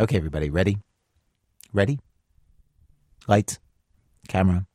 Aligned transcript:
Okay, 0.00 0.16
everybody, 0.16 0.48
ready? 0.48 0.78
Ready? 1.74 1.98
Lights, 3.28 3.58
camera, 4.28 4.66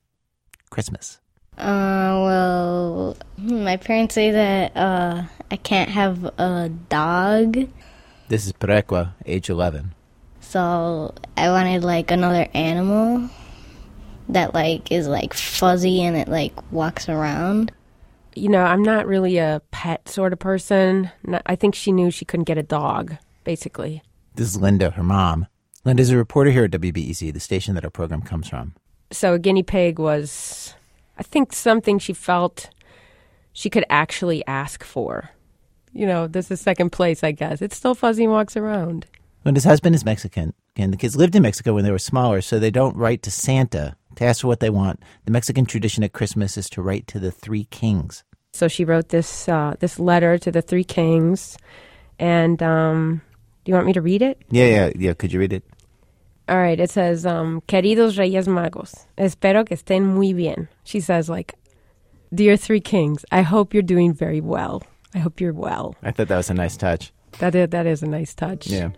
Christmas. 0.70 1.20
Uh, 1.58 2.14
well, 2.22 3.18
hmm, 3.40 3.64
my 3.64 3.78
parents 3.78 4.14
say 4.14 4.30
that 4.30 4.78
uh, 4.78 5.24
I 5.50 5.56
can't 5.56 5.90
have 5.90 6.26
a 6.38 6.70
dog, 6.90 7.68
This 8.28 8.46
is 8.46 8.54
Perequa, 8.54 9.14
age 9.26 9.50
11. 9.50 9.96
so 10.42 11.16
I 11.36 11.50
wanted 11.50 11.84
like 11.84 12.12
another 12.12 12.48
animal 12.54 13.28
that 14.30 14.54
like 14.54 14.92
is 14.92 15.08
like 15.08 15.34
fuzzy 15.34 16.04
and 16.04 16.16
it 16.16 16.28
like 16.28 16.54
walks 16.72 17.10
around. 17.10 17.72
You 18.36 18.50
know, 18.50 18.64
I'm 18.64 18.84
not 18.84 19.08
really 19.08 19.40
a 19.40 19.64
pet 19.72 20.08
sort 20.08 20.34
of 20.34 20.40
person. 20.40 21.10
I 21.48 21.56
think 21.56 21.74
she 21.74 21.92
knew 21.92 22.12
she 22.12 22.26
couldn't 22.26 22.44
get 22.44 22.60
a 22.60 22.64
dog, 22.64 23.16
basically. 23.44 24.04
This 24.36 24.50
is 24.50 24.58
Linda, 24.58 24.92
her 24.92 25.04
mom. 25.04 25.48
Linda's 25.86 26.10
a 26.10 26.18
reporter 26.18 26.52
here 26.52 26.66
at 26.66 26.72
WBEZ, 26.72 27.32
the 27.32 27.40
station 27.40 27.76
that 27.76 27.86
our 27.86 27.90
program 27.90 28.22
comes 28.22 28.50
from. 28.50 28.74
So 29.12 29.34
a 29.34 29.40
guinea 29.40 29.64
pig 29.64 29.98
was, 29.98 30.74
I 31.18 31.24
think, 31.24 31.54
something 31.54 32.00
she 32.00 32.12
felt 32.12 32.70
she 33.54 33.70
could 33.70 33.86
actually 33.90 34.46
ask 34.46 34.84
for. 34.84 35.30
You 35.94 36.06
know, 36.06 36.28
this 36.28 36.52
is 36.52 36.60
second 36.60 36.92
place, 36.92 37.24
I 37.24 37.32
guess. 37.32 37.62
It's 37.62 37.78
still 37.78 37.96
fuzzy 37.96 38.24
and 38.24 38.34
walks 38.34 38.58
around. 38.58 39.06
Linda's 39.46 39.64
husband 39.64 39.96
is 39.96 40.04
Mexican, 40.04 40.54
and 40.76 40.92
the 40.92 40.98
kids 40.98 41.16
lived 41.16 41.36
in 41.36 41.44
Mexico 41.44 41.74
when 41.74 41.86
they 41.86 41.92
were 41.92 42.00
smaller, 42.00 42.42
so 42.42 42.60
they 42.60 42.72
don't 42.72 42.98
write 42.98 43.22
to 43.24 43.32
Santa 43.32 43.96
to 44.16 44.26
ask 44.26 44.42
for 44.42 44.48
what 44.48 44.60
they 44.60 44.70
want. 44.70 45.02
The 45.24 45.32
Mexican 45.32 45.66
tradition 45.66 46.04
at 46.04 46.12
Christmas 46.12 46.58
is 46.58 46.70
to 46.72 46.82
write 46.82 47.08
to 47.08 47.20
the 47.20 47.32
three 47.32 47.66
kings. 47.66 48.26
So 48.52 48.68
she 48.68 48.84
wrote 48.84 49.10
this 49.10 49.48
uh, 49.48 49.76
this 49.80 50.00
letter 50.00 50.38
to 50.40 50.52
the 50.52 50.62
three 50.62 50.84
kings, 50.84 51.58
and 52.18 52.62
um, 52.64 53.22
do 53.66 53.72
you 53.72 53.74
want 53.76 53.88
me 53.88 53.94
to 53.94 54.02
read 54.02 54.22
it? 54.22 54.42
Yeah, 54.50 54.66
yeah, 54.68 54.92
yeah. 54.96 55.14
Could 55.14 55.34
you 55.34 55.40
read 55.40 55.52
it? 55.52 55.64
All 56.48 56.58
right, 56.58 56.80
it 56.80 56.92
says, 56.92 57.26
um, 57.26 57.62
Queridos 57.68 58.20
Reyes 58.20 58.48
Magos, 58.48 59.08
espero 59.18 59.66
que 59.66 59.76
estén 59.76 60.04
muy 60.06 60.34
bien. 60.34 60.68
She 60.84 61.00
says, 61.00 61.28
like, 61.28 61.56
Dear 62.32 62.56
Three 62.56 62.80
Kings, 62.80 63.26
I 63.32 63.42
hope 63.42 63.74
you're 63.74 63.82
doing 63.82 64.14
very 64.14 64.42
well. 64.42 64.84
I 65.16 65.18
hope 65.18 65.42
you're 65.42 65.54
well. 65.54 65.96
I 66.04 66.12
thought 66.12 66.28
that 66.28 66.38
was 66.38 66.52
a 66.52 66.54
nice 66.54 66.78
touch. 66.78 67.12
That 67.40 67.56
is, 67.56 67.70
that 67.70 67.88
is 67.88 68.04
a 68.04 68.08
nice 68.08 68.36
touch. 68.36 68.68
Yeah. 68.68 68.90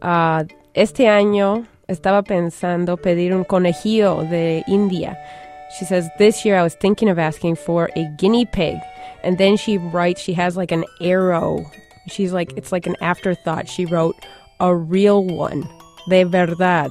Ah, 0.00 0.44
este 0.74 1.00
año 1.00 1.66
estaba 1.88 2.24
pensando 2.24 2.96
pedir 2.96 3.34
un 3.34 3.44
conejillo 3.44 4.28
de 4.30 4.64
India. 4.66 5.14
She 5.78 5.84
says, 5.84 6.08
This 6.16 6.44
year 6.44 6.56
I 6.56 6.62
was 6.62 6.74
thinking 6.74 7.10
of 7.10 7.18
asking 7.18 7.56
for 7.56 7.90
a 7.96 8.04
guinea 8.16 8.46
pig. 8.46 8.78
And 9.22 9.38
then 9.38 9.56
she 9.56 9.78
writes, 9.78 10.20
she 10.20 10.32
has 10.34 10.56
like 10.56 10.72
an 10.72 10.84
arrow. 11.00 11.70
She's 12.08 12.32
like, 12.32 12.52
it's 12.56 12.72
like 12.72 12.86
an 12.86 12.96
afterthought. 13.00 13.68
She 13.68 13.86
wrote, 13.86 14.16
A 14.60 14.74
real 14.74 15.24
one. 15.24 15.68
De 16.08 16.24
verdad. 16.24 16.90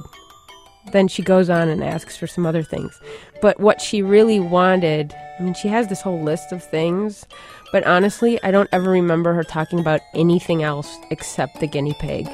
Then 0.92 1.06
she 1.06 1.22
goes 1.22 1.48
on 1.48 1.68
and 1.68 1.84
asks 1.84 2.16
for 2.16 2.26
some 2.26 2.46
other 2.46 2.62
things. 2.62 3.00
But 3.40 3.60
what 3.60 3.80
she 3.80 4.02
really 4.02 4.40
wanted, 4.40 5.14
I 5.38 5.42
mean, 5.42 5.54
she 5.54 5.68
has 5.68 5.88
this 5.88 6.00
whole 6.00 6.20
list 6.20 6.52
of 6.52 6.64
things, 6.64 7.26
but 7.72 7.86
honestly, 7.86 8.42
I 8.42 8.50
don't 8.50 8.68
ever 8.72 8.90
remember 8.90 9.32
her 9.34 9.44
talking 9.44 9.78
about 9.78 10.00
anything 10.14 10.62
else 10.62 10.96
except 11.10 11.60
the 11.60 11.66
guinea 11.66 11.94
pig. 12.00 12.28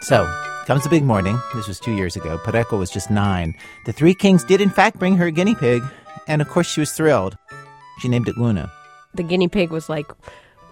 So, 0.00 0.26
comes 0.68 0.84
the 0.84 0.90
big 0.90 1.02
morning. 1.02 1.40
This 1.54 1.66
was 1.66 1.80
two 1.80 1.92
years 1.92 2.14
ago. 2.14 2.36
Pareco 2.36 2.78
was 2.78 2.90
just 2.90 3.10
nine. 3.10 3.54
The 3.86 3.92
three 3.92 4.12
kings 4.12 4.44
did, 4.44 4.60
in 4.60 4.68
fact, 4.68 4.98
bring 4.98 5.16
her 5.16 5.24
a 5.24 5.30
guinea 5.30 5.54
pig, 5.54 5.82
and 6.26 6.42
of 6.42 6.48
course, 6.50 6.66
she 6.66 6.80
was 6.80 6.92
thrilled. 6.92 7.38
She 8.00 8.08
named 8.08 8.28
it 8.28 8.36
Luna. 8.36 8.70
the 9.14 9.22
guinea 9.22 9.48
pig 9.48 9.70
was 9.70 9.88
like 9.88 10.12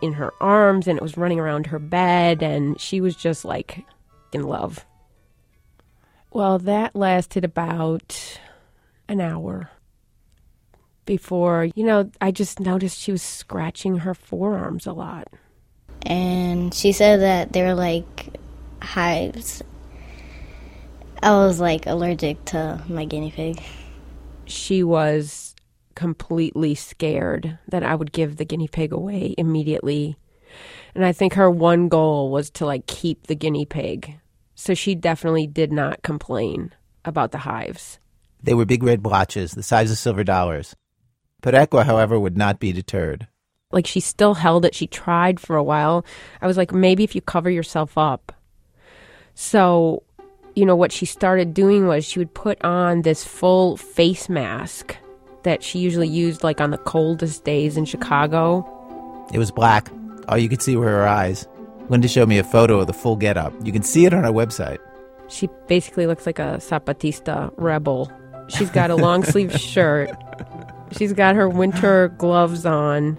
in 0.02 0.12
her 0.12 0.34
arms 0.38 0.86
and 0.86 0.98
it 0.98 1.02
was 1.02 1.16
running 1.16 1.40
around 1.40 1.68
her 1.68 1.78
bed 1.78 2.42
and 2.42 2.78
she 2.78 3.00
was 3.00 3.16
just 3.16 3.46
like 3.46 3.86
in 4.34 4.42
love. 4.42 4.84
Well, 6.30 6.58
that 6.58 6.94
lasted 6.94 7.42
about 7.42 8.38
an 9.08 9.22
hour 9.22 9.70
before, 11.06 11.68
you 11.74 11.84
know, 11.84 12.10
I 12.20 12.32
just 12.32 12.60
noticed 12.60 12.98
she 12.98 13.12
was 13.12 13.22
scratching 13.22 13.96
her 14.00 14.12
forearms 14.12 14.86
a 14.86 14.92
lot. 14.92 15.28
and 16.02 16.74
she 16.74 16.92
said 16.92 17.20
that 17.20 17.54
they 17.54 17.62
were 17.62 17.74
like 17.74 18.36
hives. 18.82 19.62
I 21.26 21.30
was 21.44 21.58
like 21.58 21.86
allergic 21.86 22.44
to 22.46 22.80
my 22.86 23.04
guinea 23.04 23.32
pig. 23.32 23.60
She 24.44 24.84
was 24.84 25.56
completely 25.96 26.76
scared 26.76 27.58
that 27.66 27.82
I 27.82 27.96
would 27.96 28.12
give 28.12 28.36
the 28.36 28.44
guinea 28.44 28.68
pig 28.68 28.92
away 28.92 29.34
immediately. 29.36 30.16
And 30.94 31.04
I 31.04 31.10
think 31.10 31.34
her 31.34 31.50
one 31.50 31.88
goal 31.88 32.30
was 32.30 32.48
to 32.50 32.64
like 32.64 32.86
keep 32.86 33.26
the 33.26 33.34
guinea 33.34 33.66
pig. 33.66 34.20
So 34.54 34.72
she 34.72 34.94
definitely 34.94 35.48
did 35.48 35.72
not 35.72 36.04
complain 36.04 36.72
about 37.04 37.32
the 37.32 37.38
hives. 37.38 37.98
They 38.40 38.54
were 38.54 38.64
big 38.64 38.84
red 38.84 39.02
blotches, 39.02 39.50
the 39.50 39.64
size 39.64 39.90
of 39.90 39.98
silver 39.98 40.22
dollars. 40.22 40.76
Pareco, 41.42 41.84
however, 41.84 42.20
would 42.20 42.38
not 42.38 42.60
be 42.60 42.70
deterred. 42.70 43.26
Like 43.72 43.88
she 43.88 43.98
still 43.98 44.34
held 44.34 44.64
it. 44.64 44.76
She 44.76 44.86
tried 44.86 45.40
for 45.40 45.56
a 45.56 45.64
while. 45.64 46.06
I 46.40 46.46
was 46.46 46.56
like, 46.56 46.70
maybe 46.70 47.02
if 47.02 47.16
you 47.16 47.20
cover 47.20 47.50
yourself 47.50 47.98
up. 47.98 48.32
So, 49.34 50.04
you 50.56 50.64
know, 50.64 50.74
what 50.74 50.90
she 50.90 51.04
started 51.04 51.52
doing 51.52 51.86
was 51.86 52.04
she 52.04 52.18
would 52.18 52.32
put 52.32 52.60
on 52.64 53.02
this 53.02 53.22
full 53.22 53.76
face 53.76 54.28
mask 54.28 54.96
that 55.42 55.62
she 55.62 55.78
usually 55.78 56.08
used 56.08 56.42
like 56.42 56.62
on 56.62 56.70
the 56.70 56.78
coldest 56.78 57.44
days 57.44 57.76
in 57.76 57.84
Chicago. 57.84 58.66
It 59.32 59.38
was 59.38 59.50
black. 59.50 59.88
All 60.28 60.38
you 60.38 60.48
could 60.48 60.62
see 60.62 60.74
were 60.74 60.88
her 60.88 61.06
eyes. 61.06 61.46
Linda 61.90 62.08
showed 62.08 62.28
me 62.28 62.38
a 62.38 62.44
photo 62.44 62.80
of 62.80 62.86
the 62.86 62.94
full 62.94 63.16
getup. 63.16 63.52
You 63.62 63.70
can 63.70 63.82
see 63.82 64.06
it 64.06 64.14
on 64.14 64.24
our 64.24 64.32
website. 64.32 64.78
She 65.28 65.48
basically 65.68 66.06
looks 66.06 66.24
like 66.24 66.38
a 66.38 66.56
Zapatista 66.58 67.52
rebel. 67.58 68.10
She's 68.48 68.70
got 68.70 68.90
a 68.90 68.96
long 68.96 69.24
sleeve 69.24 69.52
shirt. 69.60 70.10
She's 70.96 71.12
got 71.12 71.36
her 71.36 71.50
winter 71.50 72.08
gloves 72.16 72.64
on. 72.64 73.18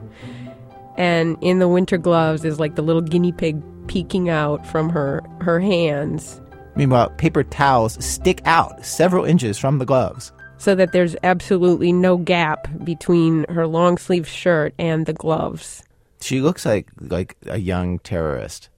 And 0.97 1.37
in 1.41 1.59
the 1.59 1.67
winter 1.67 1.99
gloves 1.99 2.43
is 2.43 2.59
like 2.59 2.75
the 2.75 2.81
little 2.81 3.03
guinea 3.03 3.31
pig 3.31 3.61
peeking 3.87 4.27
out 4.27 4.65
from 4.65 4.89
her 4.89 5.23
her 5.39 5.59
hands 5.59 6.41
Meanwhile, 6.77 7.09
paper 7.17 7.43
towels 7.43 8.03
stick 8.03 8.41
out 8.45 8.85
several 8.85 9.25
inches 9.25 9.57
from 9.57 9.79
the 9.79 9.85
gloves. 9.85 10.31
so 10.59 10.73
that 10.75 10.91
there's 10.91 11.15
absolutely 11.23 11.91
no 11.91 12.17
gap 12.17 12.67
between 12.83 13.45
her 13.49 13.67
long 13.67 13.97
sleeve 13.97 14.27
shirt 14.27 14.73
and 14.79 15.05
the 15.05 15.13
gloves. 15.13 15.83
She 16.21 16.39
looks 16.41 16.65
like 16.65 16.87
like 16.99 17.35
a 17.47 17.57
young 17.59 17.99
terrorist 17.99 18.69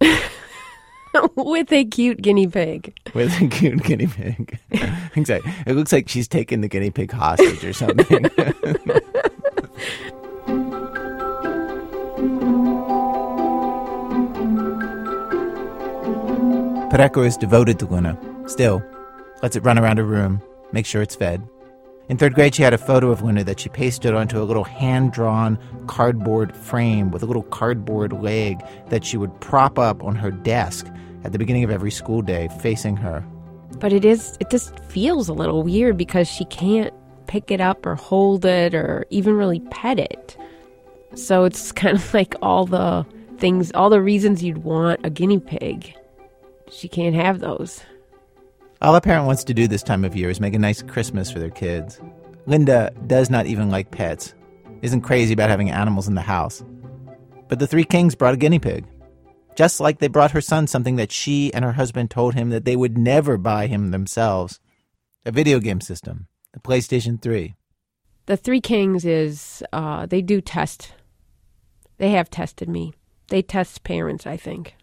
With 1.36 1.70
a 1.72 1.84
cute 1.84 2.22
guinea 2.22 2.46
pig. 2.46 2.94
with 3.14 3.38
a 3.42 3.46
cute 3.48 3.82
guinea 3.82 4.06
pig. 4.06 4.58
exactly. 5.14 5.52
It 5.66 5.74
looks 5.76 5.92
like 5.92 6.08
she's 6.08 6.26
taken 6.28 6.62
the 6.62 6.68
guinea 6.68 6.90
pig 6.90 7.12
hostage 7.12 7.62
or 7.64 7.74
something. 7.74 8.24
Pareco 16.92 17.24
is 17.24 17.38
devoted 17.38 17.78
to 17.78 17.86
Luna. 17.86 18.18
Still, 18.46 18.84
lets 19.42 19.56
it 19.56 19.64
run 19.64 19.78
around 19.78 19.96
her 19.96 20.04
room, 20.04 20.42
make 20.72 20.84
sure 20.84 21.00
it's 21.00 21.16
fed. 21.16 21.42
In 22.10 22.18
third 22.18 22.34
grade, 22.34 22.54
she 22.54 22.62
had 22.62 22.74
a 22.74 22.78
photo 22.78 23.10
of 23.10 23.22
Luna 23.22 23.44
that 23.44 23.58
she 23.58 23.70
pasted 23.70 24.12
onto 24.12 24.42
a 24.42 24.44
little 24.44 24.62
hand 24.62 25.10
drawn 25.10 25.58
cardboard 25.86 26.54
frame 26.54 27.10
with 27.10 27.22
a 27.22 27.26
little 27.26 27.44
cardboard 27.44 28.12
leg 28.12 28.62
that 28.90 29.06
she 29.06 29.16
would 29.16 29.40
prop 29.40 29.78
up 29.78 30.04
on 30.04 30.16
her 30.16 30.30
desk 30.30 30.86
at 31.24 31.32
the 31.32 31.38
beginning 31.38 31.64
of 31.64 31.70
every 31.70 31.90
school 31.90 32.20
day, 32.20 32.50
facing 32.60 32.98
her. 32.98 33.24
But 33.78 33.94
it 33.94 34.04
is 34.04 34.36
it 34.38 34.50
just 34.50 34.78
feels 34.90 35.30
a 35.30 35.32
little 35.32 35.62
weird 35.62 35.96
because 35.96 36.28
she 36.28 36.44
can't 36.44 36.92
pick 37.26 37.50
it 37.50 37.62
up 37.62 37.86
or 37.86 37.94
hold 37.94 38.44
it 38.44 38.74
or 38.74 39.06
even 39.08 39.32
really 39.32 39.60
pet 39.70 39.98
it. 39.98 40.36
So 41.14 41.44
it's 41.44 41.72
kind 41.82 41.96
of 41.96 42.12
like 42.12 42.34
all 42.42 42.66
the 42.66 43.06
things 43.38 43.72
all 43.72 43.88
the 43.88 44.02
reasons 44.02 44.44
you'd 44.44 44.58
want 44.58 45.00
a 45.04 45.08
guinea 45.08 45.40
pig. 45.40 45.94
She 46.72 46.88
can't 46.88 47.14
have 47.14 47.40
those. 47.40 47.82
All 48.80 48.96
a 48.96 49.00
parent 49.00 49.26
wants 49.26 49.44
to 49.44 49.54
do 49.54 49.68
this 49.68 49.82
time 49.82 50.04
of 50.04 50.16
year 50.16 50.30
is 50.30 50.40
make 50.40 50.54
a 50.54 50.58
nice 50.58 50.82
Christmas 50.82 51.30
for 51.30 51.38
their 51.38 51.50
kids. 51.50 52.00
Linda 52.46 52.92
does 53.06 53.30
not 53.30 53.46
even 53.46 53.70
like 53.70 53.92
pets, 53.92 54.34
isn't 54.80 55.02
crazy 55.02 55.34
about 55.34 55.50
having 55.50 55.70
animals 55.70 56.08
in 56.08 56.14
the 56.14 56.20
house. 56.22 56.64
But 57.48 57.58
the 57.58 57.66
three 57.66 57.84
kings 57.84 58.14
brought 58.14 58.34
a 58.34 58.38
guinea 58.38 58.58
pig. 58.58 58.86
Just 59.54 59.78
like 59.78 59.98
they 59.98 60.08
brought 60.08 60.30
her 60.30 60.40
son 60.40 60.66
something 60.66 60.96
that 60.96 61.12
she 61.12 61.52
and 61.52 61.64
her 61.64 61.72
husband 61.72 62.10
told 62.10 62.34
him 62.34 62.50
that 62.50 62.64
they 62.64 62.74
would 62.74 62.96
never 62.96 63.36
buy 63.36 63.66
him 63.66 63.90
themselves 63.90 64.58
a 65.24 65.30
video 65.30 65.60
game 65.60 65.80
system, 65.80 66.26
the 66.52 66.58
PlayStation 66.58 67.20
3. 67.20 67.54
The 68.26 68.36
Three 68.36 68.60
Kings 68.60 69.04
is 69.04 69.62
uh, 69.72 70.06
they 70.06 70.22
do 70.22 70.40
test. 70.40 70.94
They 71.98 72.10
have 72.10 72.30
tested 72.30 72.68
me. 72.68 72.94
They 73.28 73.42
test 73.42 73.84
parents, 73.84 74.26
I 74.26 74.36
think. 74.36 74.74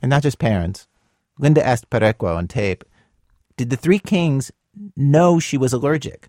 And 0.00 0.10
not 0.10 0.22
just 0.22 0.38
parents. 0.38 0.88
Linda 1.38 1.64
asked 1.64 1.90
Pareco 1.90 2.36
on 2.36 2.48
tape 2.48 2.84
Did 3.56 3.70
the 3.70 3.76
three 3.76 3.98
kings 3.98 4.50
know 4.96 5.38
she 5.38 5.56
was 5.56 5.72
allergic? 5.72 6.28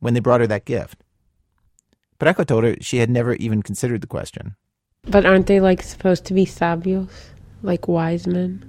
when 0.00 0.14
they 0.14 0.20
brought 0.20 0.40
her 0.40 0.46
that 0.46 0.64
gift. 0.64 1.04
But 2.18 2.48
told 2.48 2.64
her 2.64 2.74
she 2.80 2.98
had 2.98 3.08
never 3.08 3.34
even 3.34 3.62
considered 3.62 4.00
the 4.00 4.06
question. 4.06 4.56
But 5.04 5.24
aren't 5.24 5.46
they 5.46 5.60
like 5.60 5.82
supposed 5.82 6.24
to 6.26 6.34
be 6.34 6.44
sabios, 6.44 7.10
like 7.62 7.88
wise 7.88 8.26
men? 8.26 8.66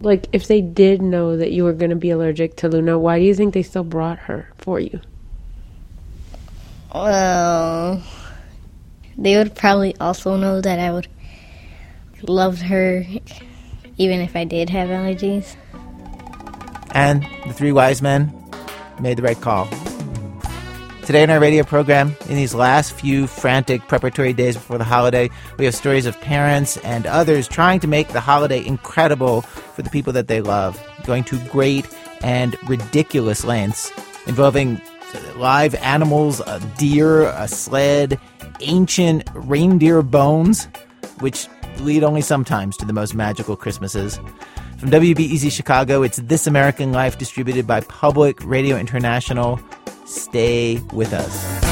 Like 0.00 0.26
if 0.32 0.46
they 0.46 0.60
did 0.60 1.02
know 1.02 1.36
that 1.36 1.52
you 1.52 1.64
were 1.64 1.72
going 1.72 1.90
to 1.90 1.96
be 1.96 2.10
allergic 2.10 2.56
to 2.56 2.68
Luna, 2.68 2.98
why 2.98 3.18
do 3.18 3.24
you 3.24 3.34
think 3.34 3.52
they 3.52 3.62
still 3.62 3.84
brought 3.84 4.18
her 4.20 4.50
for 4.58 4.80
you? 4.80 5.00
Well, 6.94 8.02
they 9.18 9.36
would 9.36 9.54
probably 9.54 9.94
also 9.96 10.36
know 10.36 10.62
that 10.62 10.78
I 10.78 10.92
would 10.92 11.08
love 12.22 12.60
her 12.60 13.04
even 13.96 14.20
if 14.20 14.36
I 14.36 14.44
did 14.44 14.70
have 14.70 14.88
allergies. 14.88 15.56
And 16.90 17.26
the 17.46 17.52
three 17.52 17.72
wise 17.72 18.02
men 18.02 18.32
made 19.00 19.18
the 19.18 19.22
right 19.22 19.40
call. 19.40 19.68
Today 21.04 21.22
in 21.22 21.30
our 21.30 21.38
radio 21.38 21.62
program, 21.62 22.16
in 22.28 22.34
these 22.34 22.52
last 22.52 22.92
few 22.92 23.28
frantic 23.28 23.86
preparatory 23.86 24.32
days 24.32 24.56
before 24.56 24.76
the 24.76 24.84
holiday, 24.84 25.30
we 25.56 25.64
have 25.64 25.74
stories 25.74 26.04
of 26.04 26.20
parents 26.20 26.78
and 26.78 27.06
others 27.06 27.46
trying 27.46 27.78
to 27.80 27.86
make 27.86 28.08
the 28.08 28.20
holiday 28.20 28.64
incredible 28.66 29.42
for 29.42 29.82
the 29.82 29.90
people 29.90 30.12
that 30.14 30.26
they 30.26 30.40
love, 30.40 30.82
going 31.04 31.22
to 31.24 31.38
great 31.48 31.86
and 32.22 32.56
ridiculous 32.68 33.44
lengths 33.44 33.92
involving 34.26 34.80
live 35.36 35.74
animals, 35.76 36.40
a 36.40 36.60
deer, 36.76 37.28
a 37.28 37.46
sled, 37.46 38.18
ancient 38.60 39.28
reindeer 39.34 40.02
bones, 40.02 40.66
which 41.20 41.46
lead 41.80 42.02
only 42.04 42.20
sometimes 42.20 42.76
to 42.78 42.84
the 42.84 42.92
most 42.92 43.14
magical 43.14 43.56
Christmases. 43.56 44.18
From 44.78 44.90
WBEZ 44.90 45.50
Chicago, 45.50 46.02
it's 46.02 46.18
This 46.18 46.46
American 46.46 46.92
Life 46.92 47.18
distributed 47.18 47.66
by 47.66 47.80
Public 47.80 48.44
Radio 48.44 48.76
International. 48.76 49.60
Stay 50.04 50.78
with 50.92 51.12
us. 51.12 51.66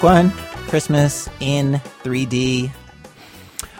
1 0.00 0.30
Christmas 0.68 1.28
in 1.40 1.74
3D. 2.02 2.70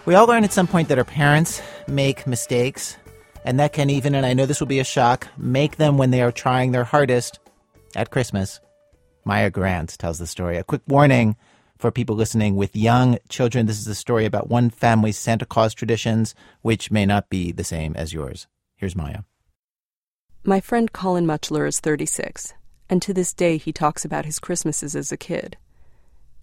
We 0.07 0.15
all 0.15 0.27
learn 0.27 0.45
at 0.45 0.53
some 0.53 0.67
point 0.67 0.89
that 0.89 0.99
our 0.99 1.05
parents 1.05 1.61
make 1.87 2.27
mistakes, 2.27 2.97
and 3.45 3.61
that 3.61 3.75
can 3.75 3.91
even, 3.91 4.15
and 4.15 4.25
I 4.25 4.33
know 4.33 4.47
this 4.47 4.59
will 4.59 4.67
be 4.67 4.81
a 4.81 4.85
shock, 4.85 5.29
make 5.37 5.77
them 5.77 5.99
when 5.99 6.11
they 6.11 6.23
are 6.23 6.33
trying 6.33 6.73
their 6.73 6.85
hardest 6.85 7.39
at 7.95 8.11
Christmas. 8.11 8.61
Maya 9.27 9.51
Grant 9.51 9.99
tells 9.99 10.19
the 10.19 10.27
story. 10.27 10.57
A 10.57 10.65
quick 10.65 10.81
warning 10.89 11.37
for 11.79 11.91
people 11.91 12.17
listening 12.17 12.57
with 12.57 12.75
young 12.75 13.19
children 13.29 13.67
this 13.67 13.79
is 13.79 13.87
a 13.87 13.95
story 13.95 14.25
about 14.25 14.49
one 14.49 14.71
family's 14.71 15.19
Santa 15.19 15.45
Claus 15.45 15.75
traditions, 15.75 16.35
which 16.63 16.91
may 16.91 17.05
not 17.05 17.29
be 17.29 17.53
the 17.53 17.65
same 17.65 17.95
as 17.95 18.15
yours. 18.15 18.47
Here's 18.77 18.97
Maya. 18.97 19.21
My 20.45 20.61
friend 20.61 20.91
Colin 20.91 21.27
Muchler 21.27 21.67
is 21.67 21.79
36, 21.79 22.55
and 22.89 23.03
to 23.03 23.13
this 23.13 23.35
day 23.35 23.59
he 23.59 23.73
talks 23.73 24.07
about 24.07 24.25
his 24.25 24.39
Christmases 24.39 24.97
as 24.97 25.13
a 25.13 25.19
kid. 25.19 25.59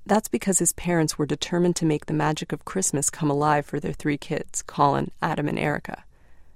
That's 0.07 0.29
because 0.29 0.59
his 0.59 0.71
parents 0.71 1.17
were 1.17 1.25
determined 1.25 1.75
to 1.77 1.85
make 1.85 2.05
the 2.05 2.13
magic 2.13 2.53
of 2.53 2.63
Christmas 2.63 3.09
come 3.09 3.29
alive 3.29 3.65
for 3.65 3.77
their 3.77 3.91
three 3.91 4.17
kids, 4.17 4.61
Colin, 4.61 5.11
Adam, 5.21 5.49
and 5.49 5.59
Erica. 5.59 6.05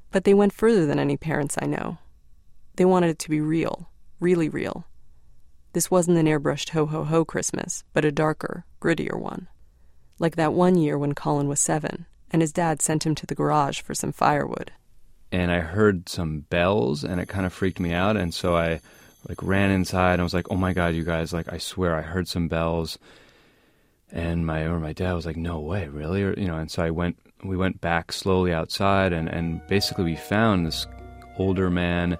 But 0.10 0.24
they 0.24 0.34
went 0.34 0.54
further 0.54 0.86
than 0.86 1.00
any 1.00 1.18
parents 1.18 1.58
I 1.62 1.66
know. 1.66 1.98
They 2.78 2.86
wanted 2.86 3.10
it 3.10 3.20
to 3.20 3.30
be 3.30 3.42
real, 3.42 3.90
really 4.22 4.48
real. 4.48 4.86
This 5.74 5.92
wasn't 5.92 6.18
an 6.18 6.28
airbrushed 6.28 6.70
ho 6.70 6.86
ho 6.86 7.04
ho 7.04 7.26
Christmas, 7.26 7.84
but 7.92 8.06
a 8.06 8.12
darker, 8.12 8.64
grittier 8.80 9.20
one. 9.20 9.50
Like 10.18 10.38
that 10.38 10.54
one 10.54 10.78
year 10.78 10.98
when 10.98 11.14
Colin 11.14 11.50
was 11.50 11.60
seven, 11.60 12.06
and 12.32 12.42
his 12.42 12.54
dad 12.54 12.82
sent 12.82 13.06
him 13.06 13.16
to 13.16 13.26
the 13.26 13.36
garage 13.36 13.82
for 13.82 13.94
some 13.94 14.14
firewood. 14.14 14.72
And 15.30 15.52
I 15.52 15.60
heard 15.60 16.08
some 16.08 16.46
bells, 16.50 17.04
and 17.04 17.20
it 17.20 17.28
kind 17.28 17.46
of 17.46 17.52
freaked 17.52 17.82
me 17.82 17.92
out. 17.92 18.16
And 18.16 18.34
so 18.34 18.56
I 18.56 18.80
like 19.28 19.44
ran 19.44 19.72
inside. 19.72 20.14
And 20.14 20.22
I 20.22 20.24
was 20.24 20.34
like, 20.34 20.50
"Oh 20.50 20.56
my 20.56 20.72
god, 20.72 20.96
you 20.96 21.04
guys! 21.04 21.34
Like, 21.34 21.52
I 21.52 21.58
swear, 21.58 21.98
I 21.98 22.02
heard 22.02 22.30
some 22.30 22.48
bells." 22.48 22.98
And 24.14 24.46
my 24.46 24.64
or 24.64 24.80
my 24.80 24.94
dad 24.94 25.14
was 25.14 25.26
like, 25.26 25.38
"No 25.38 25.60
way, 25.60 25.88
really?" 25.88 26.24
Or 26.24 26.34
you 26.38 26.48
know. 26.48 26.58
And 26.58 26.70
so 26.70 26.84
I 26.84 26.90
went. 26.90 27.18
We 27.44 27.58
went 27.58 27.82
back 27.82 28.12
slowly 28.12 28.54
outside, 28.54 29.14
and 29.14 29.30
and 29.30 29.66
basically 29.68 30.04
we 30.04 30.16
found 30.16 30.66
this 30.66 30.86
older 31.38 31.70
man. 31.70 32.18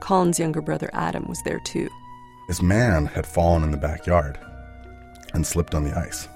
Colin's 0.00 0.38
younger 0.38 0.62
brother 0.62 0.90
Adam 0.92 1.26
was 1.28 1.42
there 1.44 1.60
too. 1.60 1.88
This 2.48 2.62
man 2.62 3.06
had 3.06 3.26
fallen 3.26 3.62
in 3.62 3.70
the 3.70 3.76
backyard 3.76 4.38
and 5.34 5.46
slipped 5.46 5.74
on 5.74 5.84
the 5.84 5.96
ice. 5.96 6.26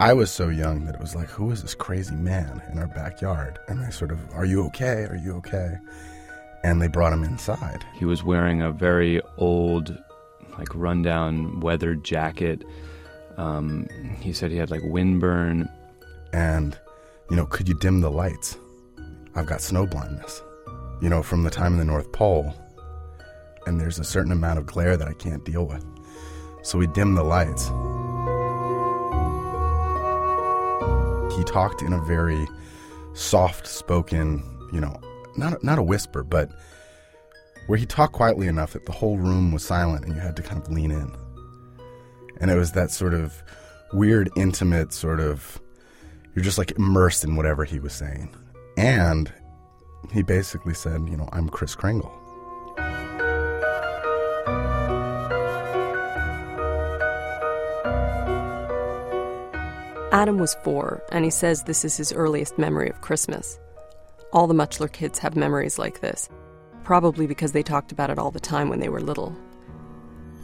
I 0.00 0.12
was 0.12 0.30
so 0.30 0.48
young 0.48 0.84
that 0.84 0.94
it 0.94 1.00
was 1.00 1.16
like, 1.16 1.28
who 1.28 1.50
is 1.50 1.62
this 1.62 1.74
crazy 1.74 2.14
man 2.14 2.62
in 2.70 2.78
our 2.78 2.86
backyard? 2.86 3.58
And 3.66 3.82
they 3.82 3.90
sort 3.90 4.12
of, 4.12 4.20
are 4.32 4.44
you 4.44 4.64
okay? 4.66 5.06
Are 5.10 5.16
you 5.16 5.34
okay? 5.36 5.76
And 6.62 6.80
they 6.80 6.86
brought 6.86 7.12
him 7.12 7.24
inside. 7.24 7.84
He 7.94 8.04
was 8.04 8.22
wearing 8.22 8.62
a 8.62 8.70
very 8.70 9.20
old, 9.38 9.96
like 10.56 10.72
rundown 10.72 11.58
weathered 11.60 12.04
jacket. 12.04 12.64
Um, 13.38 13.88
he 14.20 14.32
said 14.32 14.50
he 14.50 14.58
had 14.58 14.70
like 14.70 14.82
windburn. 14.82 15.72
And, 16.32 16.78
you 17.30 17.36
know, 17.36 17.46
could 17.46 17.68
you 17.68 17.74
dim 17.74 18.02
the 18.02 18.10
lights? 18.10 18.58
I've 19.34 19.46
got 19.46 19.62
snow 19.62 19.86
blindness. 19.86 20.42
You 21.00 21.08
know, 21.08 21.22
from 21.22 21.44
the 21.44 21.50
time 21.50 21.72
in 21.72 21.78
the 21.78 21.84
North 21.84 22.12
Pole, 22.12 22.52
and 23.66 23.80
there's 23.80 23.98
a 23.98 24.04
certain 24.04 24.32
amount 24.32 24.58
of 24.58 24.66
glare 24.66 24.96
that 24.96 25.06
I 25.06 25.12
can't 25.12 25.44
deal 25.44 25.64
with. 25.64 25.84
So 26.62 26.78
we 26.78 26.86
dim 26.88 27.14
the 27.14 27.22
lights. 27.22 27.66
He 31.36 31.44
talked 31.44 31.82
in 31.82 31.92
a 31.92 32.02
very 32.04 32.48
soft 33.14 33.66
spoken, 33.66 34.42
you 34.72 34.80
know, 34.80 35.00
not 35.36 35.62
not 35.62 35.78
a 35.78 35.82
whisper, 35.82 36.24
but 36.24 36.50
where 37.68 37.78
he 37.78 37.86
talked 37.86 38.12
quietly 38.12 38.48
enough 38.48 38.72
that 38.72 38.86
the 38.86 38.92
whole 38.92 39.18
room 39.18 39.52
was 39.52 39.64
silent 39.64 40.04
and 40.04 40.14
you 40.14 40.20
had 40.20 40.34
to 40.36 40.42
kind 40.42 40.60
of 40.60 40.72
lean 40.72 40.90
in. 40.90 41.14
And 42.40 42.50
it 42.50 42.56
was 42.56 42.72
that 42.72 42.90
sort 42.90 43.14
of 43.14 43.42
weird, 43.92 44.30
intimate 44.36 44.92
sort 44.92 45.20
of 45.20 45.60
you're 46.34 46.44
just 46.44 46.58
like 46.58 46.70
immersed 46.72 47.24
in 47.24 47.34
whatever 47.34 47.64
he 47.64 47.80
was 47.80 47.92
saying. 47.92 48.32
And 48.76 49.32
he 50.12 50.22
basically 50.22 50.74
said, 50.74 51.08
you 51.08 51.16
know, 51.16 51.28
I'm 51.32 51.48
Kris 51.48 51.74
Kringle. 51.74 52.12
Adam 60.12 60.38
was 60.38 60.54
four, 60.62 61.02
and 61.12 61.24
he 61.24 61.30
says 61.30 61.64
this 61.64 61.84
is 61.84 61.96
his 61.96 62.12
earliest 62.12 62.56
memory 62.56 62.88
of 62.88 63.00
Christmas. 63.00 63.58
All 64.32 64.46
the 64.46 64.54
Muchler 64.54 64.88
kids 64.88 65.18
have 65.18 65.36
memories 65.36 65.78
like 65.78 66.00
this, 66.00 66.28
probably 66.84 67.26
because 67.26 67.52
they 67.52 67.62
talked 67.62 67.92
about 67.92 68.10
it 68.10 68.18
all 68.18 68.30
the 68.30 68.40
time 68.40 68.68
when 68.68 68.80
they 68.80 68.88
were 68.88 69.00
little. 69.00 69.36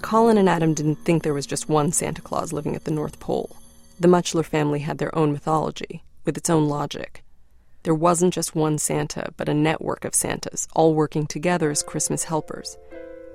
Colin 0.02 0.38
and 0.38 0.48
Adam 0.48 0.74
didn't 0.74 1.04
think 1.04 1.22
there 1.22 1.34
was 1.34 1.46
just 1.46 1.68
one 1.68 1.92
Santa 1.92 2.22
Claus 2.22 2.52
living 2.52 2.74
at 2.76 2.84
the 2.84 2.90
North 2.90 3.20
Pole. 3.20 3.56
The 3.98 4.08
Muchler 4.08 4.44
family 4.44 4.80
had 4.80 4.98
their 4.98 5.16
own 5.16 5.32
mythology, 5.32 6.02
with 6.24 6.36
its 6.36 6.50
own 6.50 6.68
logic. 6.68 7.22
There 7.84 7.94
wasn't 7.94 8.34
just 8.34 8.54
one 8.54 8.78
Santa, 8.78 9.32
but 9.36 9.48
a 9.48 9.54
network 9.54 10.04
of 10.04 10.14
Santas, 10.14 10.68
all 10.74 10.94
working 10.94 11.26
together 11.26 11.70
as 11.70 11.82
Christmas 11.82 12.24
helpers. 12.24 12.76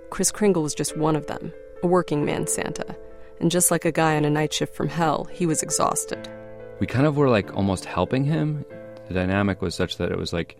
Kris 0.09 0.31
Kringle 0.31 0.63
was 0.63 0.75
just 0.75 0.97
one 0.97 1.15
of 1.15 1.27
them, 1.27 1.53
a 1.83 1.87
working 1.87 2.25
man 2.25 2.47
Santa 2.47 2.95
and 3.39 3.51
just 3.51 3.71
like 3.71 3.85
a 3.85 3.91
guy 3.91 4.15
on 4.15 4.25
a 4.25 4.29
night 4.29 4.53
shift 4.53 4.75
from 4.75 4.89
hell, 4.89 5.25
he 5.25 5.45
was 5.45 5.63
exhausted. 5.63 6.29
We 6.79 6.87
kind 6.87 7.05
of 7.05 7.17
were 7.17 7.29
like 7.29 7.55
almost 7.55 7.85
helping 7.85 8.23
him. 8.23 8.65
The 9.07 9.13
dynamic 9.13 9.61
was 9.61 9.75
such 9.75 9.97
that 9.97 10.11
it 10.11 10.17
was 10.17 10.33
like 10.33 10.57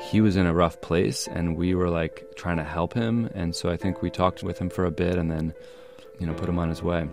he 0.00 0.20
was 0.20 0.36
in 0.36 0.46
a 0.46 0.54
rough 0.54 0.80
place 0.80 1.28
and 1.28 1.56
we 1.56 1.74
were 1.74 1.90
like 1.90 2.24
trying 2.36 2.56
to 2.56 2.64
help 2.64 2.94
him. 2.94 3.30
And 3.34 3.54
so 3.54 3.70
I 3.70 3.76
think 3.76 4.02
we 4.02 4.10
talked 4.10 4.42
with 4.42 4.58
him 4.58 4.70
for 4.70 4.84
a 4.84 4.90
bit 4.90 5.16
and 5.16 5.30
then, 5.30 5.54
you 6.18 6.26
know, 6.26 6.34
put 6.34 6.48
him 6.48 6.58
on 6.58 6.68
his 6.68 6.82
way. 6.82 7.08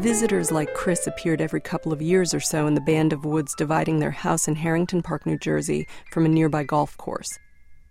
Visitors 0.00 0.50
like 0.50 0.72
Chris 0.72 1.06
appeared 1.06 1.42
every 1.42 1.60
couple 1.60 1.92
of 1.92 2.00
years 2.00 2.32
or 2.32 2.40
so 2.40 2.66
in 2.66 2.72
the 2.72 2.80
band 2.80 3.12
of 3.12 3.26
woods 3.26 3.54
dividing 3.54 3.98
their 3.98 4.10
house 4.10 4.48
in 4.48 4.54
Harrington 4.54 5.02
Park, 5.02 5.26
New 5.26 5.36
Jersey 5.36 5.86
from 6.10 6.24
a 6.24 6.28
nearby 6.28 6.64
golf 6.64 6.96
course. 6.96 7.38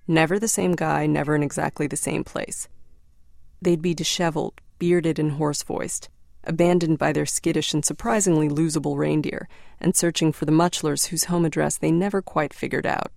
Never 0.08 0.40
the 0.40 0.48
same 0.48 0.72
guy, 0.72 1.06
never 1.06 1.36
in 1.36 1.44
exactly 1.44 1.86
the 1.86 1.96
same 1.96 2.24
place. 2.24 2.68
They'd 3.62 3.82
be 3.82 3.94
disheveled, 3.94 4.60
bearded, 4.80 5.20
and 5.20 5.34
hoarse 5.34 5.62
voiced, 5.62 6.10
abandoned 6.50 6.98
by 6.98 7.14
their 7.14 7.26
skittish 7.26 7.74
and 7.74 7.86
surprisingly 7.86 8.50
losable 8.50 8.98
reindeer, 8.98 9.48
and 9.80 9.96
searching 9.96 10.34
for 10.34 10.44
the 10.44 10.52
Muchlers 10.52 11.08
whose 11.08 11.26
home 11.26 11.46
address 11.46 11.78
they 11.78 11.92
never 11.92 12.22
quite 12.22 12.54
figured 12.54 12.86
out. 12.86 13.12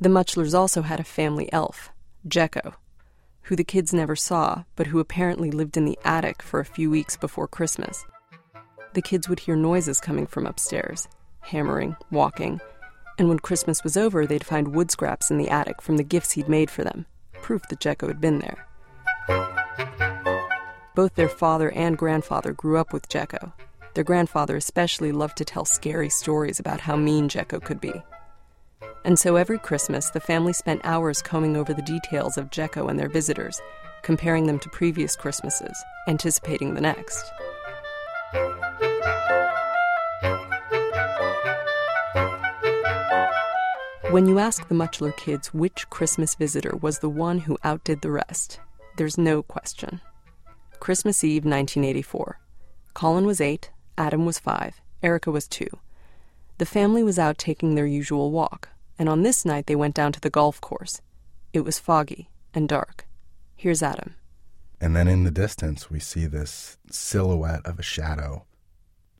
The 0.00 0.08
Muchlers 0.08 0.58
also 0.58 0.82
had 0.82 0.98
a 0.98 1.04
family 1.04 1.52
elf, 1.52 1.90
Jeko, 2.26 2.74
who 3.42 3.54
the 3.54 3.62
kids 3.62 3.92
never 3.92 4.16
saw, 4.16 4.64
but 4.74 4.88
who 4.88 4.98
apparently 4.98 5.50
lived 5.50 5.76
in 5.76 5.84
the 5.84 5.98
attic 6.04 6.42
for 6.42 6.58
a 6.58 6.64
few 6.64 6.90
weeks 6.90 7.16
before 7.16 7.46
Christmas. 7.46 8.04
The 8.94 9.02
kids 9.02 9.28
would 9.28 9.40
hear 9.40 9.54
noises 9.54 10.00
coming 10.00 10.26
from 10.26 10.46
upstairs 10.46 11.06
hammering, 11.40 11.94
walking, 12.10 12.60
and 13.18 13.28
when 13.28 13.38
Christmas 13.38 13.84
was 13.84 13.96
over, 13.96 14.26
they'd 14.26 14.44
find 14.44 14.74
wood 14.74 14.90
scraps 14.90 15.30
in 15.30 15.38
the 15.38 15.48
attic 15.48 15.80
from 15.80 15.96
the 15.96 16.02
gifts 16.02 16.32
he'd 16.32 16.48
made 16.48 16.70
for 16.70 16.82
them 16.82 17.06
proof 17.46 17.62
that 17.68 17.78
Jeko 17.78 18.08
had 18.08 18.20
been 18.20 18.40
there. 18.40 19.65
Both 20.96 21.14
their 21.14 21.28
father 21.28 21.70
and 21.72 21.98
grandfather 21.98 22.54
grew 22.54 22.78
up 22.78 22.94
with 22.94 23.10
Jeko. 23.10 23.52
Their 23.92 24.02
grandfather 24.02 24.56
especially 24.56 25.12
loved 25.12 25.36
to 25.36 25.44
tell 25.44 25.66
scary 25.66 26.08
stories 26.08 26.58
about 26.58 26.80
how 26.80 26.96
mean 26.96 27.28
Jeko 27.28 27.62
could 27.62 27.82
be. 27.82 27.92
And 29.04 29.18
so 29.18 29.36
every 29.36 29.58
Christmas, 29.58 30.08
the 30.08 30.20
family 30.20 30.54
spent 30.54 30.80
hours 30.84 31.20
combing 31.20 31.54
over 31.54 31.74
the 31.74 31.82
details 31.82 32.38
of 32.38 32.48
Jeko 32.48 32.88
and 32.88 32.98
their 32.98 33.10
visitors, 33.10 33.60
comparing 34.00 34.46
them 34.46 34.58
to 34.58 34.70
previous 34.70 35.16
Christmases, 35.16 35.76
anticipating 36.08 36.72
the 36.72 36.80
next. 36.80 37.30
When 44.10 44.26
you 44.26 44.38
ask 44.38 44.66
the 44.66 44.74
Muchler 44.74 45.12
kids 45.12 45.52
which 45.52 45.90
Christmas 45.90 46.34
visitor 46.36 46.74
was 46.74 47.00
the 47.00 47.10
one 47.10 47.40
who 47.40 47.58
outdid 47.64 48.00
the 48.00 48.10
rest, 48.10 48.60
there's 48.96 49.18
no 49.18 49.42
question. 49.42 50.00
Christmas 50.80 51.24
Eve 51.24 51.44
1984. 51.44 52.38
Colin 52.94 53.26
was 53.26 53.40
eight, 53.40 53.70
Adam 53.98 54.24
was 54.24 54.38
five, 54.38 54.80
Erica 55.02 55.30
was 55.30 55.48
two. 55.48 55.68
The 56.58 56.66
family 56.66 57.02
was 57.02 57.18
out 57.18 57.38
taking 57.38 57.74
their 57.74 57.86
usual 57.86 58.30
walk, 58.30 58.70
and 58.98 59.08
on 59.08 59.22
this 59.22 59.44
night 59.44 59.66
they 59.66 59.76
went 59.76 59.94
down 59.94 60.12
to 60.12 60.20
the 60.20 60.30
golf 60.30 60.60
course. 60.60 61.00
It 61.52 61.60
was 61.60 61.78
foggy 61.78 62.30
and 62.54 62.68
dark. 62.68 63.06
Here's 63.56 63.82
Adam. 63.82 64.14
And 64.80 64.94
then 64.94 65.08
in 65.08 65.24
the 65.24 65.30
distance, 65.30 65.90
we 65.90 66.00
see 66.00 66.26
this 66.26 66.76
silhouette 66.90 67.64
of 67.64 67.78
a 67.78 67.82
shadow 67.82 68.44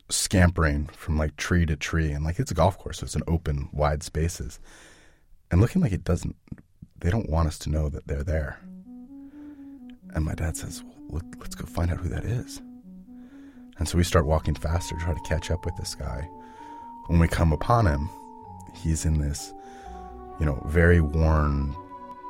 scampering 0.08 0.86
from 0.86 1.16
like 1.16 1.36
tree 1.36 1.66
to 1.66 1.76
tree. 1.76 2.12
And 2.12 2.24
like 2.24 2.38
it's 2.38 2.50
a 2.50 2.54
golf 2.54 2.78
course, 2.78 2.98
so 2.98 3.04
it's 3.04 3.16
an 3.16 3.22
open, 3.26 3.68
wide 3.72 4.02
spaces. 4.02 4.60
And 5.50 5.60
looking 5.60 5.82
like 5.82 5.92
it 5.92 6.04
doesn't, 6.04 6.36
they 7.00 7.10
don't 7.10 7.30
want 7.30 7.48
us 7.48 7.58
to 7.60 7.70
know 7.70 7.88
that 7.88 8.06
they're 8.06 8.22
there. 8.22 8.58
And 10.14 10.24
my 10.24 10.34
dad 10.34 10.56
says, 10.56 10.82
well, 10.82 10.95
let's 11.10 11.54
go 11.54 11.66
find 11.66 11.90
out 11.90 11.98
who 11.98 12.08
that 12.08 12.24
is. 12.24 12.60
And 13.78 13.88
so 13.88 13.98
we 13.98 14.04
start 14.04 14.26
walking 14.26 14.54
faster, 14.54 14.96
try 14.96 15.12
to 15.14 15.20
catch 15.20 15.50
up 15.50 15.64
with 15.64 15.76
this 15.76 15.94
guy. 15.94 16.28
When 17.08 17.18
we 17.18 17.28
come 17.28 17.52
upon 17.52 17.86
him, 17.86 18.08
he's 18.74 19.04
in 19.04 19.20
this, 19.20 19.52
you 20.40 20.46
know, 20.46 20.62
very 20.66 21.00
worn, 21.00 21.74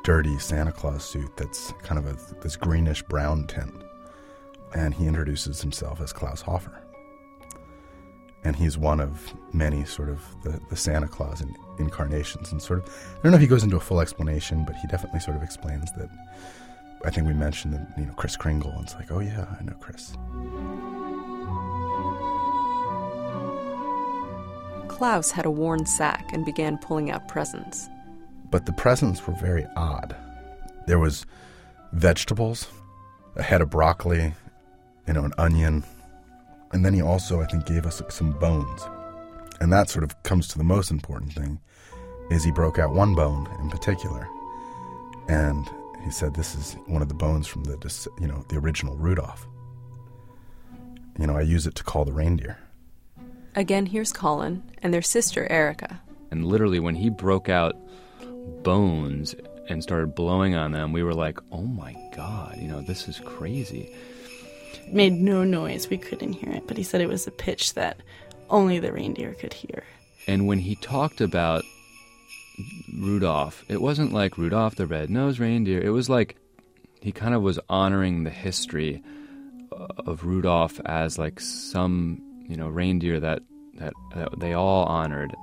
dirty 0.03 0.37
Santa 0.39 0.71
Claus 0.71 1.03
suit 1.03 1.35
that's 1.37 1.73
kind 1.83 1.97
of 1.97 2.05
a, 2.05 2.41
this 2.41 2.55
greenish 2.55 3.01
brown 3.03 3.47
tint. 3.47 3.73
And 4.75 4.93
he 4.93 5.07
introduces 5.07 5.61
himself 5.61 6.01
as 6.01 6.11
Klaus 6.11 6.41
Hofer. 6.41 6.81
And 8.43 8.55
he's 8.55 8.77
one 8.77 8.99
of 8.99 9.33
many 9.53 9.83
sort 9.85 10.09
of 10.09 10.21
the, 10.43 10.61
the 10.69 10.75
Santa 10.75 11.07
Claus 11.07 11.41
in, 11.41 11.55
incarnations. 11.79 12.51
And 12.51 12.61
sort 12.61 12.79
of, 12.79 12.93
I 13.19 13.23
don't 13.23 13.31
know 13.31 13.37
if 13.37 13.41
he 13.41 13.47
goes 13.47 13.63
into 13.63 13.77
a 13.77 13.81
full 13.81 14.01
explanation, 14.01 14.63
but 14.65 14.75
he 14.75 14.87
definitely 14.87 15.21
sort 15.21 15.37
of 15.37 15.43
explains 15.43 15.91
that. 15.93 16.09
I 17.05 17.09
think 17.09 17.27
we 17.27 17.33
mentioned 17.33 17.73
that, 17.73 17.87
you 17.97 18.05
know, 18.05 18.13
Kris 18.13 18.35
Kringle. 18.35 18.71
And 18.71 18.83
it's 18.83 18.95
like, 18.95 19.11
oh, 19.11 19.19
yeah, 19.19 19.45
I 19.59 19.63
know 19.63 19.73
Kris. 19.79 20.13
Klaus 24.87 25.31
had 25.31 25.45
a 25.45 25.51
worn 25.51 25.85
sack 25.85 26.33
and 26.33 26.43
began 26.43 26.77
pulling 26.77 27.11
out 27.11 27.27
presents. 27.27 27.87
But 28.49 28.65
the 28.65 28.73
presents 28.73 29.25
were 29.27 29.35
very 29.35 29.65
odd. 29.75 30.15
There 30.87 30.99
was 30.99 31.25
vegetables, 31.93 32.67
a 33.35 33.43
head 33.43 33.61
of 33.61 33.69
broccoli, 33.69 34.33
you 35.07 35.13
know, 35.13 35.23
an 35.23 35.33
onion, 35.37 35.83
and 36.71 36.83
then 36.83 36.93
he 36.93 37.01
also, 37.01 37.41
I 37.41 37.45
think, 37.45 37.65
gave 37.65 37.85
us 37.85 38.01
some 38.09 38.31
bones. 38.31 38.87
And 39.61 39.71
that 39.71 39.89
sort 39.89 40.03
of 40.03 40.21
comes 40.23 40.47
to 40.49 40.57
the 40.57 40.63
most 40.63 40.91
important 40.91 41.33
thing, 41.33 41.59
is 42.29 42.43
he 42.43 42.51
broke 42.51 42.79
out 42.79 42.93
one 42.93 43.15
bone 43.15 43.47
in 43.59 43.69
particular, 43.69 44.27
and 45.27 45.69
he 46.07 46.13
said, 46.13 46.33
"This 46.33 46.55
is 46.55 46.73
one 46.87 47.01
of 47.01 47.09
the 47.09 47.13
bones 47.13 47.47
from 47.47 47.63
the, 47.65 48.09
you 48.19 48.27
know, 48.27 48.45
the 48.49 48.57
original 48.57 48.95
Rudolph." 48.95 49.47
You 51.19 51.27
know, 51.27 51.35
I 51.35 51.41
use 51.41 51.67
it 51.67 51.75
to 51.75 51.83
call 51.83 52.05
the 52.05 52.13
reindeer. 52.13 52.57
Again, 53.55 53.87
here's 53.87 54.13
Colin 54.13 54.63
and 54.81 54.93
their 54.93 55.01
sister 55.01 55.47
Erica. 55.51 56.01
And 56.31 56.45
literally, 56.45 56.79
when 56.79 56.95
he 56.95 57.09
broke 57.09 57.49
out 57.49 57.75
bones 58.63 59.35
and 59.67 59.83
started 59.83 60.15
blowing 60.15 60.55
on 60.55 60.71
them, 60.71 60.93
we 60.93 61.03
were 61.03 61.13
like, 61.13 61.39
"Oh 61.51 61.63
my 61.63 61.95
god! 62.15 62.57
You 62.57 62.67
know, 62.67 62.81
this 62.81 63.07
is 63.07 63.19
crazy." 63.19 63.89
It 64.73 64.93
made 64.93 65.13
no 65.13 65.43
noise; 65.43 65.89
we 65.89 65.97
couldn't 65.97 66.33
hear 66.33 66.53
it. 66.53 66.67
But 66.67 66.77
he 66.77 66.83
said 66.83 67.01
it 67.01 67.09
was 67.09 67.27
a 67.27 67.31
pitch 67.31 67.73
that 67.73 67.97
only 68.49 68.79
the 68.79 68.93
reindeer 68.93 69.33
could 69.33 69.53
hear. 69.53 69.83
And 70.27 70.47
when 70.47 70.59
he 70.59 70.75
talked 70.75 71.19
about 71.19 71.63
Rudolph, 72.93 73.63
it 73.67 73.81
wasn't 73.81 74.13
like 74.13 74.37
Rudolph 74.37 74.75
the 74.75 74.87
red-nosed 74.87 75.39
reindeer. 75.39 75.81
It 75.81 75.91
was 75.91 76.09
like 76.09 76.37
he 77.01 77.11
kind 77.11 77.33
of 77.33 77.41
was 77.41 77.59
honoring 77.69 78.23
the 78.23 78.29
history 78.29 79.03
of 79.71 80.25
Rudolph 80.25 80.79
as 80.85 81.17
like 81.17 81.39
some 81.39 82.21
you 82.47 82.55
know 82.55 82.67
reindeer 82.67 83.19
that 83.19 83.41
that, 83.75 83.93
that 84.15 84.39
they 84.39 84.53
all 84.53 84.85
honored 84.85 85.35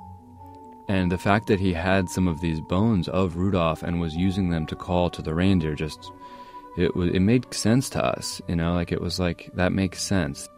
and 0.87 1.11
the 1.11 1.17
fact 1.17 1.47
that 1.47 1.59
he 1.59 1.73
had 1.73 2.09
some 2.09 2.27
of 2.27 2.41
these 2.41 2.59
bones 2.61 3.07
of 3.09 3.37
Rudolph 3.37 3.81
and 3.81 3.99
was 3.99 4.15
using 4.15 4.49
them 4.49 4.65
to 4.67 4.75
call 4.75 5.09
to 5.09 5.21
the 5.21 5.33
reindeer 5.33 5.73
just 5.75 6.11
it 6.77 6.95
was 6.95 7.09
it 7.09 7.21
made 7.21 7.51
sense 7.53 7.89
to 7.91 8.03
us, 8.03 8.41
you 8.47 8.55
know, 8.55 8.73
like 8.73 8.91
it 8.91 9.01
was 9.01 9.19
like 9.19 9.49
that 9.53 9.71
makes 9.71 10.01
sense. 10.01 10.49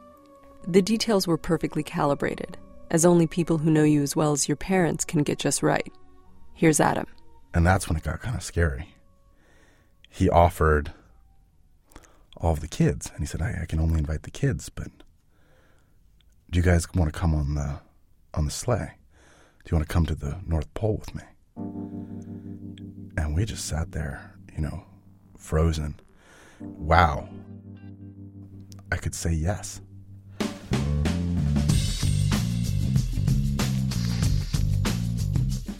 The 0.67 0.81
details 0.81 1.27
were 1.27 1.37
perfectly 1.37 1.83
calibrated, 1.83 2.57
as 2.91 3.05
only 3.05 3.27
people 3.27 3.57
who 3.57 3.71
know 3.71 3.83
you 3.83 4.01
as 4.01 4.15
well 4.15 4.33
as 4.33 4.49
your 4.49 4.57
parents 4.57 5.05
can 5.05 5.23
get 5.23 5.39
just 5.39 5.63
right. 5.63 5.93
Here's 6.57 6.79
Adam. 6.79 7.05
And 7.53 7.63
that's 7.67 7.87
when 7.87 7.97
it 7.97 8.03
got 8.03 8.19
kind 8.19 8.35
of 8.35 8.41
scary. 8.41 8.95
He 10.09 10.27
offered 10.27 10.91
all 12.35 12.53
of 12.53 12.61
the 12.61 12.67
kids, 12.67 13.11
and 13.11 13.19
he 13.19 13.27
said, 13.27 13.43
I, 13.43 13.59
I 13.61 13.65
can 13.67 13.79
only 13.79 13.99
invite 13.99 14.23
the 14.23 14.31
kids, 14.31 14.67
but 14.69 14.87
do 16.49 16.57
you 16.57 16.63
guys 16.63 16.91
want 16.95 17.13
to 17.13 17.19
come 17.19 17.35
on 17.35 17.53
the 17.53 17.79
on 18.33 18.45
the 18.45 18.51
sleigh? 18.51 18.93
Do 19.63 19.69
you 19.71 19.77
want 19.77 19.87
to 19.87 19.93
come 19.93 20.07
to 20.07 20.15
the 20.15 20.39
North 20.47 20.73
Pole 20.73 20.97
with 20.97 21.13
me? 21.13 21.21
And 23.17 23.35
we 23.35 23.45
just 23.45 23.67
sat 23.67 23.91
there, 23.91 24.35
you 24.55 24.61
know, 24.61 24.83
frozen. 25.37 25.99
Wow. 26.59 27.29
I 28.91 28.97
could 28.97 29.13
say 29.13 29.31
yes. 29.31 29.79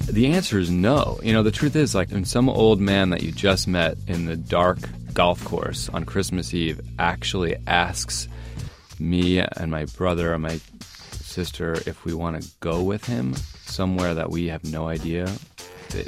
The 0.08 0.28
answer 0.28 0.58
is 0.58 0.72
no. 0.72 1.20
You 1.22 1.34
know, 1.34 1.44
the 1.44 1.52
truth 1.52 1.76
is, 1.76 1.94
like, 1.94 2.12
when 2.12 2.24
some 2.24 2.50
old 2.50 2.80
man 2.80 3.10
that 3.10 3.24
you 3.24 3.32
just 3.32 3.68
met 3.68 3.98
in 4.08 4.26
the 4.26 4.38
dark 4.38 4.80
golf 5.14 5.44
course 5.44 5.90
on 5.90 6.06
Christmas 6.06 6.54
Eve 6.54 6.80
actually 6.98 7.58
asks 7.68 8.30
me 9.00 9.40
and 9.40 9.70
my 9.70 9.86
brother 9.86 10.34
and 10.34 10.44
my 10.44 10.60
sister 11.12 11.74
if 11.86 12.06
we 12.06 12.14
want 12.14 12.42
to 12.42 12.50
go 12.62 12.82
with 12.82 13.06
him 13.06 13.36
somewhere 13.66 14.14
that 14.14 14.30
we 14.30 14.48
have 14.48 14.64
no 14.64 14.88
idea. 14.88 15.30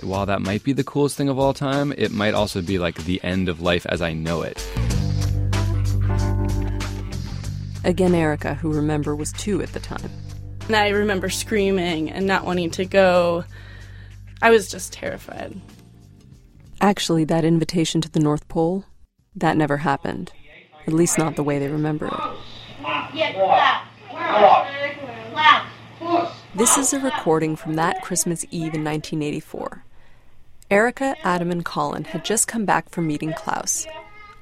While 0.01 0.25
that 0.27 0.41
might 0.41 0.63
be 0.63 0.73
the 0.73 0.83
coolest 0.83 1.17
thing 1.17 1.27
of 1.27 1.37
all 1.37 1.53
time, 1.53 1.93
it 1.97 2.11
might 2.11 2.33
also 2.33 2.61
be 2.61 2.79
like 2.79 2.95
the 3.03 3.21
end 3.23 3.49
of 3.49 3.61
life 3.61 3.85
as 3.85 4.01
I 4.01 4.13
know 4.13 4.43
it. 4.43 4.65
Again, 7.83 8.15
Erica, 8.15 8.55
who 8.55 8.71
remember 8.73 9.15
was 9.15 9.31
two 9.33 9.61
at 9.61 9.73
the 9.73 9.79
time. 9.79 10.09
And 10.67 10.75
I 10.75 10.89
remember 10.89 11.29
screaming 11.29 12.11
and 12.11 12.25
not 12.25 12.45
wanting 12.45 12.71
to 12.71 12.85
go. 12.85 13.43
I 14.41 14.49
was 14.51 14.69
just 14.69 14.93
terrified. 14.93 15.59
Actually, 16.81 17.25
that 17.25 17.43
invitation 17.43 17.99
to 18.01 18.09
the 18.09 18.21
North 18.21 18.47
Pole, 18.47 18.85
that 19.35 19.57
never 19.57 19.77
happened. 19.77 20.31
At 20.87 20.93
least 20.93 21.17
not 21.17 21.35
the 21.35 21.43
way 21.43 21.59
they 21.59 21.67
remember 21.67 22.07
it. 22.07 22.13
This 26.55 26.77
is 26.77 26.93
a 26.93 26.99
recording 26.99 27.55
from 27.55 27.73
that 27.73 28.01
Christmas 28.01 28.45
Eve 28.45 28.73
in 28.73 28.83
1984. 28.83 29.83
Erica, 30.71 31.15
Adam, 31.23 31.51
and 31.51 31.65
Colin 31.65 32.05
had 32.05 32.23
just 32.23 32.47
come 32.47 32.65
back 32.65 32.89
from 32.89 33.07
meeting 33.07 33.33
Klaus. 33.33 33.85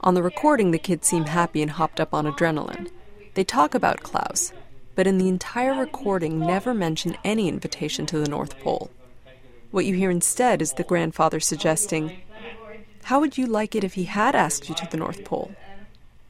On 0.01 0.13
the 0.13 0.24
recording, 0.24 0.72
the 0.72 0.77
kids 0.77 1.08
seem 1.08 1.25
happy 1.25 1.62
and 1.62 1.72
hopped 1.72 2.00
up 2.00 2.13
on 2.13 2.25
adrenaline. 2.25 2.92
They 3.34 3.44
talk 3.44 3.74
about 3.74 4.04
Klaus, 4.04 4.54
but 4.96 5.08
in 5.08 5.18
the 5.18 5.27
entire 5.27 5.74
recording, 5.74 6.39
never 6.39 6.74
mention 6.74 7.18
any 7.24 7.48
invitation 7.48 8.06
to 8.08 8.20
the 8.20 8.30
North 8.30 8.60
Pole. 8.60 8.92
What 9.71 9.86
you 9.86 9.95
hear 9.95 10.09
instead 10.09 10.62
is 10.62 10.74
the 10.74 10.83
grandfather 10.83 11.39
suggesting, 11.39 12.21
How 13.03 13.19
would 13.19 13.38
you 13.38 13.45
like 13.45 13.75
it 13.75 13.83
if 13.83 13.95
he 13.95 14.05
had 14.05 14.36
asked 14.36 14.69
you 14.69 14.75
to 14.75 14.88
the 14.89 14.97
North 14.97 15.24
Pole? 15.25 15.51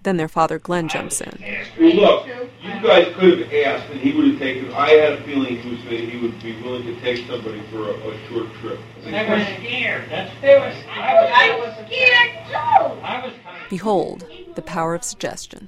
Then 0.03 0.17
their 0.17 0.27
father 0.27 0.57
Glenn 0.57 0.87
jumps 0.87 1.21
in. 1.21 1.37
Well, 1.79 1.95
look, 1.95 2.27
you 2.27 2.71
guys 2.81 3.13
could 3.15 3.39
have 3.39 3.53
asked, 3.53 3.91
and 3.91 3.99
he 3.99 4.13
would 4.13 4.27
have 4.29 4.39
taken. 4.39 4.71
I 4.73 4.89
had 4.89 5.13
a 5.13 5.23
feeling 5.23 5.57
he 5.57 5.69
was 5.69 5.79
he 5.81 6.17
would 6.17 6.41
be 6.41 6.61
willing 6.61 6.85
to 6.85 6.99
take 7.01 7.27
somebody 7.27 7.61
for 7.69 7.89
a, 7.89 7.93
a 7.93 8.27
short 8.27 8.53
trip. 8.61 8.79
They 9.03 9.29
were 9.29 9.43
scared. 9.57 10.09
That's 10.09 10.31
they 10.41 10.55
were. 10.57 10.73
I 10.89 11.13
was, 11.13 11.31
I 11.33 11.59
was 11.59 11.87
scared 11.87 12.47
too. 12.47 13.01
I 13.03 13.25
was. 13.25 13.33
Behold, 13.69 14.25
the 14.55 14.61
power 14.61 14.95
of 14.95 15.03
suggestion. 15.03 15.67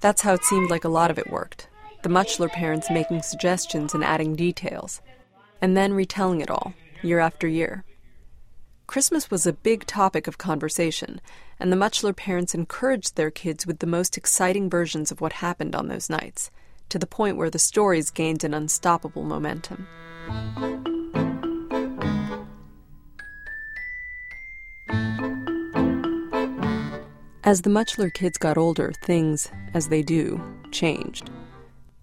That's 0.00 0.22
how 0.22 0.34
it 0.34 0.44
seemed 0.44 0.70
like 0.70 0.84
a 0.84 0.88
lot 0.88 1.10
of 1.10 1.18
it 1.18 1.30
worked. 1.30 1.68
The 2.02 2.08
Muchler 2.08 2.48
parents 2.48 2.90
making 2.90 3.22
suggestions 3.22 3.94
and 3.94 4.04
adding 4.04 4.34
details, 4.34 5.00
and 5.60 5.76
then 5.76 5.92
retelling 5.92 6.40
it 6.40 6.50
all, 6.50 6.74
year 7.02 7.18
after 7.18 7.46
year. 7.46 7.84
Christmas 8.86 9.30
was 9.30 9.46
a 9.46 9.52
big 9.52 9.86
topic 9.86 10.26
of 10.26 10.36
conversation, 10.36 11.20
and 11.60 11.70
the 11.70 11.76
Muchler 11.76 12.12
parents 12.12 12.54
encouraged 12.54 13.14
their 13.14 13.30
kids 13.30 13.66
with 13.66 13.78
the 13.78 13.86
most 13.86 14.16
exciting 14.16 14.68
versions 14.68 15.12
of 15.12 15.20
what 15.20 15.34
happened 15.34 15.76
on 15.76 15.86
those 15.88 16.10
nights, 16.10 16.50
to 16.88 16.98
the 16.98 17.06
point 17.06 17.36
where 17.36 17.50
the 17.50 17.58
stories 17.58 18.10
gained 18.10 18.42
an 18.42 18.52
unstoppable 18.52 19.22
momentum. 19.22 19.86
As 27.44 27.62
the 27.62 27.70
Muchler 27.70 28.10
kids 28.10 28.38
got 28.38 28.58
older, 28.58 28.92
things, 29.02 29.50
as 29.72 29.88
they 29.88 30.02
do, 30.02 30.40
changed. 30.72 31.30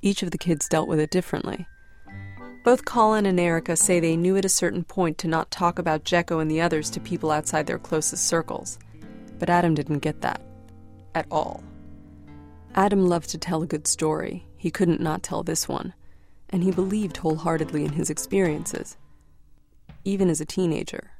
Each 0.01 0.23
of 0.23 0.31
the 0.31 0.37
kids 0.37 0.67
dealt 0.67 0.87
with 0.87 0.99
it 0.99 1.11
differently. 1.11 1.67
Both 2.67 2.83
Colin 2.83 3.25
and 3.25 3.39
Erica 3.39 3.77
say 3.77 4.01
they 4.01 4.17
knew 4.17 4.35
at 4.35 4.43
a 4.43 4.49
certain 4.49 4.83
point 4.83 5.17
to 5.19 5.29
not 5.29 5.49
talk 5.49 5.79
about 5.79 6.03
Jeko 6.03 6.41
and 6.41 6.51
the 6.51 6.59
others 6.59 6.89
to 6.89 6.99
people 6.99 7.31
outside 7.31 7.65
their 7.65 7.79
closest 7.79 8.27
circles. 8.27 8.77
But 9.39 9.49
Adam 9.49 9.73
didn't 9.73 9.99
get 9.99 10.19
that. 10.19 10.41
At 11.15 11.27
all. 11.31 11.63
Adam 12.75 13.07
loved 13.07 13.29
to 13.29 13.37
tell 13.37 13.63
a 13.63 13.67
good 13.67 13.87
story. 13.87 14.45
He 14.57 14.69
couldn't 14.69 14.99
not 14.99 15.23
tell 15.23 15.43
this 15.43 15.69
one. 15.69 15.93
And 16.49 16.61
he 16.61 16.71
believed 16.71 17.15
wholeheartedly 17.15 17.85
in 17.85 17.93
his 17.93 18.09
experiences. 18.09 18.97
Even 20.03 20.29
as 20.29 20.41
a 20.41 20.45
teenager. 20.45 21.11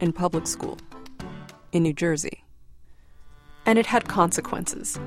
In 0.00 0.14
public 0.14 0.46
school. 0.46 0.78
In 1.72 1.82
New 1.82 1.92
Jersey. 1.92 2.42
And 3.66 3.78
it 3.78 3.84
had 3.84 4.08
consequences. 4.08 4.98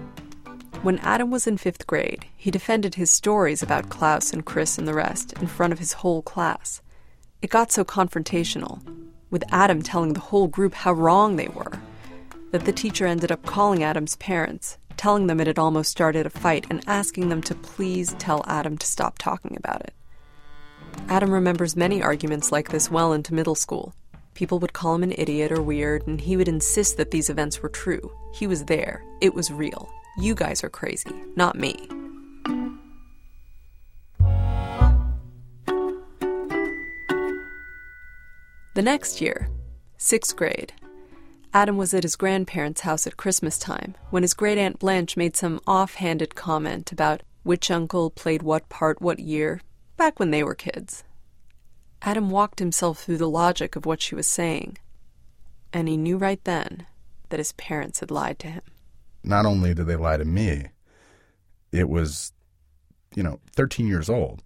When 0.84 1.00
Adam 1.00 1.32
was 1.32 1.48
in 1.48 1.56
fifth 1.56 1.88
grade, 1.88 2.26
he 2.36 2.52
defended 2.52 2.96
his 2.96 3.10
stories 3.10 3.64
about 3.64 3.88
Klaus 3.88 4.34
and 4.34 4.44
Chris 4.44 4.78
and 4.78 4.86
the 4.86 4.94
rest 4.94 5.32
in 5.32 5.48
front 5.48 5.72
of 5.72 5.80
his 5.80 5.94
whole 5.94 6.22
class. 6.22 6.82
It 7.42 7.50
got 7.50 7.72
so 7.72 7.86
confrontational, 7.86 8.82
with 9.30 9.46
Adam 9.50 9.82
telling 9.82 10.12
the 10.12 10.20
whole 10.20 10.50
group 10.50 10.74
how 10.74 10.92
wrong 10.92 11.38
they 11.38 11.48
were, 11.48 11.80
that 12.52 12.66
the 12.66 12.74
teacher 12.74 13.06
ended 13.06 13.32
up 13.32 13.46
calling 13.46 13.82
Adam's 13.82 14.18
parents, 14.18 14.78
telling 14.98 15.28
them 15.28 15.40
it 15.40 15.48
had 15.48 15.58
almost 15.58 15.90
started 15.90 16.26
a 16.26 16.30
fight, 16.30 16.66
and 16.70 16.84
asking 16.86 17.30
them 17.30 17.42
to 17.44 17.56
please 17.56 18.14
tell 18.20 18.44
Adam 18.46 18.78
to 18.78 18.86
stop 18.86 19.18
talking 19.18 19.56
about 19.56 19.80
it. 19.84 19.94
Adam 21.08 21.32
remembers 21.32 21.78
many 21.78 22.04
arguments 22.04 22.52
like 22.52 22.68
this 22.68 22.92
well 22.92 23.14
into 23.14 23.34
middle 23.34 23.56
school. 23.56 23.96
People 24.34 24.60
would 24.60 24.74
call 24.74 24.96
him 24.96 25.04
an 25.04 25.16
idiot 25.18 25.50
or 25.50 25.62
weird, 25.62 26.06
and 26.08 26.20
he 26.20 26.36
would 26.36 26.50
insist 26.50 26.98
that 26.98 27.12
these 27.12 27.30
events 27.30 27.64
were 27.64 27.70
true. 27.70 28.12
He 28.34 28.48
was 28.48 28.66
there, 28.66 29.02
it 29.22 29.34
was 29.34 29.50
real. 29.50 29.90
You 30.18 30.36
guys 30.36 30.64
are 30.64 30.70
crazy, 30.70 31.12
not 31.36 31.58
me. 31.58 31.90
The 38.76 38.82
next 38.82 39.22
year, 39.22 39.50
sixth 39.98 40.36
grade, 40.36 40.74
Adam 41.54 41.78
was 41.78 41.94
at 41.94 42.04
his 42.04 42.16
grandparents' 42.16 42.82
house 42.82 43.06
at 43.06 43.18
Christmas 43.18 43.58
time 43.58 43.96
when 44.12 44.24
his 44.24 44.34
great 44.34 44.58
aunt 44.58 44.80
Blanche 44.80 45.18
made 45.18 45.36
some 45.36 45.60
off-handed 45.66 46.36
comment 46.36 46.92
about 46.92 47.22
which 47.44 47.70
uncle 47.72 48.10
played 48.10 48.42
what 48.44 48.70
part 48.70 49.02
what 49.02 49.20
year, 49.20 49.62
back 49.98 50.20
when 50.20 50.32
they 50.32 50.44
were 50.44 50.56
kids. 50.56 51.04
Adam 52.02 52.30
walked 52.30 52.60
himself 52.60 53.04
through 53.04 53.18
the 53.18 53.30
logic 53.30 53.76
of 53.76 53.86
what 53.86 54.02
she 54.02 54.16
was 54.16 54.28
saying, 54.28 54.78
and 55.72 55.88
he 55.88 55.98
knew 55.98 56.18
right 56.18 56.44
then 56.44 56.86
that 57.30 57.40
his 57.40 57.54
parents 57.54 58.00
had 58.00 58.12
lied 58.12 58.38
to 58.40 58.48
him. 58.48 58.64
Not 59.24 59.46
only 59.46 59.74
did 59.74 59.88
they 59.88 59.96
lie 59.96 60.18
to 60.18 60.26
me, 60.26 60.68
it 61.72 61.90
was, 61.90 62.32
you 63.16 63.24
know, 63.24 63.40
13 63.56 63.88
years 63.88 64.10
old. 64.10 64.44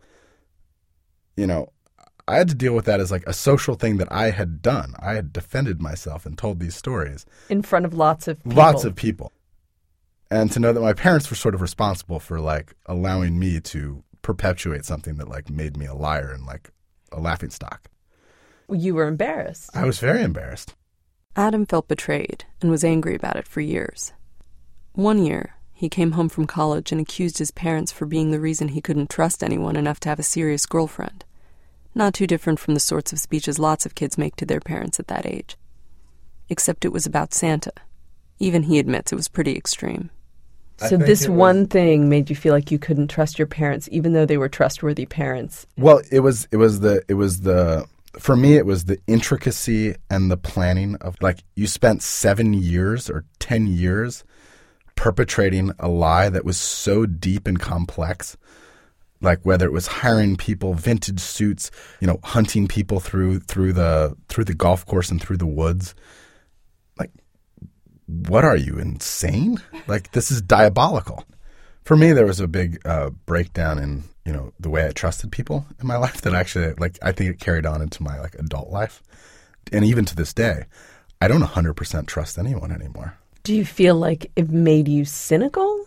You 1.36 1.48
know, 1.48 1.72
I 2.28 2.36
had 2.36 2.50
to 2.50 2.56
deal 2.56 2.74
with 2.76 2.86
that 2.86 3.00
as 3.00 3.12
like 3.12 3.26
a 3.26 3.34
social 3.34 3.76
thing 3.76 3.98
that 3.98 4.12
I 4.12 4.32
had 4.32 4.62
done. 4.62 4.96
I 5.00 5.14
had 5.14 5.32
defended 5.32 5.82
myself 5.82 6.26
and 6.26 6.38
told 6.38 6.60
these 6.60 6.76
stories 6.76 7.26
in 7.50 7.62
front 7.62 7.86
of 7.86 7.94
lots 7.94 8.28
of 8.28 8.44
people. 8.44 8.58
lots 8.58 8.84
of 8.84 8.96
people. 8.96 9.32
And 10.30 10.52
to 10.52 10.60
know 10.60 10.74
that 10.74 10.82
my 10.82 10.94
parents 10.94 11.30
were 11.30 11.38
sort 11.38 11.56
of 11.56 11.62
responsible 11.62 12.20
for 12.20 12.42
like 12.42 12.76
allowing 12.86 13.40
me 13.40 13.62
to 13.62 14.04
perpetuate 14.22 14.84
something 14.84 15.16
that 15.18 15.30
like 15.30 15.50
made 15.50 15.78
me 15.78 15.86
a 15.86 15.94
liar 15.94 16.32
and 16.32 16.46
like 16.46 16.70
a 17.14 17.20
laughing 17.20 17.50
stock. 17.50 17.90
You 18.70 18.96
were 18.96 19.08
embarrassed. 19.08 19.70
I 19.74 19.86
was 19.86 20.00
very 20.00 20.22
embarrassed. 20.22 20.76
Adam 21.38 21.66
felt 21.66 21.88
betrayed 21.88 22.44
and 22.62 22.70
was 22.70 22.84
angry 22.84 23.16
about 23.16 23.38
it 23.38 23.48
for 23.48 23.62
years. 23.62 24.12
One 24.98 25.24
year, 25.24 25.54
he 25.74 25.90
came 25.90 26.14
home 26.14 26.28
from 26.28 26.48
college 26.48 26.92
and 26.92 27.00
accused 27.00 27.38
his 27.38 27.52
parents 27.52 27.92
for 27.92 28.08
being 28.08 28.32
the 28.32 28.40
reason 28.40 28.70
he 28.70 28.82
couldn't 28.82 29.12
trust 29.12 29.44
anyone 29.44 29.76
enough 29.76 30.00
to 30.00 30.10
have 30.10 30.18
a 30.18 30.24
serious 30.24 30.66
girlfriend. 30.66 31.24
Not 31.94 32.16
too 32.16 32.26
different 32.26 32.60
from 32.60 32.74
the 32.74 32.80
sorts 32.80 33.14
of 33.14 33.20
speeches 33.20 33.60
lots 33.60 33.86
of 33.86 33.94
kids 33.94 34.18
make 34.18 34.36
to 34.38 34.46
their 34.46 34.60
parents 34.60 35.00
at 35.00 35.06
that 35.06 35.28
age. 35.28 35.56
Except 36.50 36.84
it 36.84 36.92
was 36.92 37.06
about 37.06 37.36
Santa. 37.36 37.74
Even 38.40 38.64
he 38.64 38.80
admits 38.80 39.12
it 39.12 39.18
was 39.18 39.28
pretty 39.28 39.56
extreme. 39.56 40.10
So 40.78 40.98
this 40.98 41.30
one 41.30 41.68
thing 41.68 42.10
made 42.10 42.32
you 42.32 42.36
feel 42.36 42.54
like 42.54 42.72
you 42.72 42.80
couldn't 42.80 43.10
trust 43.10 43.38
your 43.38 43.46
parents, 43.46 43.88
even 43.92 44.14
though 44.14 44.26
they 44.26 44.38
were 44.38 44.50
trustworthy 44.50 45.06
parents. 45.06 45.68
Well, 45.78 46.02
it 46.12 46.22
was 46.22 46.48
it 46.52 46.58
was 46.58 46.80
the 46.80 47.04
it 47.08 47.14
was 47.14 47.42
the 47.42 47.86
for 48.18 48.36
me 48.36 48.56
it 48.56 48.66
was 48.66 48.86
the 48.86 48.98
intricacy 49.06 49.96
and 50.10 50.32
the 50.32 50.38
planning 50.38 50.96
of 51.02 51.18
like 51.22 51.44
you 51.54 51.68
spent 51.68 52.02
7 52.02 52.56
years 52.56 53.12
or 53.12 53.26
10 53.38 53.68
years 53.68 54.24
perpetrating 54.98 55.72
a 55.80 55.88
lie 55.88 56.28
that 56.28 56.44
was 56.44 56.58
so 56.58 57.06
deep 57.06 57.48
and 57.48 57.60
complex 57.60 58.36
like 59.22 59.40
whether 59.44 59.66
it 59.66 59.72
was 59.72 59.88
hiring 59.88 60.36
people 60.36 60.74
vintage 60.74 61.20
suits 61.20 61.72
you 62.00 62.08
know 62.08 62.20
hunting 62.24 62.68
people 62.68 63.00
through 63.00 63.40
through 63.40 63.74
the 63.74 64.16
through 64.28 64.44
the 64.44 64.54
golf 64.54 64.86
course 64.86 65.10
and 65.10 65.22
through 65.22 65.38
the 65.38 65.48
woods. 65.48 65.96
Like 67.00 67.12
what 68.06 68.44
are 68.44 68.58
you 68.58 68.78
insane? 68.78 69.62
Like 69.88 70.12
this 70.12 70.32
is 70.32 70.42
diabolical. 70.42 71.24
For 71.84 71.96
me 71.96 72.12
there 72.12 72.26
was 72.26 72.40
a 72.40 72.48
big 72.48 72.86
uh, 72.86 73.12
breakdown 73.26 73.80
in 73.80 74.04
you 74.26 74.34
know 74.34 74.52
the 74.60 74.70
way 74.70 74.86
i 74.86 74.92
trusted 74.92 75.32
people 75.32 75.66
in 75.80 75.88
my 75.88 75.98
life 75.98 76.22
that 76.22 76.34
actually 76.34 76.74
like 76.74 77.00
i 77.02 77.12
think 77.12 77.32
it 77.32 77.40
carried 77.40 77.66
on 77.66 77.82
into 77.82 78.04
my 78.04 78.20
like 78.20 78.36
adult 78.36 78.70
life. 78.70 79.02
And 79.72 79.84
even 79.84 80.06
to 80.06 80.16
this 80.16 80.34
day 80.34 80.66
i 81.22 81.28
don't 81.28 81.42
100% 81.42 82.08
trust 82.08 82.38
anyone 82.38 82.72
anymore 82.72 83.18
Do 83.48 83.56
you 83.56 83.64
feel 83.64 83.96
like 83.96 84.30
it 84.36 84.50
made 84.50 84.90
you 84.90 85.06
cynical? 85.06 85.86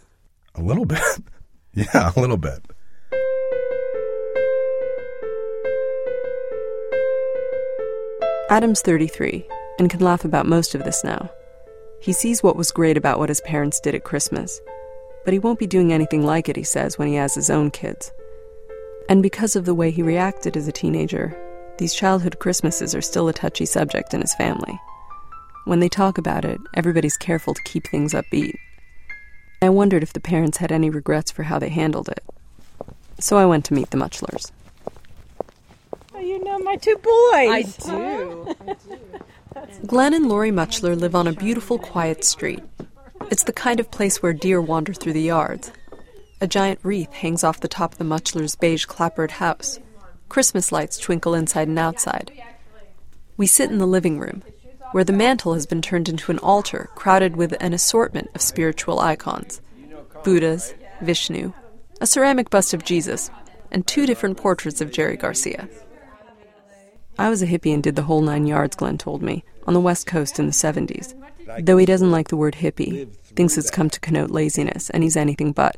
a 0.54 0.62
little 0.62 0.86
bit 0.86 1.02
yeah 1.74 2.10
a 2.16 2.18
little 2.18 2.38
bit 2.38 2.58
Adam's 8.48 8.80
33 8.80 9.46
and 9.78 9.90
can 9.90 10.00
laugh 10.00 10.24
about 10.24 10.46
most 10.46 10.74
of 10.74 10.84
this 10.84 11.04
now. 11.04 11.30
He 12.00 12.14
sees 12.14 12.42
what 12.42 12.56
was 12.56 12.70
great 12.70 12.96
about 12.96 13.18
what 13.18 13.28
his 13.28 13.42
parents 13.42 13.78
did 13.78 13.94
at 13.94 14.04
Christmas, 14.04 14.58
but 15.26 15.34
he 15.34 15.38
won't 15.38 15.58
be 15.58 15.66
doing 15.66 15.92
anything 15.92 16.24
like 16.24 16.48
it, 16.48 16.56
he 16.56 16.62
says, 16.62 16.96
when 16.96 17.08
he 17.08 17.16
has 17.16 17.34
his 17.34 17.50
own 17.50 17.70
kids. 17.70 18.10
And 19.10 19.22
because 19.22 19.54
of 19.54 19.66
the 19.66 19.74
way 19.74 19.90
he 19.90 20.02
reacted 20.02 20.56
as 20.56 20.66
a 20.66 20.72
teenager, 20.72 21.36
these 21.76 21.92
childhood 21.92 22.38
Christmases 22.38 22.94
are 22.94 23.02
still 23.02 23.28
a 23.28 23.34
touchy 23.34 23.66
subject 23.66 24.14
in 24.14 24.22
his 24.22 24.34
family. 24.36 24.80
When 25.70 25.78
they 25.78 25.88
talk 25.88 26.18
about 26.18 26.44
it, 26.44 26.60
everybody's 26.74 27.16
careful 27.16 27.54
to 27.54 27.62
keep 27.62 27.86
things 27.86 28.12
upbeat. 28.12 28.56
I 29.62 29.68
wondered 29.68 30.02
if 30.02 30.12
the 30.12 30.18
parents 30.18 30.58
had 30.58 30.72
any 30.72 30.90
regrets 30.90 31.30
for 31.30 31.44
how 31.44 31.60
they 31.60 31.68
handled 31.68 32.08
it. 32.08 32.24
So 33.20 33.38
I 33.38 33.46
went 33.46 33.66
to 33.66 33.74
meet 33.74 33.90
the 33.90 33.96
Muchlers. 33.96 34.50
Oh, 36.12 36.18
you 36.18 36.42
know 36.42 36.58
my 36.58 36.74
two 36.74 36.96
boys. 36.96 37.04
I 37.06 37.62
do. 37.84 38.56
Glenn 39.86 40.12
and 40.12 40.28
Lori 40.28 40.50
Muchler 40.50 40.96
live 40.96 41.14
on 41.14 41.28
a 41.28 41.32
beautiful, 41.32 41.78
quiet 41.78 42.24
street. 42.24 42.64
It's 43.30 43.44
the 43.44 43.52
kind 43.52 43.78
of 43.78 43.92
place 43.92 44.20
where 44.20 44.32
deer 44.32 44.60
wander 44.60 44.92
through 44.92 45.12
the 45.12 45.22
yards. 45.22 45.70
A 46.40 46.48
giant 46.48 46.80
wreath 46.82 47.12
hangs 47.12 47.44
off 47.44 47.60
the 47.60 47.68
top 47.68 47.92
of 47.92 47.98
the 47.98 48.04
Muchlers' 48.04 48.58
beige 48.58 48.86
clapboard 48.86 49.30
house. 49.30 49.78
Christmas 50.28 50.72
lights 50.72 50.98
twinkle 50.98 51.34
inside 51.34 51.68
and 51.68 51.78
outside. 51.78 52.32
We 53.36 53.46
sit 53.46 53.70
in 53.70 53.78
the 53.78 53.86
living 53.86 54.18
room, 54.18 54.42
where 54.92 55.04
the 55.04 55.12
mantel 55.12 55.54
has 55.54 55.66
been 55.66 55.82
turned 55.82 56.08
into 56.08 56.30
an 56.30 56.38
altar 56.38 56.88
crowded 56.94 57.36
with 57.36 57.54
an 57.60 57.72
assortment 57.72 58.30
of 58.34 58.42
spiritual 58.42 59.00
icons 59.00 59.60
Buddhas, 60.24 60.74
Vishnu, 61.00 61.52
a 62.00 62.06
ceramic 62.06 62.50
bust 62.50 62.74
of 62.74 62.84
Jesus, 62.84 63.30
and 63.70 63.86
two 63.86 64.04
different 64.04 64.36
portraits 64.36 64.80
of 64.80 64.92
Jerry 64.92 65.16
Garcia. 65.16 65.68
I 67.18 67.30
was 67.30 67.42
a 67.42 67.46
hippie 67.46 67.72
and 67.72 67.82
did 67.82 67.96
the 67.96 68.02
whole 68.02 68.20
nine 68.20 68.46
yards, 68.46 68.76
Glenn 68.76 68.98
told 68.98 69.22
me, 69.22 69.44
on 69.66 69.74
the 69.74 69.80
West 69.80 70.06
Coast 70.06 70.38
in 70.38 70.46
the 70.46 70.52
70s. 70.52 71.14
Though 71.64 71.76
he 71.76 71.86
doesn't 71.86 72.10
like 72.10 72.28
the 72.28 72.36
word 72.36 72.54
hippie, 72.54 73.12
thinks 73.34 73.58
it's 73.58 73.70
come 73.70 73.90
to 73.90 74.00
connote 74.00 74.30
laziness, 74.30 74.90
and 74.90 75.02
he's 75.02 75.16
anything 75.16 75.52
but. 75.52 75.76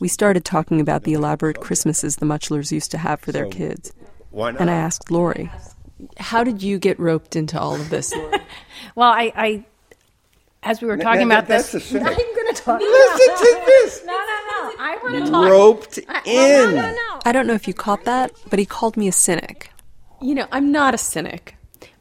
We 0.00 0.08
started 0.08 0.44
talking 0.44 0.80
about 0.80 1.04
the 1.04 1.12
elaborate 1.12 1.60
Christmases 1.60 2.16
the 2.16 2.26
Muchlers 2.26 2.72
used 2.72 2.90
to 2.92 2.98
have 2.98 3.20
for 3.20 3.30
their 3.30 3.46
kids. 3.46 3.92
And 4.32 4.70
I 4.70 4.74
asked 4.74 5.10
Lori, 5.10 5.50
How 6.18 6.42
did 6.44 6.62
you 6.62 6.78
get 6.78 6.98
roped 6.98 7.36
into 7.36 7.58
all 7.60 7.74
of 7.74 7.90
this, 7.90 8.12
Well, 8.94 9.10
I, 9.10 9.32
I, 9.36 9.64
as 10.62 10.80
we 10.82 10.88
were 10.88 10.96
talking 10.96 11.22
about 11.22 11.46
this, 11.48 11.72
That's 11.72 11.90
the 11.90 12.00
I'm 12.00 12.04
going 12.04 12.54
to 12.54 12.62
talk. 12.62 12.80
Listen 12.80 13.36
to 13.36 13.62
this. 13.66 14.04
No, 14.04 14.12
no, 14.12 14.18
no. 14.18 14.72
I 14.78 14.98
want 15.02 15.24
to 15.24 15.30
talk. 15.30 15.50
Roped 15.50 15.98
in. 15.98 16.04
No, 16.34 16.70
no, 16.70 16.90
no. 16.92 17.20
I 17.24 17.32
don't 17.32 17.46
know 17.46 17.54
if 17.54 17.66
you 17.68 17.74
caught 17.74 18.04
that, 18.04 18.32
but 18.50 18.58
he 18.58 18.66
called 18.66 18.96
me 18.96 19.08
a 19.08 19.12
cynic. 19.12 19.70
You 20.20 20.34
know, 20.34 20.46
I'm 20.52 20.70
not 20.72 20.94
a 20.94 20.98
cynic. 20.98 21.56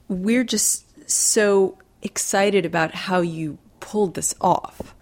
we're 0.08 0.44
just 0.44 0.86
so 1.10 1.78
excited 2.02 2.66
about 2.66 2.94
how 2.94 3.22
you 3.22 3.58
pulled 3.80 4.14
this 4.16 4.34
off. 4.42 4.94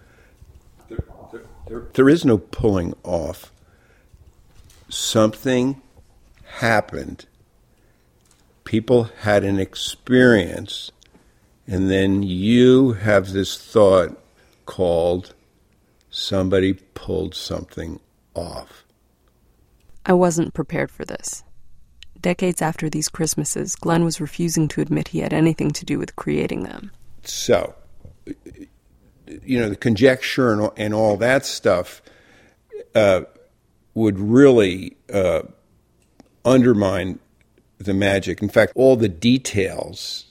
There, 1.68 1.86
there 1.94 2.08
is 2.08 2.24
no 2.24 2.38
pulling 2.38 2.94
off. 3.04 3.52
Something 4.88 5.80
happened. 6.58 7.26
People 8.70 9.10
had 9.22 9.42
an 9.42 9.58
experience, 9.58 10.92
and 11.66 11.90
then 11.90 12.22
you 12.22 12.92
have 12.92 13.32
this 13.32 13.58
thought 13.58 14.16
called 14.64 15.34
somebody 16.08 16.74
pulled 16.94 17.34
something 17.34 17.98
off. 18.36 18.84
I 20.06 20.12
wasn't 20.12 20.54
prepared 20.54 20.92
for 20.92 21.04
this. 21.04 21.42
Decades 22.20 22.62
after 22.62 22.88
these 22.88 23.08
Christmases, 23.08 23.74
Glenn 23.74 24.04
was 24.04 24.20
refusing 24.20 24.68
to 24.68 24.80
admit 24.80 25.08
he 25.08 25.18
had 25.18 25.32
anything 25.32 25.72
to 25.72 25.84
do 25.84 25.98
with 25.98 26.14
creating 26.14 26.62
them. 26.62 26.92
So, 27.24 27.74
you 28.24 29.58
know, 29.58 29.68
the 29.68 29.74
conjecture 29.74 30.52
and, 30.52 30.70
and 30.76 30.94
all 30.94 31.16
that 31.16 31.44
stuff 31.44 32.00
uh, 32.94 33.22
would 33.94 34.20
really 34.20 34.96
uh, 35.12 35.42
undermine 36.44 37.18
the 37.80 37.94
magic. 37.94 38.42
In 38.42 38.48
fact, 38.48 38.72
all 38.76 38.94
the 38.94 39.08
details, 39.08 40.26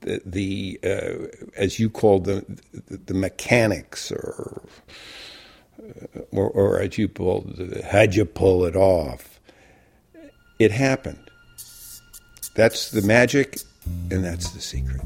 the, 0.00 0.20
the 0.24 0.80
uh, 0.82 1.26
as 1.56 1.78
you 1.78 1.90
call 1.90 2.20
them, 2.20 2.58
the, 2.72 2.96
the 2.96 3.14
mechanics, 3.14 4.10
or, 4.10 4.62
or, 6.32 6.48
or 6.48 6.80
as 6.80 6.98
you 6.98 7.06
pulled, 7.06 7.82
how'd 7.84 8.14
you 8.14 8.24
pull 8.24 8.64
it 8.64 8.76
off? 8.76 9.38
It 10.58 10.72
happened. 10.72 11.30
That's 12.54 12.90
the 12.90 13.02
magic, 13.02 13.60
and 14.10 14.24
that's 14.24 14.50
the 14.50 14.60
secret. 14.60 15.00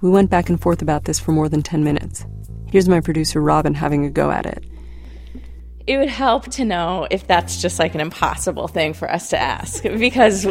We 0.00 0.10
went 0.10 0.30
back 0.30 0.48
and 0.48 0.60
forth 0.60 0.82
about 0.82 1.04
this 1.04 1.20
for 1.20 1.32
more 1.32 1.48
than 1.48 1.62
10 1.62 1.84
minutes. 1.84 2.26
Here's 2.70 2.88
my 2.88 3.00
producer, 3.00 3.40
Robin, 3.40 3.74
having 3.74 4.04
a 4.04 4.10
go 4.10 4.30
at 4.30 4.46
it. 4.46 4.64
It 5.86 5.98
would 5.98 6.08
help 6.08 6.44
to 6.52 6.64
know 6.64 7.06
if 7.10 7.26
that's 7.26 7.60
just 7.60 7.78
like 7.78 7.94
an 7.94 8.00
impossible 8.00 8.68
thing 8.68 8.94
for 8.94 9.10
us 9.10 9.30
to 9.30 9.38
ask 9.38 9.82
because 9.82 10.46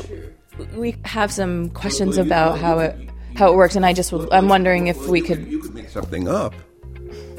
we 0.75 0.95
have 1.05 1.31
some 1.31 1.69
questions 1.69 2.17
about 2.17 2.59
how 2.59 2.79
it 2.79 3.09
how 3.35 3.51
it 3.51 3.55
works, 3.55 3.75
and 3.75 3.85
I 3.85 3.93
just 3.93 4.13
I'm 4.31 4.47
wondering 4.47 4.87
if 4.87 5.07
we 5.07 5.21
could 5.21 5.47
you 5.47 5.59
could 5.59 5.73
make 5.73 5.89
something 5.89 6.27
up. 6.27 6.53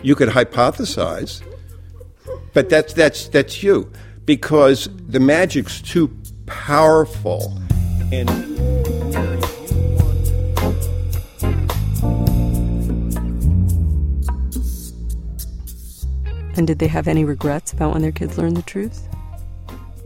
You 0.02 0.14
could 0.14 0.28
hypothesize, 0.28 1.42
but 2.52 2.68
that's 2.68 2.92
that's 2.92 3.28
that's 3.28 3.62
you 3.62 3.92
because 4.24 4.88
the 5.08 5.20
magic's 5.20 5.80
too 5.80 6.16
powerful 6.46 7.58
and. 8.12 8.30
And 16.54 16.66
did 16.66 16.78
they 16.78 16.86
have 16.86 17.08
any 17.08 17.24
regrets 17.24 17.72
about 17.72 17.94
when 17.94 18.02
their 18.02 18.12
kids 18.12 18.36
learned 18.36 18.58
the 18.58 18.62
truth? 18.62 19.08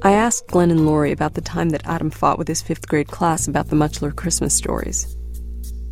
I 0.02 0.12
asked 0.12 0.48
Glenn 0.48 0.70
and 0.70 0.84
Lori 0.84 1.10
about 1.10 1.34
the 1.34 1.40
time 1.40 1.70
that 1.70 1.86
Adam 1.86 2.10
fought 2.10 2.38
with 2.38 2.48
his 2.48 2.62
fifth 2.62 2.86
grade 2.86 3.08
class 3.08 3.48
about 3.48 3.68
the 3.68 3.76
Muchler 3.76 4.14
Christmas 4.14 4.54
stories. 4.54 5.16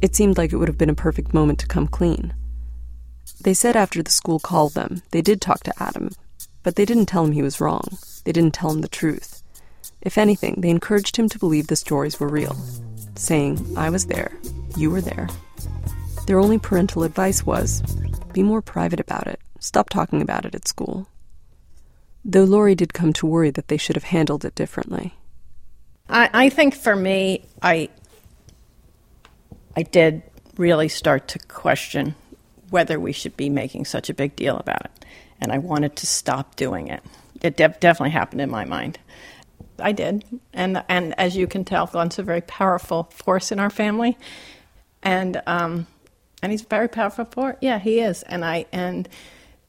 It 0.03 0.15
seemed 0.15 0.37
like 0.37 0.53
it 0.53 0.57
would 0.57 0.69
have 0.69 0.79
been 0.79 0.91
a 0.91 0.95
perfect 0.95 1.33
moment 1.33 1.59
to 1.61 1.67
come 1.67 1.89
clean. 1.89 2.35
They 3.41 3.55
said 3.55 3.77
after 3.77 4.03
the 4.03 4.11
school 4.11 4.39
called 4.39 4.75
them, 4.75 5.03
they 5.11 5.23
did 5.23 5.41
talk 5.41 5.63
to 5.65 5.83
Adam, 5.83 6.11
but 6.63 6.77
they 6.77 6.85
didn't 6.85 7.07
tell 7.07 7.25
him 7.25 7.33
he 7.33 7.43
was 7.43 7.61
wrong. 7.61 7.97
They 8.25 8.33
didn't 8.33 8.53
tell 8.55 8.71
him 8.71 8.83
the 8.83 8.89
truth. 8.89 9.43
If 10.03 10.19
anything, 10.19 10.61
they 10.61 10.69
encouraged 10.69 11.17
him 11.17 11.31
to 11.31 11.39
believe 11.39 11.69
the 11.69 11.77
stories 11.77 12.21
were 12.21 12.29
real, 12.29 12.57
saying, 13.17 13.75
I 13.77 13.89
was 13.89 14.07
there, 14.07 14.33
you 14.77 14.91
were 14.91 15.01
there. 15.01 15.29
Their 16.27 16.41
only 16.41 16.59
parental 16.59 17.05
advice 17.05 17.45
was 17.45 17.81
be 18.35 18.43
more 18.43 18.61
private 18.61 19.01
about 19.01 19.29
it, 19.29 19.41
stop 19.61 19.89
talking 19.89 20.21
about 20.21 20.45
it 20.45 20.55
at 20.55 20.69
school. 20.69 21.09
Though 22.25 22.45
Lori 22.45 22.75
did 22.75 22.95
come 22.95 23.13
to 23.15 23.27
worry 23.27 23.51
that 23.51 23.69
they 23.69 23.77
should 23.77 23.97
have 23.97 24.05
handled 24.05 24.45
it 24.45 24.55
differently. 24.55 25.15
I, 26.09 26.31
I 26.33 26.49
think 26.49 26.75
for 26.75 26.97
me, 26.97 27.45
I 27.63 27.91
I 29.77 29.83
did 29.83 30.23
really 30.57 30.89
start 30.89 31.29
to 31.29 31.39
question 31.39 32.15
whether 32.71 32.99
we 32.99 33.13
should 33.13 33.37
be 33.37 33.49
making 33.51 33.85
such 33.85 34.09
a 34.09 34.15
big 34.15 34.37
deal 34.37 34.57
about 34.57 34.85
it, 34.87 35.05
and 35.41 35.53
I 35.53 35.59
wanted 35.59 35.97
to 35.97 36.07
stop 36.07 36.57
doing 36.57 36.89
it. 36.89 37.03
It 37.43 37.57
de- 37.57 37.69
definitely 37.69 38.11
happened 38.11 38.41
in 38.41 38.51
my 38.51 38.65
mind. 38.65 38.99
I 39.79 39.93
did, 39.93 40.25
and 40.53 40.83
and 40.89 41.19
as 41.19 41.37
you 41.37 41.47
can 41.47 41.65
tell, 41.65 41.87
Glenn's 41.87 42.19
a 42.19 42.23
very 42.23 42.41
powerful 42.41 43.05
force 43.13 43.53
in 43.53 43.59
our 43.59 43.71
family, 43.71 44.17
and 45.03 45.43
um, 45.47 45.87
and 46.43 46.53
he's 46.53 46.63
very 46.63 46.89
powerful 46.89 47.25
force. 47.27 47.57
Yeah, 47.61 47.79
he 47.79 48.01
is, 48.01 48.23
and 48.23 48.45
I 48.45 48.67
and 48.73 49.09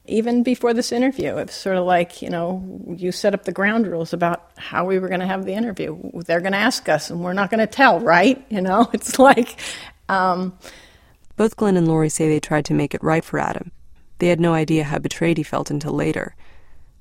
even 0.08 0.42
before 0.42 0.74
this 0.74 0.92
interview, 0.92 1.30
it 1.36 1.46
was 1.46 1.54
sort 1.54 1.76
of 1.76 1.84
like, 1.84 2.22
you 2.22 2.30
know, 2.30 2.80
you 2.96 3.12
set 3.12 3.34
up 3.34 3.44
the 3.44 3.52
ground 3.52 3.86
rules 3.86 4.12
about 4.12 4.50
how 4.56 4.84
we 4.84 4.98
were 4.98 5.08
going 5.08 5.20
to 5.20 5.26
have 5.26 5.44
the 5.44 5.52
interview. 5.52 5.98
They're 6.24 6.40
going 6.40 6.52
to 6.52 6.58
ask 6.58 6.88
us, 6.88 7.10
and 7.10 7.22
we're 7.22 7.32
not 7.32 7.50
going 7.50 7.60
to 7.60 7.66
tell, 7.66 8.00
right? 8.00 8.44
You 8.50 8.62
know, 8.62 8.88
it's 8.92 9.18
like. 9.18 9.60
Um, 10.08 10.56
Both 11.36 11.56
Glenn 11.56 11.76
and 11.76 11.86
Lori 11.86 12.08
say 12.08 12.28
they 12.28 12.40
tried 12.40 12.64
to 12.66 12.74
make 12.74 12.94
it 12.94 13.02
right 13.02 13.24
for 13.24 13.38
Adam. 13.38 13.70
They 14.18 14.28
had 14.28 14.40
no 14.40 14.54
idea 14.54 14.84
how 14.84 14.98
betrayed 14.98 15.36
he 15.36 15.42
felt 15.42 15.70
until 15.70 15.92
later. 15.92 16.34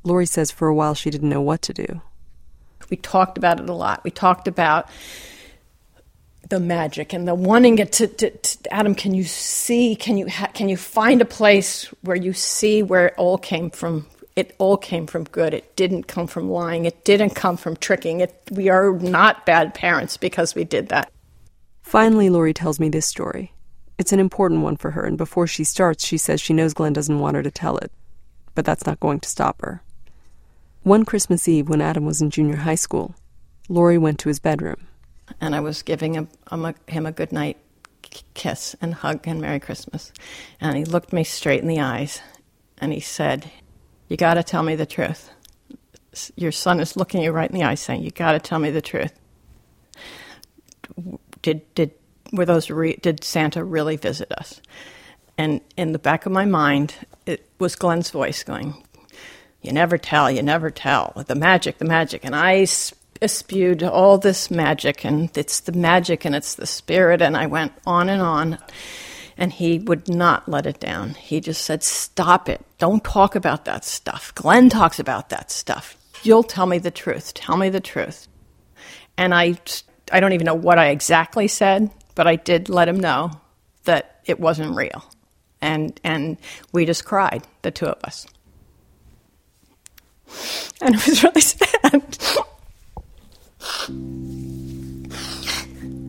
Lori 0.03 0.25
says 0.25 0.51
for 0.51 0.67
a 0.67 0.75
while 0.75 0.95
she 0.95 1.09
didn't 1.09 1.29
know 1.29 1.41
what 1.41 1.61
to 1.63 1.73
do. 1.73 2.01
we 2.89 2.97
talked 2.97 3.37
about 3.37 3.59
it 3.59 3.69
a 3.69 3.73
lot. 3.73 4.03
We 4.03 4.11
talked 4.11 4.47
about 4.47 4.89
the 6.49 6.59
magic 6.59 7.13
and 7.13 7.27
the 7.27 7.35
wanting 7.35 7.79
it 7.79 7.91
to, 7.93 8.07
to, 8.07 8.29
to 8.29 8.73
Adam. 8.73 8.95
Can 8.95 9.13
you 9.13 9.23
see? 9.23 9.95
Can 9.95 10.17
you 10.17 10.27
ha- 10.27 10.51
can 10.53 10.69
you 10.69 10.77
find 10.77 11.21
a 11.21 11.25
place 11.25 11.85
where 12.01 12.15
you 12.15 12.33
see 12.33 12.83
where 12.83 13.07
it 13.07 13.13
all 13.17 13.37
came 13.37 13.69
from? 13.69 14.07
It 14.35 14.53
all 14.57 14.77
came 14.77 15.07
from 15.07 15.23
good. 15.25 15.53
It 15.53 15.75
didn't 15.75 16.03
come 16.03 16.27
from 16.27 16.49
lying. 16.49 16.85
It 16.85 17.05
didn't 17.05 17.31
come 17.31 17.57
from 17.57 17.77
tricking. 17.77 18.19
It. 18.19 18.41
We 18.51 18.69
are 18.69 18.91
not 18.93 19.45
bad 19.45 19.73
parents 19.73 20.17
because 20.17 20.55
we 20.55 20.63
did 20.63 20.89
that. 20.89 21.11
Finally, 21.81 22.29
Lori 22.29 22.53
tells 22.53 22.79
me 22.79 22.89
this 22.89 23.05
story. 23.05 23.53
It's 23.97 24.11
an 24.11 24.19
important 24.19 24.61
one 24.61 24.75
for 24.75 24.91
her, 24.91 25.05
and 25.05 25.17
before 25.17 25.47
she 25.47 25.63
starts, 25.63 26.05
she 26.05 26.17
says 26.17 26.41
she 26.41 26.53
knows 26.53 26.73
Glenn 26.73 26.91
doesn't 26.91 27.19
want 27.19 27.37
her 27.37 27.43
to 27.43 27.51
tell 27.51 27.77
it. 27.77 27.91
But 28.53 28.65
that's 28.65 28.85
not 28.85 28.99
going 28.99 29.21
to 29.21 29.29
stop 29.29 29.61
her. 29.61 29.81
One 30.83 31.05
Christmas 31.05 31.47
Eve, 31.47 31.69
when 31.69 31.81
Adam 31.81 32.05
was 32.05 32.21
in 32.21 32.29
junior 32.29 32.57
high 32.57 32.75
school, 32.75 33.15
Lori 33.69 33.97
went 33.97 34.19
to 34.19 34.29
his 34.29 34.39
bedroom. 34.39 34.87
And 35.41 35.55
I 35.55 35.59
was 35.59 35.81
giving 35.81 36.15
him, 36.15 36.27
him, 36.51 36.65
a, 36.65 36.75
him 36.87 37.05
a 37.05 37.11
good 37.11 37.31
night 37.31 37.57
kiss 38.33 38.75
and 38.81 38.93
hug 38.93 39.27
and 39.27 39.41
Merry 39.41 39.59
Christmas. 39.59 40.11
And 40.61 40.77
he 40.77 40.85
looked 40.85 41.13
me 41.13 41.23
straight 41.23 41.61
in 41.61 41.67
the 41.67 41.79
eyes 41.79 42.21
and 42.77 42.93
he 42.93 42.99
said, 42.99 43.51
You 44.07 44.17
got 44.17 44.35
to 44.35 44.43
tell 44.43 44.63
me 44.63 44.75
the 44.75 44.85
truth. 44.85 45.29
Your 46.35 46.51
son 46.51 46.79
is 46.79 46.95
looking 46.95 47.21
you 47.21 47.31
right 47.31 47.49
in 47.49 47.57
the 47.57 47.65
eyes 47.65 47.81
saying, 47.81 48.03
You 48.03 48.11
got 48.11 48.33
to 48.33 48.39
tell 48.39 48.59
me 48.59 48.71
the 48.71 48.81
truth. 48.81 49.13
Did, 51.41 51.73
did, 51.75 51.91
were 52.31 52.45
those 52.45 52.69
re- 52.69 52.97
did 53.01 53.23
Santa 53.23 53.63
really 53.63 53.97
visit 53.97 54.31
us? 54.31 54.61
And 55.37 55.61
in 55.75 55.91
the 55.91 55.99
back 55.99 56.25
of 56.25 56.31
my 56.31 56.45
mind, 56.45 56.95
it 57.25 57.49
was 57.59 57.75
Glenn's 57.75 58.11
voice 58.11 58.43
going, 58.43 58.81
You 59.61 59.73
never 59.73 59.97
tell, 59.97 60.31
you 60.31 60.41
never 60.41 60.69
tell. 60.69 61.23
The 61.27 61.35
magic, 61.35 61.77
the 61.77 61.85
magic. 61.85 62.23
And 62.23 62.35
I 62.35 62.65
spewed 63.25 63.83
all 63.83 64.17
this 64.17 64.51
magic, 64.51 65.05
and 65.05 65.35
it's 65.37 65.61
the 65.61 65.71
magic 65.71 66.25
and 66.25 66.35
it's 66.35 66.55
the 66.55 66.67
spirit. 66.67 67.21
And 67.21 67.35
I 67.37 67.47
went 67.47 67.73
on 67.85 68.09
and 68.09 68.21
on. 68.21 68.57
And 69.37 69.51
he 69.51 69.79
would 69.79 70.07
not 70.07 70.47
let 70.47 70.65
it 70.65 70.79
down. 70.79 71.09
He 71.15 71.41
just 71.41 71.65
said, 71.65 71.83
Stop 71.83 72.47
it. 72.47 72.65
Don't 72.77 73.03
talk 73.03 73.35
about 73.35 73.65
that 73.65 73.83
stuff. 73.83 74.33
Glenn 74.33 74.69
talks 74.69 74.97
about 74.97 75.27
that 75.29 75.51
stuff. 75.51 75.97
You'll 76.23 76.43
tell 76.43 76.65
me 76.65 76.77
the 76.77 76.91
truth. 76.91 77.33
Tell 77.33 77.57
me 77.57 77.69
the 77.69 77.81
truth. 77.81 78.29
And 79.17 79.33
I, 79.33 79.57
I 80.11 80.21
don't 80.21 80.31
even 80.31 80.45
know 80.45 80.55
what 80.55 80.79
I 80.79 80.87
exactly 80.87 81.49
said, 81.49 81.91
but 82.15 82.27
I 82.27 82.37
did 82.37 82.69
let 82.69 82.87
him 82.87 82.99
know 82.99 83.31
that 83.83 84.21
it 84.25 84.39
wasn't 84.39 84.75
real. 84.75 85.03
And, 85.61 85.99
and 86.03 86.37
we 86.71 86.85
just 86.85 87.05
cried, 87.05 87.43
the 87.61 87.71
two 87.71 87.87
of 87.87 88.03
us. 88.03 88.27
And 90.81 90.95
it 90.95 91.05
was 91.05 91.23
really 91.23 91.41
sad. 91.41 92.17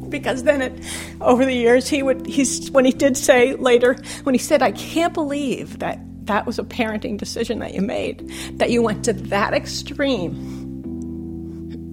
Because 0.08 0.44
then 0.44 0.62
it, 0.62 0.72
over 1.20 1.44
the 1.44 1.54
years 1.54 1.88
he 1.88 2.02
would 2.02 2.26
he's 2.26 2.70
when 2.70 2.84
he 2.84 2.92
did 2.92 3.16
say 3.16 3.54
later 3.54 3.96
when 4.22 4.34
he 4.34 4.38
said 4.38 4.62
i 4.62 4.72
can't 4.72 5.14
believe 5.14 5.78
that 5.78 5.98
that 6.26 6.46
was 6.46 6.58
a 6.58 6.62
parenting 6.64 7.16
decision 7.18 7.58
that 7.58 7.74
you 7.74 7.82
made 7.82 8.28
that 8.54 8.70
you 8.70 8.82
went 8.82 9.04
to 9.04 9.12
that 9.12 9.52
extreme 9.52 10.65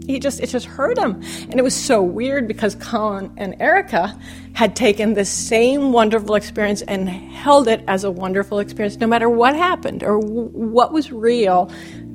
he 0.05 0.19
just 0.19 0.39
it 0.39 0.47
just 0.47 0.65
hurt 0.65 0.97
him. 0.97 1.21
And 1.49 1.59
it 1.59 1.63
was 1.63 1.75
so 1.75 2.01
weird 2.01 2.47
because 2.47 2.75
colin 2.75 3.31
and 3.37 3.55
erica 3.59 4.17
had 4.53 4.75
taken 4.75 5.13
this 5.13 5.29
same 5.29 5.91
wonderful 5.91 6.35
experience 6.35 6.81
and 6.83 7.09
held 7.09 7.67
it 7.67 7.83
as 7.87 8.03
a 8.03 8.11
wonderful 8.11 8.59
experience. 8.59 8.97
No 8.97 9.07
matter 9.07 9.29
what 9.29 9.55
happened 9.55 10.03
or 10.03 10.19
w- 10.19 10.49
what 10.49 10.91
was 10.93 11.11
real 11.11 11.71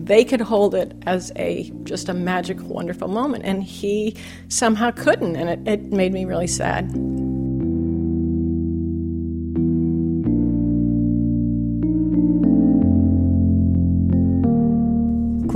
they 0.08 0.24
could 0.24 0.40
hold 0.40 0.74
it 0.74 0.94
as 1.06 1.30
a 1.36 1.70
just 1.82 2.08
a 2.08 2.14
magical 2.14 2.66
wonderful 2.68 3.08
moment. 3.08 3.44
And 3.44 3.62
he 3.62 4.16
somehow 4.48 4.90
couldn't. 4.90 5.36
And 5.36 5.50
it, 5.50 5.68
it 5.68 5.92
made 5.92 6.12
me 6.14 6.24
really 6.24 6.46
sad 6.46 6.90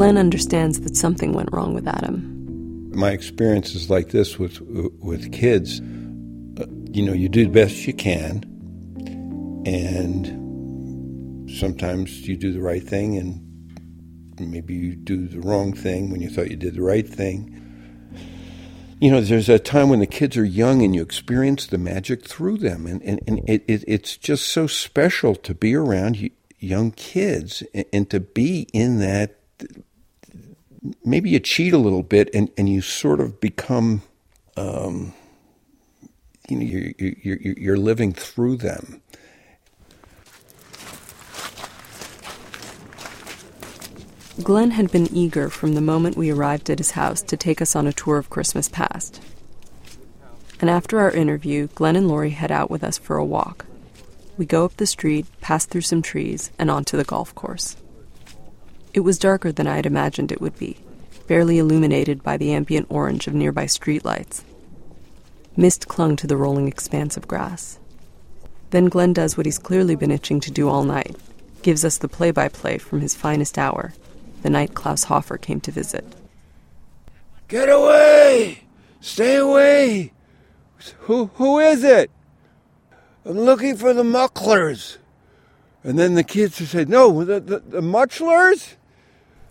Glenn 0.02 0.18
understands 0.18 0.80
that 0.80 0.96
something 0.96 1.32
went 1.32 1.48
wrong 1.52 1.74
with 1.74 1.86
Adam. 1.86 2.90
My 2.92 3.12
experience 3.12 3.76
is 3.76 3.88
like 3.88 4.08
this 4.08 4.36
with 4.36 4.60
with 4.60 5.30
kids. 5.30 5.80
Uh, 5.80 6.66
you 6.90 7.04
know, 7.06 7.12
you 7.12 7.28
do 7.28 7.44
the 7.44 7.52
best 7.52 7.86
you 7.86 7.94
can, 7.94 8.42
and 9.64 10.26
sometimes 11.48 12.26
you 12.26 12.36
do 12.36 12.52
the 12.52 12.60
right 12.60 12.82
thing, 12.82 13.16
and 13.16 14.50
maybe 14.50 14.74
you 14.74 14.96
do 14.96 15.28
the 15.28 15.38
wrong 15.38 15.72
thing 15.72 16.10
when 16.10 16.20
you 16.20 16.30
thought 16.30 16.50
you 16.50 16.56
did 16.56 16.74
the 16.74 16.82
right 16.82 17.08
thing. 17.08 17.56
You 19.00 19.12
know, 19.12 19.20
there's 19.20 19.48
a 19.48 19.60
time 19.60 19.88
when 19.88 20.00
the 20.00 20.08
kids 20.08 20.36
are 20.36 20.44
young 20.44 20.82
and 20.82 20.96
you 20.96 21.02
experience 21.02 21.68
the 21.68 21.78
magic 21.78 22.26
through 22.26 22.58
them, 22.58 22.88
and, 22.88 23.00
and, 23.04 23.20
and 23.28 23.38
it, 23.48 23.62
it, 23.68 23.84
it's 23.86 24.16
just 24.16 24.48
so 24.48 24.66
special 24.66 25.36
to 25.36 25.54
be 25.54 25.76
around 25.76 26.28
young 26.58 26.90
kids 26.90 27.62
and 27.92 28.10
to 28.10 28.18
be 28.18 28.66
in 28.72 28.98
that 28.98 29.38
maybe 31.04 31.30
you 31.30 31.40
cheat 31.40 31.72
a 31.72 31.78
little 31.78 32.02
bit 32.02 32.28
and, 32.34 32.50
and 32.56 32.68
you 32.68 32.80
sort 32.80 33.20
of 33.20 33.40
become, 33.40 34.02
um, 34.56 35.14
you 36.48 36.56
know, 36.56 36.64
you're, 36.64 36.92
you're, 36.98 37.54
you're 37.58 37.76
living 37.76 38.12
through 38.12 38.56
them. 38.56 39.02
Glenn 44.42 44.72
had 44.72 44.90
been 44.90 45.14
eager 45.14 45.50
from 45.50 45.74
the 45.74 45.80
moment 45.80 46.16
we 46.16 46.30
arrived 46.30 46.70
at 46.70 46.78
his 46.78 46.92
house 46.92 47.22
to 47.22 47.36
take 47.36 47.60
us 47.60 47.76
on 47.76 47.86
a 47.86 47.92
tour 47.92 48.16
of 48.16 48.30
Christmas 48.30 48.68
past. 48.68 49.20
And 50.60 50.70
after 50.70 51.00
our 51.00 51.10
interview, 51.10 51.68
Glenn 51.74 51.96
and 51.96 52.08
Lori 52.08 52.30
head 52.30 52.50
out 52.50 52.70
with 52.70 52.82
us 52.82 52.96
for 52.96 53.16
a 53.16 53.24
walk. 53.24 53.66
We 54.38 54.46
go 54.46 54.64
up 54.64 54.76
the 54.78 54.86
street, 54.86 55.26
pass 55.40 55.66
through 55.66 55.82
some 55.82 56.02
trees, 56.02 56.50
and 56.58 56.70
onto 56.70 56.96
the 56.96 57.04
golf 57.04 57.34
course. 57.34 57.76
It 58.94 59.00
was 59.00 59.18
darker 59.18 59.52
than 59.52 59.66
I 59.66 59.76
had 59.76 59.86
imagined 59.86 60.30
it 60.30 60.40
would 60.40 60.58
be, 60.58 60.76
barely 61.26 61.58
illuminated 61.58 62.22
by 62.22 62.36
the 62.36 62.52
ambient 62.52 62.86
orange 62.90 63.26
of 63.26 63.34
nearby 63.34 63.64
streetlights. 63.64 64.42
Mist 65.56 65.88
clung 65.88 66.16
to 66.16 66.26
the 66.26 66.36
rolling 66.36 66.68
expanse 66.68 67.16
of 67.16 67.28
grass. 67.28 67.78
Then 68.70 68.86
Glenn 68.86 69.12
does 69.12 69.36
what 69.36 69.46
he's 69.46 69.58
clearly 69.58 69.96
been 69.96 70.10
itching 70.10 70.40
to 70.40 70.50
do 70.50 70.68
all 70.68 70.84
night 70.84 71.16
gives 71.62 71.84
us 71.84 71.98
the 71.98 72.08
play 72.08 72.30
by 72.30 72.48
play 72.48 72.76
from 72.76 73.00
his 73.00 73.14
finest 73.14 73.56
hour, 73.56 73.94
the 74.42 74.50
night 74.50 74.74
Klaus 74.74 75.04
Hofer 75.04 75.38
came 75.38 75.60
to 75.60 75.70
visit. 75.70 76.04
Get 77.48 77.68
away! 77.68 78.64
Stay 79.00 79.36
away! 79.36 80.12
Who, 81.00 81.26
who 81.34 81.60
is 81.60 81.84
it? 81.84 82.10
I'm 83.24 83.38
looking 83.38 83.76
for 83.76 83.94
the 83.94 84.02
Muchlers. 84.02 84.98
And 85.84 85.98
then 85.98 86.14
the 86.14 86.24
kids 86.24 86.56
said, 86.68 86.88
No, 86.88 87.24
the, 87.24 87.40
the, 87.40 87.58
the 87.60 87.80
Muchlers? 87.80 88.74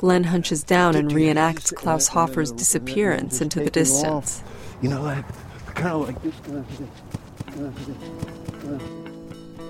Glenn 0.02 0.24
hunches 0.24 0.64
down 0.64 0.96
and 0.96 1.12
reenacts 1.12 1.72
Klaus 1.76 2.08
Hofer's 2.08 2.52
disappearance 2.52 3.40
into 3.40 3.60
the 3.60 3.70
distance. 3.70 4.42
You 4.82 4.90
know, 4.90 5.06
I 5.06 5.24
kind 5.76 5.90
of 5.90 6.08
like 6.08 6.20
this. 6.24 6.34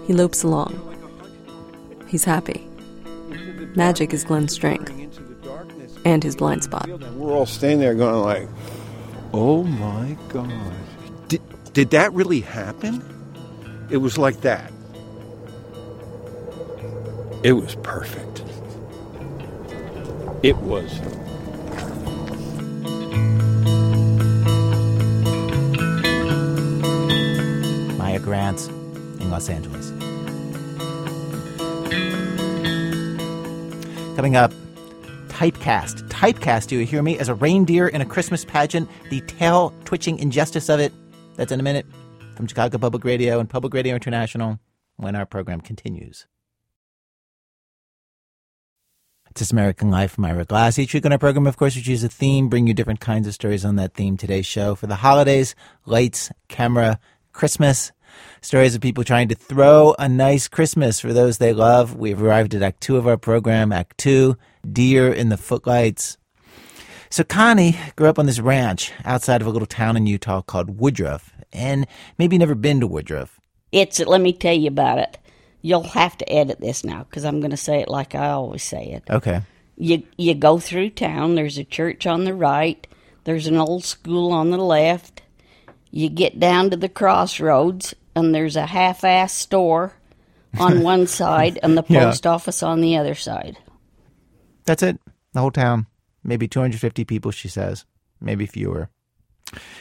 He 0.08 0.14
lopes 0.14 0.42
along. 0.44 0.72
He's 2.08 2.24
happy. 2.24 2.66
Magic 3.76 4.14
is 4.14 4.24
Glenn's 4.24 4.54
strength 4.54 4.90
and 6.06 6.24
his 6.24 6.38
blind 6.38 6.64
spot. 6.64 6.88
We're 7.18 7.34
all 7.34 7.46
standing 7.46 7.82
there 7.82 7.94
going 7.94 8.22
like, 8.22 8.48
"Oh 9.34 9.64
my 9.64 10.16
god. 10.30 10.74
Did 11.28 11.42
did 11.74 11.90
that 11.90 12.14
really 12.14 12.40
happen?" 12.40 13.04
It 13.90 13.98
was 13.98 14.18
like 14.18 14.40
that. 14.42 14.72
It 17.44 17.52
was 17.52 17.76
perfect. 17.84 18.31
It 20.44 20.58
was. 20.58 21.00
Maya 28.00 28.18
Grant 28.18 28.68
in 29.22 29.30
Los 29.30 29.50
Angeles. 29.50 29.92
Coming 34.16 34.36
up, 34.36 34.52
typecast. 35.28 36.10
Typecast, 36.10 36.68
do 36.68 36.80
you 36.80 36.88
hear 36.88 37.04
me? 37.04 37.20
As 37.20 37.30
a 37.30 37.36
reindeer 37.36 37.88
in 37.88 38.02
a 38.02 38.06
Christmas 38.06 38.44
pageant, 38.44 38.90
the 39.12 39.22
tail 39.22 39.72
twitching 39.86 40.18
injustice 40.18 40.70
of 40.70 40.80
it. 40.80 40.92
That's 41.36 41.52
in 41.52 41.60
a 41.60 41.64
minute 41.64 41.86
from 42.36 42.48
Chicago 42.48 42.80
Public 42.80 43.04
Radio 43.04 43.40
and 43.40 43.48
Public 43.48 43.76
Radio 43.76 43.94
International 43.94 44.58
when 44.98 45.16
our 45.16 45.28
program 45.28 45.62
continues. 45.62 46.26
It's 49.32 49.50
American 49.50 49.90
Life. 49.90 50.18
I'm 50.18 50.26
Ira 50.26 50.44
Glass. 50.44 50.78
Each 50.78 50.94
week 50.94 51.06
on 51.06 51.14
our 51.14 51.18
program, 51.18 51.48
of 51.48 51.56
course, 51.56 51.78
we 51.78 51.82
choose 51.82 52.04
a 52.04 52.10
theme, 52.10 52.50
bring 52.50 52.68
you 52.68 52.74
different 52.74 53.00
kinds 53.00 53.28
of 53.28 53.34
stories 53.34 53.64
on 53.64 53.78
that 53.78 53.94
theme. 53.94 54.18
Today's 54.18 54.46
show 54.46 54.76
for 54.76 54.88
the 54.88 54.96
holidays, 54.96 55.56
lights, 55.86 56.34
camera, 56.50 57.00
Christmas. 57.32 57.94
Stories 58.42 58.76
of 58.76 58.82
people 58.82 59.06
trying 59.06 59.30
to 59.30 59.36
throw 59.36 59.96
a 59.98 60.10
nice 60.10 60.50
Christmas 60.50 61.00
for 61.00 61.14
those 61.14 61.38
they 61.38 61.54
love. 61.54 61.96
We've 61.96 62.22
arrived 62.22 62.54
at 62.54 62.62
Act 62.62 62.82
Two 62.82 62.98
of 62.98 63.08
our 63.08 63.16
program. 63.16 63.72
Act 63.72 63.98
Two, 63.98 64.36
Deer 64.70 65.10
in 65.14 65.30
the 65.30 65.38
Footlights. 65.38 66.18
So 67.10 67.24
Connie 67.24 67.80
grew 67.96 68.10
up 68.10 68.20
on 68.20 68.26
this 68.26 68.42
ranch 68.42 68.92
outside 69.06 69.40
of 69.40 69.48
a 69.48 69.52
little 69.52 69.66
town 69.66 69.96
in 69.96 70.08
Utah 70.08 70.42
called 70.42 70.78
Woodruff, 70.78 71.32
and 71.54 71.88
maybe 72.18 72.38
never 72.38 72.54
been 72.54 72.82
to 72.82 72.88
Woodruff. 72.88 73.40
It's, 73.72 74.00
let 74.00 74.20
me 74.20 74.34
tell 74.34 74.54
you 74.54 74.68
about 74.68 75.00
it. 75.00 75.18
You'll 75.62 75.84
have 75.84 76.18
to 76.18 76.32
edit 76.32 76.60
this 76.60 76.84
now 76.84 77.04
because 77.04 77.24
I'm 77.26 77.40
going 77.40 77.52
to 77.52 77.58
say 77.58 77.82
it 77.82 77.88
like 77.88 78.16
I 78.16 78.30
always 78.30 78.64
say 78.64 78.86
it. 78.92 79.04
Okay. 79.10 79.42
You 79.78 80.04
you 80.18 80.34
go 80.36 80.60
through 80.60 80.92
town. 80.92 81.36
There's 81.36 81.58
a 81.58 81.64
church 81.64 82.06
on 82.08 82.24
the 82.24 82.34
right. 82.34 82.86
There's 83.24 83.48
an 83.48 83.58
old 83.58 83.84
school 83.84 84.32
on 84.32 84.50
the 84.50 84.58
left. 84.58 85.22
You 85.92 86.10
get 86.10 86.40
down 86.40 86.70
to 86.72 86.78
the 86.78 86.90
crossroads, 86.90 87.94
and 88.16 88.34
there's 88.34 88.56
a 88.56 88.66
half-ass 88.66 89.34
store 89.34 89.94
on 90.60 90.82
one 90.84 91.06
side 91.08 91.60
and 91.62 91.78
the 91.78 91.84
Yeah. 91.88 92.06
post 92.06 92.26
office 92.26 92.64
on 92.64 92.82
the 92.82 92.98
other 92.98 93.14
side. 93.16 93.58
That's 94.66 94.84
it. 94.84 95.00
The 95.34 95.42
whole 95.42 95.52
town. 95.52 95.88
Maybe 96.24 96.48
250 96.48 97.04
people, 97.06 97.32
she 97.32 97.48
says. 97.48 97.86
Maybe 98.20 98.46
fewer. 98.46 98.90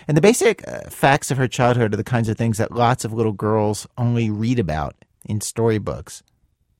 And 0.09 0.17
the 0.17 0.21
basic 0.23 0.67
uh, 0.67 0.89
facts 0.91 1.31
of 1.31 1.39
her 1.39 1.47
childhood 1.49 1.93
are 1.95 1.97
the 1.97 2.05
kinds 2.05 2.29
of 2.29 2.37
things 2.37 2.59
that 2.59 2.73
lots 2.73 3.05
of 3.05 3.13
little 3.13 3.33
girls 3.33 3.87
only 3.99 4.31
read 4.31 4.59
about 4.59 4.97
in 5.25 5.41
storybooks. 5.41 6.23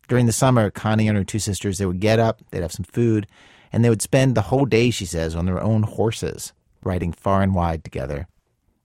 During 0.09 0.27
the 0.27 0.33
summer, 0.33 0.71
Connie 0.71 1.09
and 1.09 1.17
her 1.17 1.25
two 1.25 1.39
sisters, 1.39 1.79
they 1.79 1.87
would 1.87 2.01
get 2.01 2.19
up, 2.19 2.41
they'd 2.51 2.63
have 2.63 2.73
some 2.73 2.85
food, 2.85 3.27
and 3.73 3.85
they 3.85 3.89
would 3.89 4.03
spend 4.03 4.35
the 4.35 4.43
whole 4.43 4.65
day, 4.65 4.91
she 4.91 5.07
says, 5.07 5.37
on 5.37 5.47
their 5.47 5.63
own 5.63 5.85
horses, 5.85 6.53
riding 6.83 7.13
far 7.13 7.43
and 7.43 7.55
wide 7.55 7.85
together. 7.85 8.27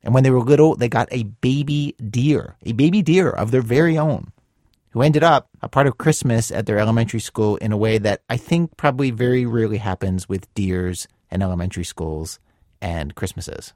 And 0.03 0.13
when 0.13 0.23
they 0.23 0.29
were 0.29 0.39
little, 0.39 0.75
they 0.75 0.87
got 0.87 1.07
a 1.11 1.23
baby 1.23 1.95
deer, 2.09 2.55
a 2.63 2.73
baby 2.73 3.01
deer 3.01 3.29
of 3.29 3.49
their 3.49 3.63
very 3.63 3.97
own, 3.97 4.31
who 4.91 5.01
ended 5.01 5.23
up 5.23 5.49
a 5.63 5.67
part 5.67 5.87
of 5.87 5.97
Christmas 5.97 6.51
at 6.51 6.67
their 6.67 6.77
elementary 6.77 7.19
school 7.19 7.55
in 7.57 7.71
a 7.71 7.77
way 7.77 7.97
that 7.97 8.21
I 8.29 8.37
think 8.37 8.77
probably 8.77 9.09
very 9.09 9.47
rarely 9.47 9.77
happens 9.77 10.29
with 10.29 10.53
deers 10.53 11.07
and 11.31 11.41
elementary 11.41 11.83
schools 11.83 12.39
and 12.81 13.15
Christmases. 13.15 13.73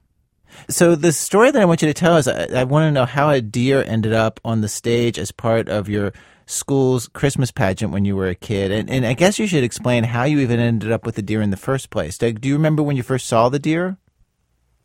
So 0.70 0.96
the 0.96 1.12
story 1.12 1.52
that 1.52 1.62
I 1.62 1.66
want 1.66 1.82
you 1.82 1.88
to 1.88 1.94
tell 1.94 2.18
is 2.18 2.28
uh, 2.28 2.48
I, 2.52 2.62
I 2.62 2.64
want 2.64 2.88
to 2.88 2.92
know 2.92 3.06
how 3.06 3.30
a 3.30 3.42
deer 3.42 3.84
ended 3.84 4.14
up 4.14 4.40
on 4.44 4.62
the 4.62 4.70
stage 4.70 5.18
as 5.18 5.32
part 5.32 5.70
of 5.70 5.90
your 5.90 6.14
school's 6.46 7.08
Christmas 7.08 7.52
pageant 7.52 7.92
when 7.92 8.06
you 8.06 8.16
were 8.16 8.28
a 8.28 8.36
kid, 8.36 8.72
and, 8.72 8.90
and 8.90 9.06
I 9.06 9.14
guess 9.14 9.38
you 9.38 9.46
should 9.46 9.64
explain 9.64 10.04
how 10.04 10.24
you 10.24 10.40
even 10.40 10.60
ended 10.60 10.92
up 10.92 11.06
with 11.06 11.16
the 11.16 11.22
deer 11.22 11.42
in 11.42 11.52
the 11.52 11.58
first 11.58 11.92
place. 11.92 12.18
Do 12.18 12.36
you 12.42 12.56
remember 12.56 12.82
when 12.82 12.98
you 12.98 13.04
first 13.04 13.28
saw 13.28 13.50
the 13.50 13.60
deer? 13.60 13.98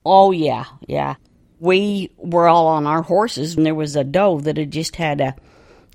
Oh 0.05 0.31
yeah, 0.31 0.67
yeah. 0.87 1.15
We 1.61 2.13
were 2.19 2.49
all 2.49 2.67
on 2.67 2.87
our 2.87 3.01
horses, 3.01 3.57
and 3.57 3.65
there 3.65 3.75
was 3.75 3.97
a 3.97 4.05
doe 4.05 4.41
that 4.41 4.59
had 4.59 4.71
just 4.71 4.97
had 4.97 5.21
a 5.21 5.35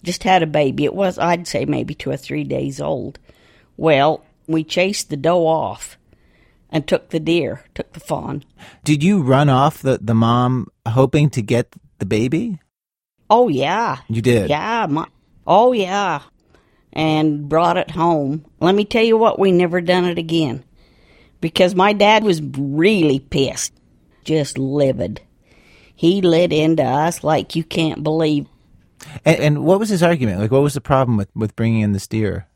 just 0.02 0.24
had 0.24 0.42
a 0.42 0.48
baby. 0.48 0.86
It 0.86 0.96
was 0.96 1.20
I'd 1.20 1.48
say 1.48 1.66
maybe 1.66 1.94
two 1.94 2.10
or 2.10 2.18
three 2.18 2.44
days 2.44 2.82
old. 2.82 3.20
Well, 3.78 4.26
we 4.48 4.64
chased 4.64 5.10
the 5.10 5.18
doe 5.18 5.46
off 5.46 5.99
and 6.72 6.88
took 6.88 7.10
the 7.10 7.20
deer, 7.20 7.64
took 7.74 7.94
the 7.94 8.00
fawn. 8.00 8.44
Did 8.84 9.04
you 9.04 9.22
run 9.22 9.50
off 9.50 9.82
the, 9.82 9.98
the 10.02 10.14
mom 10.14 10.68
hoping 10.88 11.30
to 11.32 11.42
get 11.42 11.76
the 12.00 12.06
baby? 12.06 12.60
Oh 13.30 13.48
yeah, 13.48 13.98
You 14.08 14.22
did. 14.22 14.50
yeah. 14.50 14.88
My, 14.90 15.06
oh 15.46 15.72
yeah, 15.72 16.22
and 16.94 17.48
brought 17.50 17.78
it 17.78 17.92
home. 17.92 18.46
Let 18.60 18.76
me 18.76 18.86
tell 18.86 19.04
you 19.04 19.18
what, 19.18 19.40
we 19.40 19.52
never 19.52 19.82
done 19.82 20.06
it 20.06 20.18
again 20.18 20.64
because 21.42 21.76
my 21.76 21.94
dad 21.94 22.24
was 22.24 22.42
really 22.42 23.20
pissed, 23.20 23.74
just 24.24 24.58
livid. 24.58 25.22
He 25.96 26.22
lit 26.22 26.54
into 26.54 26.84
us 26.84 27.24
like 27.24 27.56
you 27.56 27.64
can't 27.64 28.04
believe. 28.04 28.48
And, 29.26 29.40
and 29.40 29.64
what 29.64 29.80
was 29.80 29.90
his 29.90 30.02
argument? 30.04 30.40
Like, 30.40 30.52
what 30.52 30.62
was 30.62 30.74
the 30.74 30.82
problem 30.82 31.18
with, 31.18 31.30
with 31.36 31.56
bringing 31.56 31.82
in 31.82 31.92
this 31.94 32.08
deer? 32.08 32.48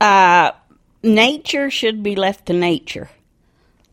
Uh, 0.00 0.50
nature 1.02 1.70
should 1.70 2.02
be 2.02 2.16
left 2.16 2.46
to 2.46 2.52
nature. 2.52 3.10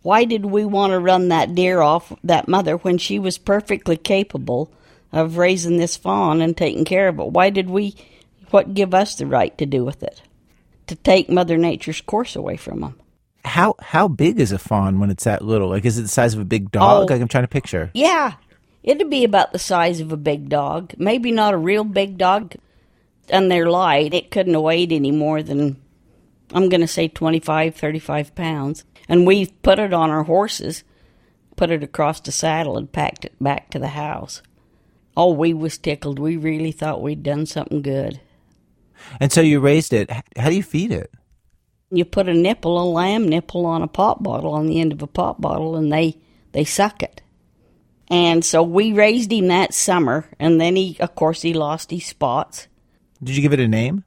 Why 0.02 0.24
did 0.26 0.46
we 0.46 0.64
want 0.64 0.92
to 0.92 1.00
run 1.00 1.30
that 1.30 1.54
deer 1.56 1.82
off 1.82 2.14
that 2.24 2.48
mother 2.48 2.78
when 2.78 2.98
she 2.98 3.20
was 3.20 3.38
perfectly 3.38 3.98
capable 3.98 4.72
of 5.12 5.38
raising 5.38 5.78
this 5.78 5.98
fawn 5.98 6.42
and 6.42 6.56
taking 6.56 6.86
care 6.86 7.08
of 7.08 7.20
it? 7.20 7.32
Why 7.32 7.50
did 7.50 7.70
we, 7.70 7.96
what 8.52 8.74
give 8.74 8.94
us 8.94 9.16
the 9.16 9.26
right 9.26 9.58
to 9.58 9.66
do 9.66 9.84
with 9.84 10.04
it? 10.04 10.22
To 10.88 10.96
take 10.96 11.30
Mother 11.30 11.58
Nature's 11.58 12.00
course 12.00 12.36
away 12.36 12.56
from 12.56 12.80
them? 12.80 13.00
How 13.44 13.76
how 13.80 14.08
big 14.08 14.40
is 14.40 14.52
a 14.52 14.58
fawn 14.58 15.00
when 15.00 15.10
it's 15.10 15.24
that 15.24 15.42
little? 15.42 15.70
Like, 15.70 15.86
is 15.86 15.98
it 15.98 16.04
the 16.04 16.08
size 16.08 16.34
of 16.34 16.40
a 16.40 16.46
big 16.46 16.72
dog? 16.72 17.10
Oh. 17.10 17.14
Like, 17.14 17.22
I'm 17.22 17.28
trying 17.28 17.46
to 17.46 17.50
picture. 17.50 17.92
Yeah, 17.94 18.34
it'd 18.84 19.10
be 19.10 19.24
about 19.24 19.54
the 19.54 19.60
size 19.60 20.00
of 20.00 20.12
a 20.12 20.18
big 20.18 20.50
dog. 20.50 20.94
Maybe 20.98 21.32
not 21.32 21.54
a 21.54 21.58
real 21.58 21.84
big 21.84 22.18
dog. 22.18 22.56
And 23.30 23.52
they're 23.52 23.70
light. 23.70 24.14
It 24.14 24.32
couldn't 24.32 24.54
have 24.54 24.64
weighed 24.64 24.94
any 24.94 25.12
more 25.12 25.44
than, 25.44 25.82
I'm 26.54 26.70
going 26.70 26.82
to 26.82 26.88
say 26.88 27.08
25, 27.08 27.76
35 27.76 28.36
pounds. 28.36 28.86
And 29.10 29.26
we 29.26 29.48
put 29.48 29.80
it 29.80 29.94
on 29.94 30.10
our 30.10 30.24
horses, 30.24 30.84
put 31.56 31.72
it 31.72 31.84
across 31.84 32.20
the 32.20 32.32
saddle, 32.32 32.78
and 32.78 32.92
packed 32.92 33.26
it 33.26 33.36
back 33.42 33.70
to 33.72 33.80
the 33.80 33.90
house. 33.90 34.42
Oh, 35.16 35.34
we 35.34 35.54
was 35.54 35.78
tickled. 35.78 36.20
We 36.20 36.38
really 36.38 36.72
thought 36.72 37.02
we'd 37.02 37.24
done 37.24 37.46
something 37.46 37.82
good. 37.82 38.22
And 39.20 39.32
so 39.32 39.42
you 39.42 39.60
raised 39.60 39.94
it. 39.94 40.10
How 40.38 40.50
do 40.50 40.56
you 40.56 40.64
feed 40.64 40.92
it? 40.92 41.12
You 41.90 42.04
put 42.06 42.28
a 42.28 42.34
nipple, 42.34 42.82
a 42.82 42.84
lamb 42.84 43.28
nipple, 43.28 43.66
on 43.66 43.82
a 43.82 43.88
pop 43.88 44.22
bottle, 44.22 44.54
on 44.54 44.68
the 44.68 44.82
end 44.82 44.92
of 44.92 45.02
a 45.02 45.08
pop 45.08 45.40
bottle, 45.40 45.76
and 45.76 45.92
they 45.92 46.18
they 46.52 46.66
suck 46.66 47.02
it. 47.02 47.22
And 48.10 48.44
so 48.44 48.64
we 48.64 48.94
raised 48.94 49.32
him 49.32 49.48
that 49.48 49.74
summer, 49.74 50.26
and 50.40 50.60
then 50.60 50.76
he, 50.76 50.98
of 51.00 51.16
course, 51.16 51.42
he 51.42 51.54
lost 51.54 51.92
his 51.92 52.06
spots. 52.06 52.68
Did 53.22 53.36
you 53.36 53.42
give 53.42 53.54
it 53.54 53.60
a 53.60 53.68
name? 53.68 54.04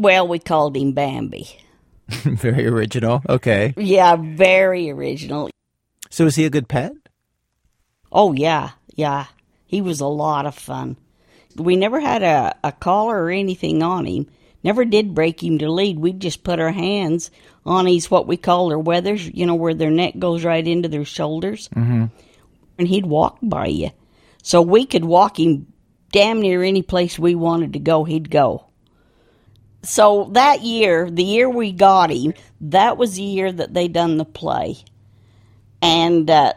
Well, 0.00 0.26
we 0.26 0.38
called 0.38 0.78
him 0.78 0.92
Bambi. 0.92 1.46
Very 2.08 2.66
original. 2.66 3.20
Okay. 3.28 3.74
Yeah, 3.76 4.16
very 4.16 4.88
original. 4.88 5.50
So 6.08 6.24
is 6.24 6.36
he 6.36 6.46
a 6.46 6.50
good 6.50 6.68
pet? 6.68 6.92
Oh 8.10 8.32
yeah, 8.32 8.70
yeah. 8.94 9.26
He 9.66 9.82
was 9.82 10.00
a 10.00 10.06
lot 10.06 10.46
of 10.46 10.54
fun. 10.54 10.96
We 11.54 11.76
never 11.76 12.00
had 12.00 12.22
a, 12.22 12.56
a 12.64 12.72
collar 12.72 13.24
or 13.24 13.30
anything 13.30 13.82
on 13.82 14.06
him. 14.06 14.26
Never 14.64 14.86
did 14.86 15.14
break 15.14 15.42
him 15.42 15.58
to 15.58 15.70
lead. 15.70 15.98
We'd 15.98 16.18
just 16.18 16.44
put 16.44 16.60
our 16.60 16.72
hands 16.72 17.30
on 17.66 17.86
his 17.86 18.10
what 18.10 18.26
we 18.26 18.38
call 18.38 18.70
their 18.70 18.78
weathers, 18.78 19.28
you 19.28 19.44
know, 19.44 19.54
where 19.54 19.74
their 19.74 19.90
neck 19.90 20.14
goes 20.18 20.46
right 20.46 20.66
into 20.66 20.88
their 20.88 21.04
shoulders. 21.04 21.68
Mm-hmm. 21.76 22.06
And 22.78 22.88
he'd 22.88 23.04
walk 23.04 23.36
by 23.42 23.66
you. 23.66 23.90
So 24.42 24.62
we 24.62 24.86
could 24.86 25.04
walk 25.04 25.38
him 25.38 25.70
damn 26.10 26.40
near 26.40 26.62
any 26.62 26.80
place 26.80 27.18
we 27.18 27.34
wanted 27.34 27.74
to 27.74 27.78
go, 27.78 28.04
he'd 28.04 28.30
go. 28.30 28.69
So 29.82 30.28
that 30.32 30.62
year, 30.62 31.10
the 31.10 31.24
year 31.24 31.48
we 31.48 31.72
got 31.72 32.10
him, 32.10 32.34
that 32.60 32.96
was 32.96 33.16
the 33.16 33.22
year 33.22 33.50
that 33.50 33.72
they 33.72 33.88
done 33.88 34.18
the 34.18 34.24
play. 34.24 34.76
And 35.80 36.30
uh, 36.30 36.52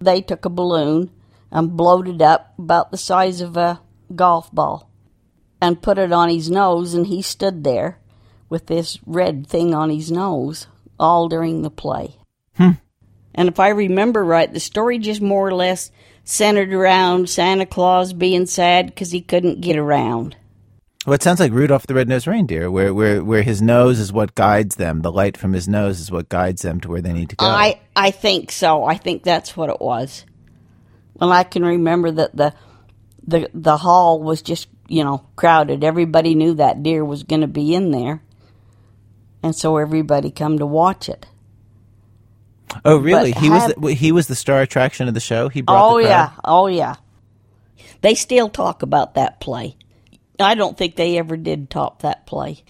they 0.00 0.22
took 0.22 0.44
a 0.44 0.50
balloon 0.50 1.10
and 1.50 1.76
blowed 1.76 2.08
it 2.08 2.22
up 2.22 2.54
about 2.58 2.90
the 2.90 2.96
size 2.96 3.40
of 3.40 3.56
a 3.56 3.80
golf 4.14 4.50
ball 4.52 4.90
and 5.60 5.82
put 5.82 5.98
it 5.98 6.12
on 6.12 6.28
his 6.28 6.50
nose, 6.50 6.94
and 6.94 7.06
he 7.06 7.22
stood 7.22 7.62
there 7.62 7.98
with 8.48 8.66
this 8.66 8.98
red 9.06 9.46
thing 9.46 9.74
on 9.74 9.90
his 9.90 10.10
nose 10.10 10.66
all 10.98 11.28
during 11.28 11.62
the 11.62 11.70
play. 11.70 12.16
Hmm. 12.56 12.72
And 13.34 13.48
if 13.48 13.60
I 13.60 13.68
remember 13.68 14.24
right, 14.24 14.52
the 14.52 14.60
story 14.60 14.98
just 14.98 15.20
more 15.22 15.46
or 15.46 15.54
less 15.54 15.90
centered 16.24 16.72
around 16.72 17.28
Santa 17.30 17.66
Claus 17.66 18.12
being 18.12 18.46
sad 18.46 18.86
because 18.86 19.10
he 19.10 19.20
couldn't 19.20 19.60
get 19.60 19.76
around. 19.76 20.36
Well, 21.04 21.14
it 21.14 21.22
sounds 21.22 21.40
like 21.40 21.50
Rudolph 21.50 21.86
the 21.88 21.94
Red-Nosed 21.94 22.28
Reindeer, 22.28 22.70
where, 22.70 22.94
where 22.94 23.24
where 23.24 23.42
his 23.42 23.60
nose 23.60 23.98
is 23.98 24.12
what 24.12 24.36
guides 24.36 24.76
them. 24.76 25.02
The 25.02 25.10
light 25.10 25.36
from 25.36 25.52
his 25.52 25.66
nose 25.66 25.98
is 25.98 26.12
what 26.12 26.28
guides 26.28 26.62
them 26.62 26.80
to 26.80 26.88
where 26.88 27.00
they 27.00 27.12
need 27.12 27.30
to 27.30 27.36
go. 27.36 27.46
I 27.46 27.80
I 27.96 28.12
think 28.12 28.52
so. 28.52 28.84
I 28.84 28.96
think 28.96 29.24
that's 29.24 29.56
what 29.56 29.68
it 29.68 29.80
was. 29.80 30.24
Well, 31.14 31.32
I 31.32 31.42
can 31.42 31.64
remember 31.64 32.12
that 32.12 32.36
the 32.36 32.54
the 33.26 33.50
the 33.52 33.78
hall 33.78 34.22
was 34.22 34.42
just 34.42 34.68
you 34.88 35.02
know 35.02 35.26
crowded. 35.34 35.82
Everybody 35.82 36.36
knew 36.36 36.54
that 36.54 36.84
deer 36.84 37.04
was 37.04 37.24
going 37.24 37.40
to 37.40 37.48
be 37.48 37.74
in 37.74 37.90
there, 37.90 38.22
and 39.42 39.56
so 39.56 39.78
everybody 39.78 40.30
come 40.30 40.58
to 40.58 40.66
watch 40.66 41.08
it. 41.08 41.26
oh, 42.84 42.98
really? 42.98 43.32
but 43.32 43.42
He 43.42 43.50
was 43.50 43.74
the, 43.74 43.94
he 43.94 44.12
was 44.12 44.28
the 44.28 44.36
star 44.36 44.60
attraction 44.60 45.08
of 45.08 45.14
the 45.14 45.20
show. 45.20 45.48
He 45.48 45.62
brought 45.62 45.94
Oh 45.94 45.98
yeah, 45.98 46.30
oh 46.44 46.68
yeah. 46.68 46.94
They 48.02 48.14
still 48.14 48.48
talk 48.48 48.82
about 48.82 49.14
that 49.14 49.40
play. 49.40 49.76
I 50.38 50.54
don't 50.54 50.76
think 50.76 50.96
they 50.96 51.18
ever 51.18 51.36
did 51.36 51.70
top 51.70 52.02
that 52.02 52.26
play. 52.26 52.64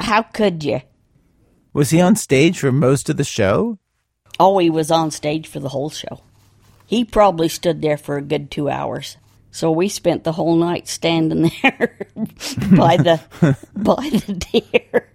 How 0.00 0.22
could 0.22 0.62
you? 0.64 0.82
Was 1.72 1.90
he 1.90 2.00
on 2.00 2.16
stage 2.16 2.58
for 2.58 2.72
most 2.72 3.08
of 3.08 3.16
the 3.16 3.24
show? 3.24 3.78
Oh, 4.40 4.58
he 4.58 4.70
was 4.70 4.90
on 4.90 5.10
stage 5.10 5.48
for 5.48 5.60
the 5.60 5.70
whole 5.70 5.90
show. 5.90 6.22
He 6.86 7.04
probably 7.04 7.48
stood 7.48 7.82
there 7.82 7.98
for 7.98 8.16
a 8.16 8.22
good 8.22 8.50
two 8.50 8.68
hours. 8.68 9.16
So 9.50 9.70
we 9.70 9.88
spent 9.88 10.24
the 10.24 10.32
whole 10.32 10.56
night 10.56 10.88
standing 10.88 11.50
there 11.62 11.98
by 12.76 12.96
the 12.96 13.20
by 13.74 14.08
the 14.10 14.34
deer. 14.34 15.08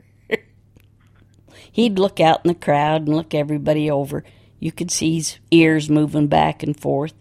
He'd 1.71 1.97
look 1.97 2.19
out 2.19 2.41
in 2.43 2.49
the 2.49 2.55
crowd 2.55 3.07
and 3.07 3.15
look 3.15 3.33
everybody 3.33 3.89
over. 3.89 4.23
You 4.59 4.71
could 4.71 4.91
see 4.91 5.15
his 5.15 5.39
ears 5.49 5.89
moving 5.89 6.27
back 6.27 6.61
and 6.61 6.79
forth. 6.79 7.13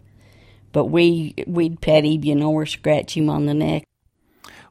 But 0.72 0.86
we 0.86 1.34
we'd 1.46 1.80
pet 1.80 2.04
him, 2.04 2.24
you 2.24 2.34
know, 2.34 2.52
or 2.52 2.66
scratch 2.66 3.16
him 3.16 3.30
on 3.30 3.46
the 3.46 3.54
neck. 3.54 3.84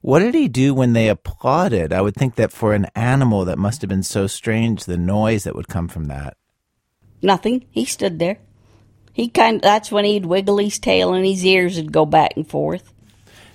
What 0.02 0.20
did 0.20 0.34
he 0.34 0.48
do 0.48 0.74
when 0.74 0.94
they 0.94 1.08
applauded? 1.08 1.94
I 1.94 2.02
would 2.02 2.16
think 2.16 2.36
that 2.36 2.52
for 2.52 2.74
an 2.74 2.88
animal, 2.96 3.46
that 3.46 3.60
must 3.60 3.82
have 3.82 3.90
been 3.90 4.04
so 4.04 4.26
strange. 4.28 4.86
The 4.86 4.98
noise 4.98 5.44
that 5.44 5.56
would 5.56 5.68
come 5.68 5.88
from 5.88 6.06
that. 6.06 6.38
Nothing. 7.22 7.66
He 7.70 7.86
stood 7.86 8.18
there. 8.18 8.40
He 9.14 9.28
kind 9.28 9.58
of, 9.58 9.62
that's 9.62 9.92
when 9.92 10.06
he'd 10.06 10.26
wiggle 10.26 10.58
his 10.58 10.80
tail 10.80 11.14
and 11.14 11.26
his 11.26 11.46
ears 11.46 11.78
would 11.78 11.92
go 11.92 12.06
back 12.06 12.34
and 12.36 12.48
forth. 12.48 12.94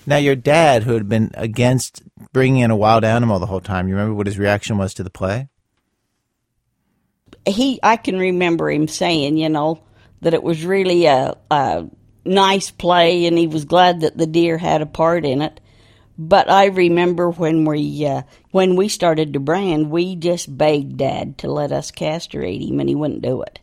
Now, 0.07 0.19
your 0.19 0.37
dad, 0.37 0.85
who 0.85 0.95
had 0.95 1.09
been 1.09 1.33
against 1.35 2.03
bringing 2.33 2.63
in 2.63 2.71
a 2.71 2.77
wild 2.77 3.03
animal 3.03 3.41
the 3.41 3.47
whole 3.47 3.61
time, 3.61 3.89
you 3.89 3.95
remember 3.95 4.15
what 4.15 4.29
his 4.29 4.39
reaction 4.39 4.79
was 4.79 4.95
to 4.95 5.03
the 5.03 5.11
play? 5.11 5.49
He 7.45 7.81
I 7.83 7.97
can 7.97 8.19
remember 8.19 8.71
him 8.71 8.87
saying, 8.87 9.37
you 9.37 9.49
know, 9.49 9.83
that 10.21 10.35
it 10.35 10.43
was 10.43 10.65
really 10.65 11.07
a, 11.07 11.37
a 11.51 11.89
nice 12.25 12.71
play 12.71 13.27
and 13.27 13.37
he 13.37 13.47
was 13.47 13.65
glad 13.65 14.01
that 14.01 14.17
the 14.17 14.27
deer 14.27 14.59
had 14.59 14.83
a 14.83 14.87
part 14.87 15.25
in 15.25 15.43
it. 15.43 15.61
But 16.19 16.51
I 16.51 16.67
remember 16.67 17.31
when 17.31 17.65
we 17.65 18.07
uh, 18.07 18.23
when 18.51 18.75
we 18.77 18.89
started 18.89 19.33
to 19.35 19.41
brand, 19.41 19.91
we 19.91 20.17
just 20.17 20.57
begged 20.57 20.97
Dad 20.97 21.37
to 21.39 21.51
let 21.51 21.73
us 21.73 21.91
castrate 21.91 22.63
him, 22.63 22.81
and 22.81 22.89
he 22.89 22.95
wouldn't 22.95 23.23
do 23.23 23.43
it. 23.43 23.59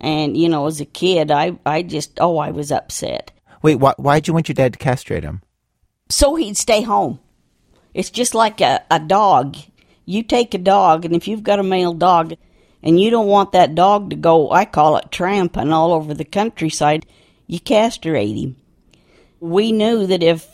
And 0.00 0.36
you 0.36 0.48
know, 0.48 0.66
as 0.66 0.80
a 0.80 0.86
kid, 0.86 1.30
I 1.30 1.58
I 1.66 1.82
just 1.82 2.18
oh 2.20 2.38
I 2.38 2.50
was 2.50 2.72
upset. 2.72 3.32
Wait, 3.60 3.76
why, 3.76 3.92
why'd 3.98 4.26
you 4.26 4.34
want 4.34 4.48
your 4.48 4.54
dad 4.54 4.72
to 4.74 4.78
castrate 4.78 5.24
him? 5.24 5.42
So 6.08 6.36
he'd 6.36 6.56
stay 6.56 6.82
home. 6.82 7.18
It's 7.92 8.10
just 8.10 8.34
like 8.34 8.60
a, 8.60 8.82
a 8.90 9.00
dog. 9.00 9.56
You 10.06 10.22
take 10.22 10.54
a 10.54 10.58
dog, 10.58 11.04
and 11.04 11.14
if 11.14 11.28
you've 11.28 11.42
got 11.42 11.58
a 11.58 11.64
male 11.64 11.92
dog, 11.92 12.34
and 12.82 13.00
you 13.00 13.10
don't 13.10 13.26
want 13.26 13.52
that 13.52 13.74
dog 13.74 14.10
to 14.10 14.16
go, 14.16 14.50
I 14.50 14.64
call 14.64 14.96
it 14.96 15.10
tramping 15.10 15.72
all 15.72 15.92
over 15.92 16.14
the 16.14 16.24
countryside, 16.24 17.04
you 17.46 17.60
castrate 17.60 18.36
him. 18.36 18.56
We 19.40 19.72
knew 19.72 20.06
that 20.06 20.22
if 20.22 20.46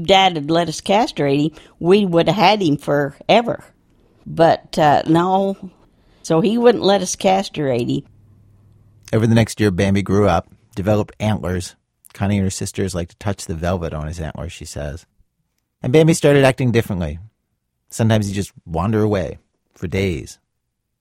Dad 0.00 0.36
had 0.36 0.50
let 0.50 0.68
us 0.68 0.80
castrate 0.80 1.40
him, 1.40 1.62
we 1.78 2.06
would 2.06 2.28
have 2.28 2.36
had 2.36 2.62
him 2.62 2.76
forever. 2.76 3.64
But 4.26 4.78
uh, 4.78 5.02
no, 5.06 5.70
so 6.22 6.40
he 6.40 6.56
wouldn't 6.58 6.84
let 6.84 7.02
us 7.02 7.16
castrate 7.16 7.88
him. 7.88 8.02
Over 9.12 9.26
the 9.26 9.34
next 9.34 9.60
year, 9.60 9.70
Bambi 9.70 10.02
grew 10.02 10.28
up, 10.28 10.48
developed 10.74 11.14
antlers. 11.20 11.76
Connie 12.14 12.38
and 12.38 12.44
her 12.44 12.50
sisters 12.50 12.94
like 12.94 13.08
to 13.08 13.16
touch 13.16 13.44
the 13.44 13.54
velvet 13.54 13.92
on 13.92 14.06
his 14.06 14.20
antlers, 14.20 14.52
she 14.52 14.64
says. 14.64 15.06
And 15.82 15.92
Bambi 15.92 16.14
started 16.14 16.44
acting 16.44 16.72
differently. 16.72 17.18
Sometimes 17.90 18.26
he'd 18.26 18.34
just 18.34 18.52
wander 18.64 19.02
away 19.02 19.38
for 19.74 19.86
days. 19.86 20.38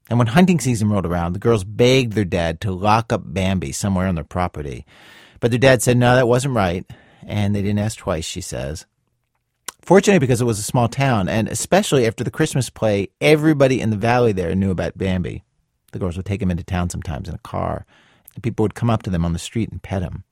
And 0.09 0.17
when 0.17 0.27
hunting 0.27 0.59
season 0.59 0.89
rolled 0.89 1.05
around, 1.05 1.33
the 1.33 1.39
girls 1.39 1.63
begged 1.63 2.13
their 2.13 2.25
dad 2.25 2.59
to 2.61 2.71
lock 2.71 3.13
up 3.13 3.21
Bambi 3.23 3.71
somewhere 3.71 4.07
on 4.07 4.15
their 4.15 4.25
property. 4.25 4.85
But 5.39 5.51
their 5.51 5.59
dad 5.59 5.81
said, 5.81 5.97
no, 5.97 6.15
that 6.15 6.27
wasn't 6.27 6.55
right. 6.55 6.85
And 7.25 7.55
they 7.55 7.61
didn't 7.61 7.79
ask 7.79 7.97
twice, 7.97 8.25
she 8.25 8.41
says. 8.41 8.85
Fortunately, 9.81 10.19
because 10.19 10.41
it 10.41 10.45
was 10.45 10.59
a 10.59 10.63
small 10.63 10.87
town, 10.87 11.27
and 11.27 11.47
especially 11.47 12.05
after 12.05 12.23
the 12.23 12.31
Christmas 12.31 12.69
play, 12.69 13.09
everybody 13.19 13.81
in 13.81 13.89
the 13.89 13.97
valley 13.97 14.31
there 14.31 14.53
knew 14.55 14.71
about 14.71 14.97
Bambi. 14.97 15.43
The 15.91 15.99
girls 15.99 16.17
would 16.17 16.25
take 16.25 16.41
him 16.41 16.51
into 16.51 16.63
town 16.63 16.89
sometimes 16.89 17.27
in 17.27 17.35
a 17.35 17.39
car, 17.39 17.85
and 18.35 18.43
people 18.43 18.63
would 18.63 18.75
come 18.75 18.89
up 18.89 19.03
to 19.03 19.09
them 19.09 19.25
on 19.25 19.33
the 19.33 19.39
street 19.39 19.71
and 19.71 19.81
pet 19.81 20.03
him. 20.03 20.23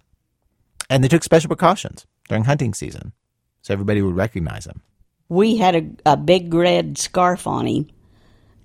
And 0.90 1.04
they 1.04 1.08
took 1.08 1.24
special 1.24 1.50
precautions 1.50 2.06
during 2.28 2.44
hunting 2.46 2.74
season, 2.74 3.14
so 3.62 3.74
everybody 3.74 4.02
would 4.02 4.16
recognize 4.16 4.66
him. 4.66 4.82
we 5.30 5.58
had 5.58 5.76
a, 5.76 6.14
a 6.14 6.18
big 6.18 6.54
red 6.54 6.98
scarf 6.98 7.46
on 7.48 7.68
him, 7.68 7.90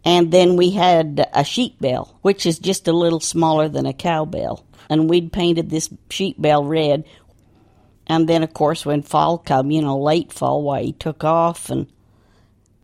and 0.05 0.33
then 0.33 0.57
we 0.57 0.71
had 0.71 1.27
a 1.33 1.45
sheep 1.45 1.81
bell, 1.81 2.19
which 2.23 2.47
is 2.47 2.59
just 2.59 2.89
a 2.89 2.93
little 2.93 3.21
smaller 3.21 3.69
than 3.69 3.87
a 3.87 3.93
cowbell, 3.93 4.65
and 4.91 5.09
we'd 5.09 5.33
painted 5.33 5.71
this 5.71 5.89
sheep 6.11 6.41
bell 6.41 6.65
red. 6.65 7.05
And 8.07 8.29
then, 8.29 8.43
of 8.43 8.53
course, 8.53 8.85
when 8.85 9.03
fall 9.03 9.39
come, 9.39 9.71
you 9.71 9.81
know, 9.81 9.99
late 9.99 10.33
fall, 10.33 10.63
why 10.63 10.83
he 10.83 10.93
took 10.93 11.25
off, 11.25 11.71
and 11.71 11.87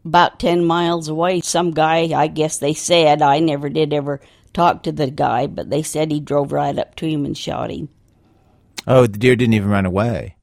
about 0.05 0.41
ten 0.41 0.65
miles 0.65 1.09
away, 1.09 1.41
some 1.41 1.73
guy, 1.73 2.09
I 2.19 2.27
guess 2.27 2.59
they 2.59 2.73
said, 2.73 3.21
I 3.21 3.39
never 3.39 3.69
did 3.69 3.93
ever 3.93 4.21
talk 4.53 4.83
to 4.85 4.93
the 4.93 5.11
guy, 5.11 5.47
but 5.47 5.69
they 5.69 5.83
said 5.83 6.11
he 6.11 6.21
drove 6.21 6.53
right 6.53 6.79
up 6.79 6.95
to 6.97 7.07
him 7.07 7.25
and 7.25 7.37
shot 7.37 7.71
him. 7.71 7.89
Oh, 8.87 9.03
the 9.03 9.19
deer 9.19 9.37
didn't 9.37 9.55
even 9.55 9.69
run 9.69 9.87
away. 9.87 10.37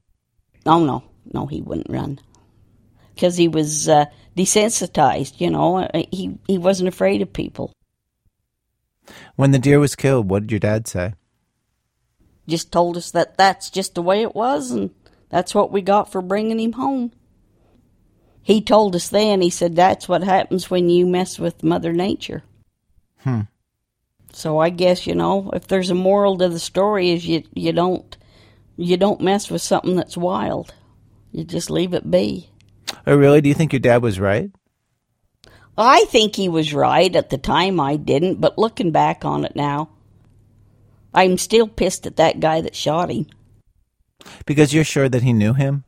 Oh 0.64 0.84
no, 0.84 1.02
no, 1.32 1.46
he 1.46 1.60
wouldn't 1.60 1.90
run 1.90 2.20
because 3.14 3.36
he 3.36 3.48
was 3.48 3.88
uh, 3.88 4.04
desensitized. 4.36 5.40
You 5.40 5.50
know, 5.50 5.78
Uh, 5.78 6.04
he 6.12 6.38
he 6.46 6.56
wasn't 6.56 6.88
afraid 6.88 7.20
of 7.20 7.32
people. 7.32 7.72
When 9.36 9.50
the 9.50 9.58
deer 9.58 9.80
was 9.80 9.96
killed, 9.96 10.30
what 10.30 10.42
did 10.42 10.52
your 10.52 10.60
dad 10.60 10.86
say? 10.86 11.14
Just 12.48 12.72
told 12.72 12.96
us 12.96 13.10
that 13.12 13.36
that's 13.36 13.70
just 13.70 13.94
the 13.94 14.02
way 14.02 14.22
it 14.22 14.34
was, 14.34 14.70
and 14.70 14.90
that's 15.28 15.54
what 15.54 15.70
we 15.70 15.82
got 15.82 16.10
for 16.10 16.22
bringing 16.22 16.58
him 16.58 16.72
home. 16.72 17.12
He 18.42 18.62
told 18.62 18.96
us 18.96 19.10
then, 19.10 19.42
he 19.42 19.50
said, 19.50 19.76
that's 19.76 20.08
what 20.08 20.22
happens 20.22 20.70
when 20.70 20.88
you 20.88 21.06
mess 21.06 21.38
with 21.38 21.62
Mother 21.62 21.92
Nature. 21.92 22.42
Hmm. 23.18 23.42
So 24.32 24.58
I 24.58 24.70
guess, 24.70 25.06
you 25.06 25.14
know, 25.14 25.50
if 25.52 25.66
there's 25.66 25.90
a 25.90 25.94
moral 25.94 26.38
to 26.38 26.48
the 26.48 26.58
story 26.58 27.10
is 27.10 27.26
you 27.26 27.42
you 27.54 27.72
don't 27.72 28.16
you 28.76 28.96
don't 28.96 29.20
mess 29.20 29.50
with 29.50 29.62
something 29.62 29.96
that's 29.96 30.16
wild. 30.16 30.74
You 31.32 31.44
just 31.44 31.70
leave 31.70 31.92
it 31.92 32.10
be. 32.10 32.48
Oh, 33.06 33.16
really? 33.16 33.40
Do 33.40 33.48
you 33.48 33.54
think 33.54 33.72
your 33.72 33.80
dad 33.80 34.02
was 34.02 34.20
right? 34.20 34.50
I 35.76 36.04
think 36.06 36.36
he 36.36 36.48
was 36.48 36.74
right. 36.74 37.14
At 37.14 37.30
the 37.30 37.38
time, 37.38 37.80
I 37.80 37.96
didn't, 37.96 38.40
but 38.40 38.58
looking 38.58 38.92
back 38.92 39.24
on 39.24 39.44
it 39.44 39.54
now, 39.54 39.90
I'm 41.14 41.38
still 41.38 41.68
pissed 41.68 42.06
at 42.06 42.16
that 42.16 42.40
guy 42.40 42.60
that 42.60 42.74
shot 42.74 43.10
him. 43.10 43.26
Because 44.46 44.74
you're 44.74 44.84
sure 44.84 45.08
that 45.08 45.22
he 45.22 45.32
knew 45.32 45.54
him? 45.54 45.84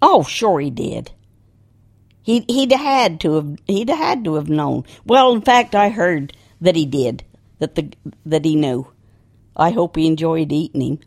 Oh, 0.00 0.22
sure 0.22 0.60
he 0.60 0.70
did. 0.70 1.12
He 2.22 2.44
he'd 2.48 2.72
had 2.72 3.20
to 3.20 3.34
have 3.34 3.58
he'd 3.66 3.88
had 3.88 4.24
to 4.24 4.34
have 4.34 4.48
known. 4.48 4.84
Well, 5.04 5.32
in 5.32 5.42
fact, 5.42 5.74
I 5.74 5.90
heard 5.90 6.32
that 6.60 6.76
he 6.76 6.84
did. 6.84 7.24
That 7.60 7.76
the 7.76 7.92
that 8.24 8.44
he 8.44 8.56
knew. 8.56 8.88
I 9.56 9.70
hope 9.70 9.96
he 9.96 10.06
enjoyed 10.06 10.52
eating 10.52 10.82
him. 10.82 10.98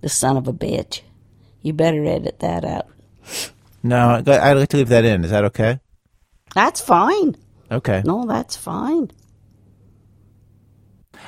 The 0.00 0.08
son 0.08 0.36
of 0.36 0.48
a 0.48 0.52
bitch. 0.52 1.02
You 1.62 1.72
better 1.72 2.04
edit 2.04 2.40
that 2.40 2.64
out. 2.64 2.86
No, 3.82 4.22
I'd 4.26 4.52
like 4.56 4.70
to 4.70 4.78
leave 4.78 4.88
that 4.88 5.04
in. 5.04 5.24
Is 5.24 5.30
that 5.30 5.44
okay? 5.44 5.78
That's 6.54 6.80
fine. 6.80 7.36
Okay. 7.70 8.02
No, 8.04 8.26
that's 8.26 8.56
fine. 8.56 9.10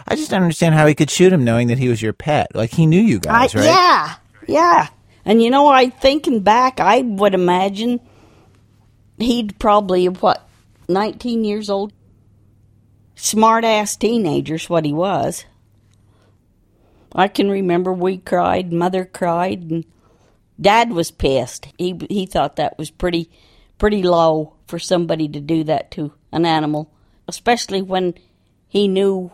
I 0.07 0.17
just 0.17 0.31
don't 0.31 0.43
understand 0.43 0.75
how 0.75 0.87
he 0.87 0.95
could 0.95 1.11
shoot 1.11 1.33
him 1.33 1.45
knowing 1.45 1.69
that 1.69 1.79
he 1.79 1.89
was 1.89 2.03
your 2.03 2.13
pet. 2.13 2.55
Like 2.55 2.73
he 2.73 2.87
knew 2.87 3.01
you 3.01 3.19
guys, 3.19 3.55
I, 3.55 3.59
right? 3.59 3.67
Yeah, 3.67 4.15
yeah. 4.49 4.89
And 5.25 5.43
you 5.43 5.51
know, 5.51 5.69
I 5.69 5.91
thinking 5.91 6.41
back, 6.41 6.81
I 6.81 7.03
would 7.03 7.35
imagine 7.35 8.01
he'd 9.19 9.59
probably 9.59 10.09
what, 10.09 10.49
nineteen 10.89 11.45
years 11.45 11.71
old. 11.71 11.93
Smart 13.15 13.65
ass 13.65 13.97
teenager's 13.97 14.69
what 14.69 14.85
he 14.85 14.93
was. 14.93 15.45
I 17.15 17.29
can 17.29 17.51
remember 17.51 17.93
we 17.93 18.19
cried, 18.19 18.73
mother 18.73 19.05
cried, 19.05 19.71
and 19.71 19.85
dad 20.61 20.91
was 20.91 21.11
pissed. 21.11 21.69
He 21.79 21.99
he 22.09 22.27
thought 22.27 22.57
that 22.57 22.79
was 22.79 22.91
pretty 22.91 23.31
pretty 23.79 24.03
low 24.03 24.55
for 24.67 24.79
somebody 24.79 25.29
to 25.29 25.41
do 25.41 25.65
that 25.65 25.91
to 25.93 26.13
an 26.33 26.47
animal, 26.47 26.91
especially 27.29 27.83
when 27.83 28.15
he 28.67 28.89
knew 28.89 29.31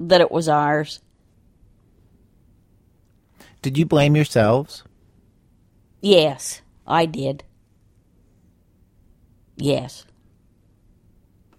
that 0.00 0.20
it 0.20 0.30
was 0.30 0.48
ours. 0.48 1.00
Did 3.62 3.76
you 3.76 3.84
blame 3.84 4.16
yourselves? 4.16 4.84
Yes, 6.00 6.62
I 6.86 7.06
did. 7.06 7.44
Yes. 9.56 10.06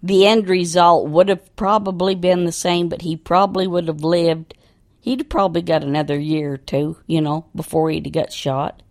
The 0.02 0.26
end 0.26 0.48
result 0.48 1.08
would 1.08 1.28
have 1.28 1.54
probably 1.56 2.14
been 2.14 2.44
the 2.44 2.52
same, 2.52 2.88
but 2.88 3.02
he 3.02 3.16
probably 3.16 3.66
would 3.66 3.86
have 3.88 4.02
lived. 4.02 4.54
He'd 5.00 5.28
probably 5.28 5.62
got 5.62 5.84
another 5.84 6.18
year 6.18 6.54
or 6.54 6.56
two, 6.56 6.96
you 7.06 7.20
know, 7.20 7.46
before 7.54 7.90
he'd 7.90 8.10
got 8.12 8.32
shot. 8.32 8.82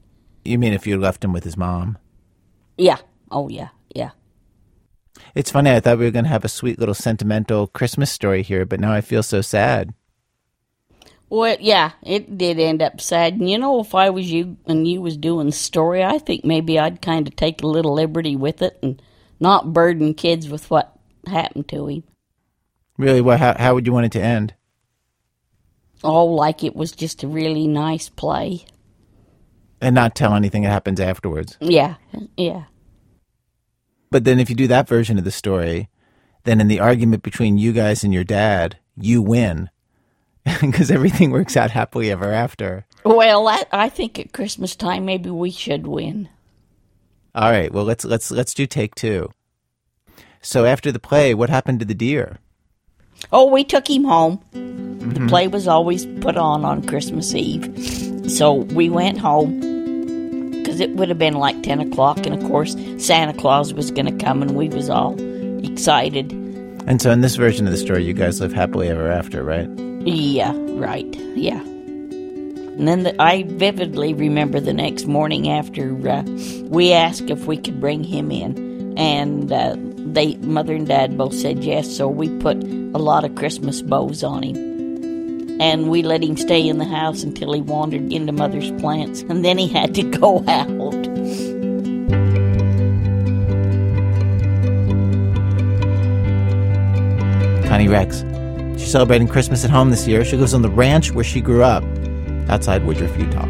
You 0.45 0.59
mean 0.59 0.73
if 0.73 0.85
you 0.85 0.97
left 0.97 1.23
him 1.23 1.33
with 1.33 1.43
his 1.43 1.57
mom? 1.57 1.97
Yeah. 2.77 2.97
Oh, 3.31 3.49
yeah. 3.49 3.69
It's 5.35 5.51
funny. 5.51 5.71
I 5.71 5.79
thought 5.79 5.99
we 5.99 6.05
were 6.05 6.11
going 6.11 6.25
to 6.25 6.29
have 6.29 6.45
a 6.45 6.49
sweet 6.49 6.79
little 6.79 6.95
sentimental 6.95 7.67
Christmas 7.67 8.11
story 8.11 8.43
here, 8.43 8.65
but 8.65 8.79
now 8.79 8.91
I 8.91 9.01
feel 9.01 9.23
so 9.23 9.41
sad. 9.41 9.93
Well, 11.29 11.57
yeah, 11.59 11.91
it 12.01 12.37
did 12.37 12.59
end 12.59 12.81
up 12.81 12.99
sad. 12.99 13.33
And 13.35 13.49
you 13.49 13.59
know, 13.59 13.79
if 13.79 13.93
I 13.93 14.09
was 14.09 14.31
you 14.31 14.57
and 14.65 14.87
you 14.87 15.01
was 15.01 15.15
doing 15.15 15.45
the 15.45 15.51
story, 15.51 16.03
I 16.03 16.17
think 16.17 16.43
maybe 16.43 16.79
I'd 16.79 17.01
kind 17.01 17.27
of 17.27 17.35
take 17.35 17.61
a 17.61 17.67
little 17.67 17.93
liberty 17.93 18.35
with 18.35 18.61
it 18.61 18.79
and 18.81 19.01
not 19.39 19.71
burden 19.73 20.15
kids 20.15 20.49
with 20.49 20.69
what 20.71 20.97
happened 21.27 21.67
to 21.69 21.87
him. 21.87 22.03
Really? 22.97 23.21
What? 23.21 23.39
How, 23.39 23.55
how 23.57 23.75
would 23.75 23.85
you 23.85 23.93
want 23.93 24.07
it 24.07 24.11
to 24.13 24.21
end? 24.21 24.55
Oh, 26.03 26.25
like 26.25 26.63
it 26.63 26.75
was 26.75 26.91
just 26.91 27.23
a 27.23 27.27
really 27.27 27.67
nice 27.67 28.09
play. 28.09 28.65
And 29.81 29.95
not 29.95 30.15
tell 30.15 30.33
anything 30.33 30.63
that 30.63 30.69
happens 30.69 30.99
afterwards. 30.99 31.57
Yeah, 31.61 31.95
yeah. 32.35 32.63
But 34.11 34.23
then 34.23 34.39
if 34.39 34.49
you 34.49 34.55
do 34.55 34.67
that 34.67 34.87
version 34.87 35.17
of 35.17 35.23
the 35.23 35.31
story, 35.31 35.89
then 36.43 36.61
in 36.61 36.67
the 36.67 36.79
argument 36.79 37.23
between 37.23 37.57
you 37.57 37.73
guys 37.73 38.03
and 38.03 38.13
your 38.13 38.23
dad, 38.23 38.77
you 38.95 39.21
win. 39.21 39.69
Because 40.61 40.89
everything 40.89 41.29
works 41.31 41.55
out 41.55 41.71
happily 41.71 42.09
ever 42.09 42.31
after. 42.31 42.85
Well, 43.03 43.47
I, 43.47 43.65
I 43.71 43.89
think 43.89 44.17
at 44.17 44.33
Christmas 44.33 44.75
time 44.75 45.05
maybe 45.05 45.29
we 45.29 45.51
should 45.51 45.85
win. 45.85 46.27
All 47.35 47.51
right. 47.51 47.71
Well, 47.71 47.83
let's 47.83 48.03
let's 48.03 48.31
let's 48.31 48.55
do 48.55 48.65
take 48.65 48.95
two. 48.95 49.29
So 50.41 50.65
after 50.65 50.91
the 50.91 50.99
play, 50.99 51.33
what 51.35 51.49
happened 51.49 51.79
to 51.81 51.85
the 51.85 51.93
deer? 51.93 52.39
Oh, 53.31 53.45
we 53.45 53.63
took 53.63 53.89
him 53.89 54.05
home. 54.05 54.43
The 54.53 54.59
mm-hmm. 54.59 55.27
play 55.27 55.47
was 55.47 55.67
always 55.67 56.05
put 56.19 56.37
on 56.37 56.65
on 56.65 56.87
Christmas 56.87 57.35
Eve, 57.35 58.31
so 58.31 58.53
we 58.53 58.89
went 58.89 59.19
home 59.19 59.78
because 60.59 60.79
it 60.79 60.91
would 60.91 61.09
have 61.09 61.17
been 61.17 61.35
like 61.35 61.61
ten 61.63 61.79
o'clock, 61.79 62.25
and 62.25 62.33
of 62.33 62.47
course 62.49 62.75
Santa 62.97 63.33
Claus 63.33 63.73
was 63.73 63.91
going 63.91 64.05
to 64.05 64.25
come, 64.25 64.41
and 64.41 64.55
we 64.55 64.69
was 64.69 64.89
all 64.89 65.15
excited. 65.65 66.31
And 66.87 67.01
so 67.01 67.11
in 67.11 67.21
this 67.21 67.35
version 67.35 67.67
of 67.67 67.71
the 67.71 67.77
story, 67.77 68.03
you 68.03 68.13
guys 68.13 68.39
live 68.41 68.53
happily 68.53 68.87
ever 68.87 69.11
after, 69.11 69.43
right? 69.43 69.69
Yeah, 70.07 70.53
right. 70.55 71.13
Yeah. 71.35 71.61
And 71.61 72.87
then 72.87 73.03
the, 73.03 73.21
I 73.21 73.43
vividly 73.43 74.13
remember 74.13 74.61
the 74.61 74.73
next 74.73 75.05
morning 75.05 75.49
after 75.49 75.91
uh, 76.09 76.23
we 76.63 76.93
asked 76.93 77.29
if 77.29 77.45
we 77.45 77.57
could 77.57 77.81
bring 77.81 78.05
him 78.05 78.31
in, 78.31 78.97
and 78.97 79.51
uh, 79.51 79.75
they, 79.77 80.37
mother 80.37 80.73
and 80.73 80.87
dad, 80.87 81.17
both 81.17 81.35
said 81.35 81.63
yes. 81.63 81.93
So 81.95 82.07
we 82.07 82.29
put 82.39 82.57
a 82.63 82.97
lot 82.97 83.25
of 83.25 83.35
Christmas 83.35 83.81
bows 83.81 84.23
on 84.23 84.43
him, 84.43 84.55
and 85.59 85.89
we 85.89 86.01
let 86.03 86.23
him 86.23 86.37
stay 86.37 86.65
in 86.67 86.77
the 86.77 86.85
house 86.85 87.23
until 87.23 87.53
he 87.53 87.61
wandered 87.61 88.11
into 88.13 88.31
mother's 88.31 88.71
plants, 88.81 89.21
and 89.23 89.43
then 89.43 89.57
he 89.57 89.67
had 89.67 89.93
to 89.95 90.03
go 90.03 90.43
out. 90.47 90.93
Connie 97.67 97.87
Rex. 97.87 98.23
She's 98.79 98.91
celebrating 98.91 99.27
Christmas 99.27 99.65
at 99.65 99.69
home 99.69 99.89
this 99.89 100.07
year. 100.07 100.23
She 100.23 100.37
lives 100.37 100.53
on 100.53 100.61
the 100.61 100.69
ranch 100.69 101.11
where 101.11 101.25
she 101.25 101.41
grew 101.41 101.63
up, 101.63 101.83
outside 102.49 102.85
Woodruff, 102.85 103.17
Utah. 103.19 103.48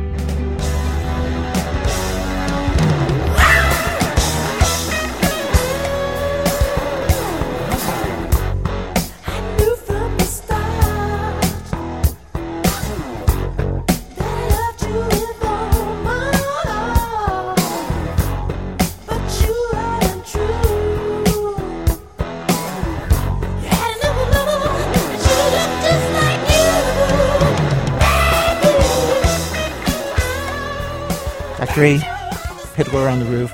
On 33.10 33.20
the 33.20 33.26
Roof. 33.26 33.51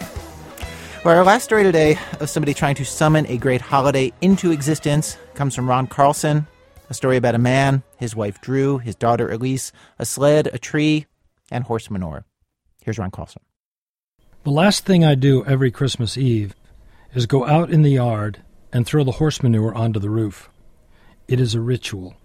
Well, 1.05 1.17
our 1.17 1.23
last 1.23 1.43
story 1.43 1.63
today 1.63 1.97
of 2.19 2.29
somebody 2.29 2.53
trying 2.53 2.75
to 2.75 2.85
summon 2.85 3.25
a 3.27 3.37
great 3.37 3.61
holiday 3.61 4.11
into 4.21 4.51
existence 4.51 5.17
comes 5.33 5.55
from 5.55 5.69
Ron 5.69 5.87
Carlson. 5.87 6.47
A 6.89 6.93
story 6.93 7.15
about 7.15 7.35
a 7.35 7.39
man, 7.39 7.83
his 7.97 8.15
wife 8.15 8.41
Drew, 8.41 8.79
his 8.79 8.95
daughter 8.95 9.31
Elise, 9.31 9.71
a 9.97 10.05
sled, 10.05 10.47
a 10.47 10.57
tree, 10.57 11.05
and 11.49 11.63
horse 11.63 11.89
manure. 11.89 12.25
Here's 12.81 12.97
Ron 12.97 13.11
Carlson. 13.11 13.41
The 14.43 14.51
last 14.51 14.85
thing 14.85 15.05
I 15.05 15.15
do 15.15 15.45
every 15.45 15.71
Christmas 15.71 16.17
Eve 16.17 16.53
is 17.13 17.25
go 17.25 17.45
out 17.45 17.71
in 17.71 17.81
the 17.81 17.91
yard 17.91 18.43
and 18.73 18.85
throw 18.85 19.03
the 19.03 19.13
horse 19.13 19.41
manure 19.41 19.73
onto 19.73 19.99
the 19.99 20.09
roof. 20.09 20.49
It 21.27 21.39
is 21.39 21.55
a 21.55 21.61
ritual. 21.61 22.15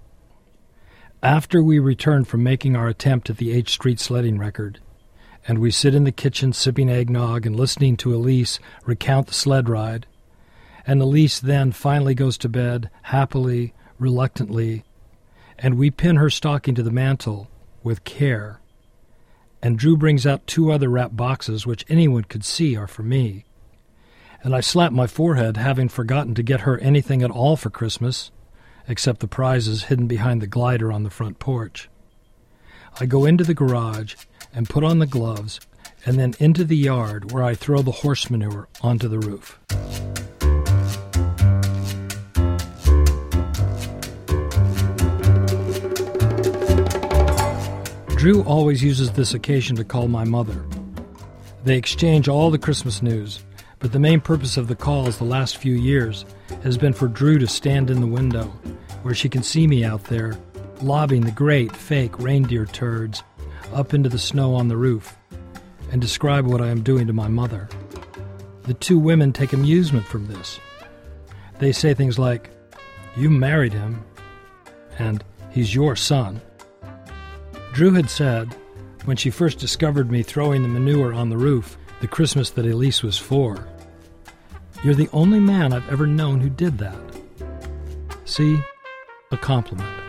After 1.22 1.62
we 1.62 1.78
return 1.78 2.24
from 2.24 2.43
making 2.43 2.74
our 2.74 2.89
attempt 2.89 3.31
at 3.31 3.37
the 3.37 3.53
H 3.53 3.70
Street 3.70 4.01
sledding 4.01 4.37
record, 4.37 4.81
and 5.47 5.59
we 5.59 5.70
sit 5.70 5.95
in 5.95 6.05
the 6.05 6.12
kitchen 6.12 6.53
sipping 6.53 6.91
eggnog 6.91 7.47
and 7.47 7.57
listening 7.57 7.97
to 7.97 8.14
Elise 8.14 8.59
recount 8.84 9.26
the 9.26 9.34
sled 9.34 9.68
ride, 9.68 10.07
and 10.86 11.01
Elise 11.01 11.41
then 11.41 11.72
finally 11.72 12.14
goes 12.14 12.38
to 12.38 12.49
bed 12.49 12.91
happily, 13.03 13.72
reluctantly, 13.99 14.84
and 15.59 15.76
we 15.76 15.91
pin 15.91 16.16
her 16.16 16.30
stocking 16.30 16.74
to 16.74 16.82
the 16.82 16.91
mantel 16.91 17.49
with 17.82 18.05
care. 18.05 18.61
And 19.62 19.78
Drew 19.78 19.97
brings 19.97 20.26
out 20.26 20.47
two 20.47 20.72
other 20.72 20.88
wrapped 20.88 21.16
boxes 21.16 21.66
which 21.66 21.84
anyone 21.88 22.24
could 22.24 22.45
see 22.45 22.76
are 22.76 22.86
for 22.86 23.03
me. 23.03 23.45
And 24.43 24.55
I 24.55 24.61
slap 24.61 24.91
my 24.91 25.07
forehead, 25.07 25.59
having 25.59 25.91
forgotten 25.91 26.34
to 26.34 26.43
get 26.43 26.62
her 26.62 26.78
anything 26.78 27.22
at 27.22 27.30
all 27.30 27.57
for 27.57 27.68
Christmas, 27.68 28.30
except 28.88 29.20
the 29.20 29.28
prizes 29.28 29.84
hidden 29.84 30.07
behind 30.07 30.41
the 30.41 30.47
glider 30.47 30.91
on 30.91 31.03
the 31.03 31.11
front 31.11 31.38
porch. 31.38 31.91
I 32.99 33.05
go 33.05 33.26
into 33.26 33.45
the 33.45 33.55
garage 33.55 34.14
and 34.55 34.68
put 34.68 34.84
on 34.84 34.98
the 34.98 35.07
gloves, 35.07 35.61
and 36.07 36.18
then 36.18 36.34
into 36.38 36.64
the 36.64 36.76
yard 36.76 37.32
where 37.32 37.42
I 37.42 37.55
throw 37.55 37.82
the 37.82 37.90
horse 37.90 38.30
manure 38.30 38.68
onto 38.82 39.09
the 39.09 39.18
roof. 39.18 39.59
Drew 48.16 48.42
always 48.42 48.82
uses 48.82 49.12
this 49.12 49.32
occasion 49.32 49.76
to 49.76 49.84
call 49.84 50.07
my 50.07 50.24
mother. 50.24 50.66
They 51.64 51.78
exchange 51.78 52.28
all 52.28 52.51
the 52.51 52.59
Christmas 52.59 53.01
news, 53.01 53.42
but 53.78 53.92
the 53.92 53.98
main 53.98 54.20
purpose 54.20 54.59
of 54.59 54.68
the 54.68 54.76
calls 54.76 55.16
the 55.16 55.24
last 55.24 55.57
few 55.57 55.72
years 55.72 56.26
has 56.62 56.76
been 56.76 56.92
for 56.92 57.09
Drew 57.09 57.38
to 57.38 57.46
stand 57.46 57.88
in 57.88 58.03
the 58.03 58.07
window, 58.07 58.44
where 59.03 59.14
she 59.14 59.30
can 59.30 59.42
see 59.42 59.66
me 59.66 59.84
out 59.84 60.05
there, 60.05 60.36
lobbing 60.82 61.22
the 61.22 61.30
great 61.30 61.74
fake 61.74 62.18
reindeer 62.18 62.66
turds 62.66 63.22
up 63.73 63.95
into 63.95 64.09
the 64.09 64.18
snow 64.18 64.55
on 64.55 64.68
the 64.68 64.77
roof, 64.77 65.16
and 65.91 66.01
describe 66.01 66.47
what 66.47 66.61
I 66.61 66.68
am 66.68 66.83
doing 66.83 67.07
to 67.07 67.12
my 67.12 67.29
mother. 67.29 67.68
The 68.62 68.75
two 68.75 68.99
women 68.99 69.33
take 69.33 69.53
amusement 69.53 70.07
from 70.07 70.27
this. 70.27 70.61
They 71.59 71.73
say 71.73 71.95
things 71.95 72.18
like, 72.18 72.51
You 73.16 73.31
married 73.31 73.73
him, 73.73 74.05
and 74.99 75.25
He's 75.51 75.75
your 75.75 75.97
son. 75.97 76.41
Drew 77.73 77.93
had 77.93 78.09
said, 78.09 78.55
when 79.05 79.16
she 79.16 79.31
first 79.31 79.59
discovered 79.59 80.11
me 80.11 80.23
throwing 80.23 80.62
the 80.62 80.68
manure 80.68 81.14
on 81.14 81.31
the 81.31 81.39
roof 81.39 81.79
the 82.01 82.07
Christmas 82.07 82.51
that 82.51 82.66
Elise 82.66 83.03
was 83.03 83.18
for, 83.18 83.66
You're 84.85 84.95
the 84.95 85.11
only 85.12 85.41
man 85.41 85.73
I've 85.73 85.91
ever 85.91 86.07
known 86.07 86.41
who 86.41 86.51
did 86.51 86.79
that. 86.79 86.99
See? 88.25 88.61
A 89.33 89.37
compliment. 89.37 89.99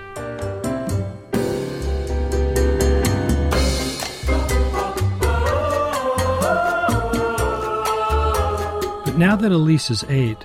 Now 9.22 9.36
that 9.36 9.51
Elise 9.51 9.91
is 9.91 10.03
eight, 10.09 10.39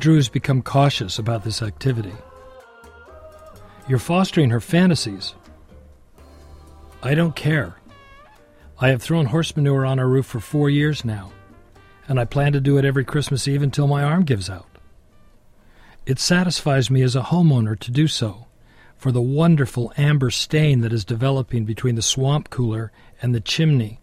Drew 0.00 0.16
has 0.16 0.28
become 0.28 0.60
cautious 0.60 1.20
about 1.20 1.44
this 1.44 1.62
activity. 1.62 2.14
You're 3.86 4.00
fostering 4.00 4.50
her 4.50 4.58
fantasies. 4.58 5.36
I 7.00 7.14
don't 7.14 7.36
care. 7.36 7.76
I 8.80 8.88
have 8.88 9.00
thrown 9.00 9.26
horse 9.26 9.54
manure 9.54 9.86
on 9.86 10.00
our 10.00 10.08
roof 10.08 10.26
for 10.26 10.40
four 10.40 10.68
years 10.68 11.04
now, 11.04 11.30
and 12.08 12.18
I 12.18 12.24
plan 12.24 12.52
to 12.54 12.60
do 12.60 12.76
it 12.76 12.84
every 12.84 13.04
Christmas 13.04 13.46
Eve 13.46 13.62
until 13.62 13.86
my 13.86 14.02
arm 14.02 14.24
gives 14.24 14.50
out. 14.50 14.66
It 16.04 16.18
satisfies 16.18 16.90
me 16.90 17.02
as 17.02 17.14
a 17.14 17.22
homeowner 17.22 17.78
to 17.78 17.90
do 17.92 18.08
so, 18.08 18.46
for 18.96 19.12
the 19.12 19.22
wonderful 19.22 19.92
amber 19.96 20.32
stain 20.32 20.80
that 20.80 20.92
is 20.92 21.04
developing 21.04 21.64
between 21.64 21.94
the 21.94 22.02
swamp 22.02 22.50
cooler 22.50 22.90
and 23.22 23.32
the 23.32 23.40
chimney, 23.40 24.00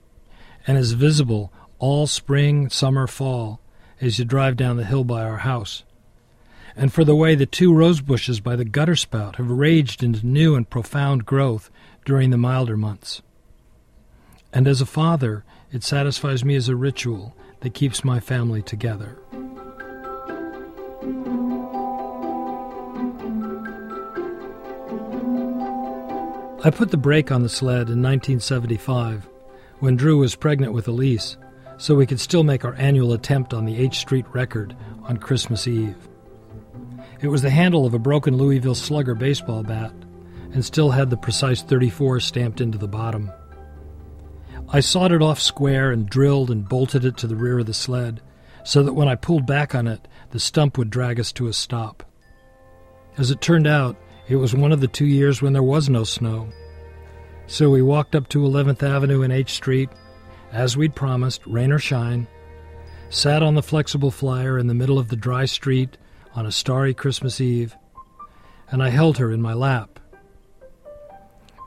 and 0.65 0.77
is 0.77 0.93
visible 0.93 1.51
all 1.79 2.07
spring, 2.07 2.69
summer, 2.69 3.07
fall 3.07 3.59
as 4.01 4.19
you 4.19 4.25
drive 4.25 4.57
down 4.57 4.77
the 4.77 4.85
hill 4.85 5.03
by 5.03 5.23
our 5.23 5.37
house, 5.37 5.83
and 6.75 6.91
for 6.91 7.03
the 7.03 7.15
way 7.15 7.35
the 7.35 7.45
two 7.45 7.73
rose 7.73 8.01
bushes 8.01 8.39
by 8.39 8.55
the 8.55 8.65
gutter 8.65 8.95
spout 8.95 9.37
have 9.37 9.49
raged 9.49 10.03
into 10.03 10.25
new 10.25 10.55
and 10.55 10.69
profound 10.69 11.25
growth 11.25 11.69
during 12.03 12.29
the 12.29 12.37
milder 12.37 12.75
months. 12.75 13.21
And 14.51 14.67
as 14.67 14.81
a 14.81 14.85
father, 14.85 15.43
it 15.71 15.83
satisfies 15.83 16.43
me 16.43 16.55
as 16.55 16.69
a 16.69 16.75
ritual 16.75 17.35
that 17.61 17.73
keeps 17.73 18.03
my 18.03 18.19
family 18.19 18.61
together. 18.61 19.17
I 26.63 26.71
put 26.71 26.89
the 26.89 26.97
brake 26.97 27.31
on 27.31 27.43
the 27.43 27.49
sled 27.49 27.89
in 27.89 28.01
1975 28.01 29.29
when 29.79 29.95
Drew 29.95 30.17
was 30.17 30.35
pregnant 30.35 30.73
with 30.73 30.87
Elise 30.87 31.37
so 31.77 31.95
we 31.95 32.05
could 32.05 32.19
still 32.19 32.43
make 32.43 32.63
our 32.63 32.75
annual 32.75 33.13
attempt 33.13 33.53
on 33.53 33.65
the 33.65 33.77
H 33.77 33.97
Street 33.97 34.25
record 34.33 34.75
on 35.03 35.17
Christmas 35.17 35.67
Eve. 35.67 35.97
It 37.21 37.27
was 37.27 37.41
the 37.41 37.49
handle 37.49 37.85
of 37.85 37.93
a 37.93 37.99
broken 37.99 38.37
Louisville 38.37 38.75
Slugger 38.75 39.15
baseball 39.15 39.63
bat 39.63 39.93
and 40.53 40.63
still 40.63 40.91
had 40.91 41.09
the 41.09 41.17
precise 41.17 41.61
34 41.61 42.19
stamped 42.19 42.61
into 42.61 42.77
the 42.77 42.87
bottom. 42.87 43.31
I 44.69 44.79
sawed 44.79 45.11
it 45.11 45.21
off 45.21 45.39
square 45.39 45.91
and 45.91 46.09
drilled 46.09 46.49
and 46.49 46.67
bolted 46.67 47.05
it 47.05 47.17
to 47.17 47.27
the 47.27 47.35
rear 47.35 47.59
of 47.59 47.65
the 47.65 47.73
sled 47.73 48.21
so 48.63 48.81
that 48.83 48.93
when 48.93 49.07
I 49.07 49.15
pulled 49.15 49.45
back 49.45 49.75
on 49.75 49.87
it, 49.87 50.07
the 50.31 50.39
stump 50.39 50.77
would 50.77 50.89
drag 50.89 51.19
us 51.19 51.31
to 51.33 51.47
a 51.47 51.53
stop. 51.53 52.03
As 53.17 53.31
it 53.31 53.41
turned 53.41 53.67
out, 53.67 53.95
it 54.27 54.37
was 54.37 54.55
one 54.55 54.71
of 54.71 54.81
the 54.81 54.87
two 54.87 55.05
years 55.05 55.41
when 55.41 55.53
there 55.53 55.63
was 55.63 55.87
no 55.87 56.03
snow. 56.03 56.49
So 57.47 57.69
we 57.69 57.81
walked 57.81 58.15
up 58.15 58.27
to 58.29 58.39
11th 58.39 58.81
Avenue 58.81 59.21
and 59.21 59.31
H 59.31 59.51
Street, 59.51 59.89
as 60.55 60.77
we'd 60.77 60.95
promised, 60.95 61.45
rain 61.45 61.69
or 61.69 61.77
shine, 61.77 62.25
sat 63.09 63.43
on 63.43 63.55
the 63.55 63.61
flexible 63.61 64.09
flyer 64.09 64.57
in 64.57 64.67
the 64.67 64.73
middle 64.73 64.97
of 64.97 65.09
the 65.09 65.15
dry 65.17 65.43
street 65.43 65.97
on 66.33 66.45
a 66.45 66.51
starry 66.51 66.93
Christmas 66.93 67.41
Eve, 67.41 67.75
and 68.71 68.81
I 68.81 68.87
held 68.87 69.17
her 69.17 69.33
in 69.33 69.41
my 69.41 69.53
lap. 69.53 69.99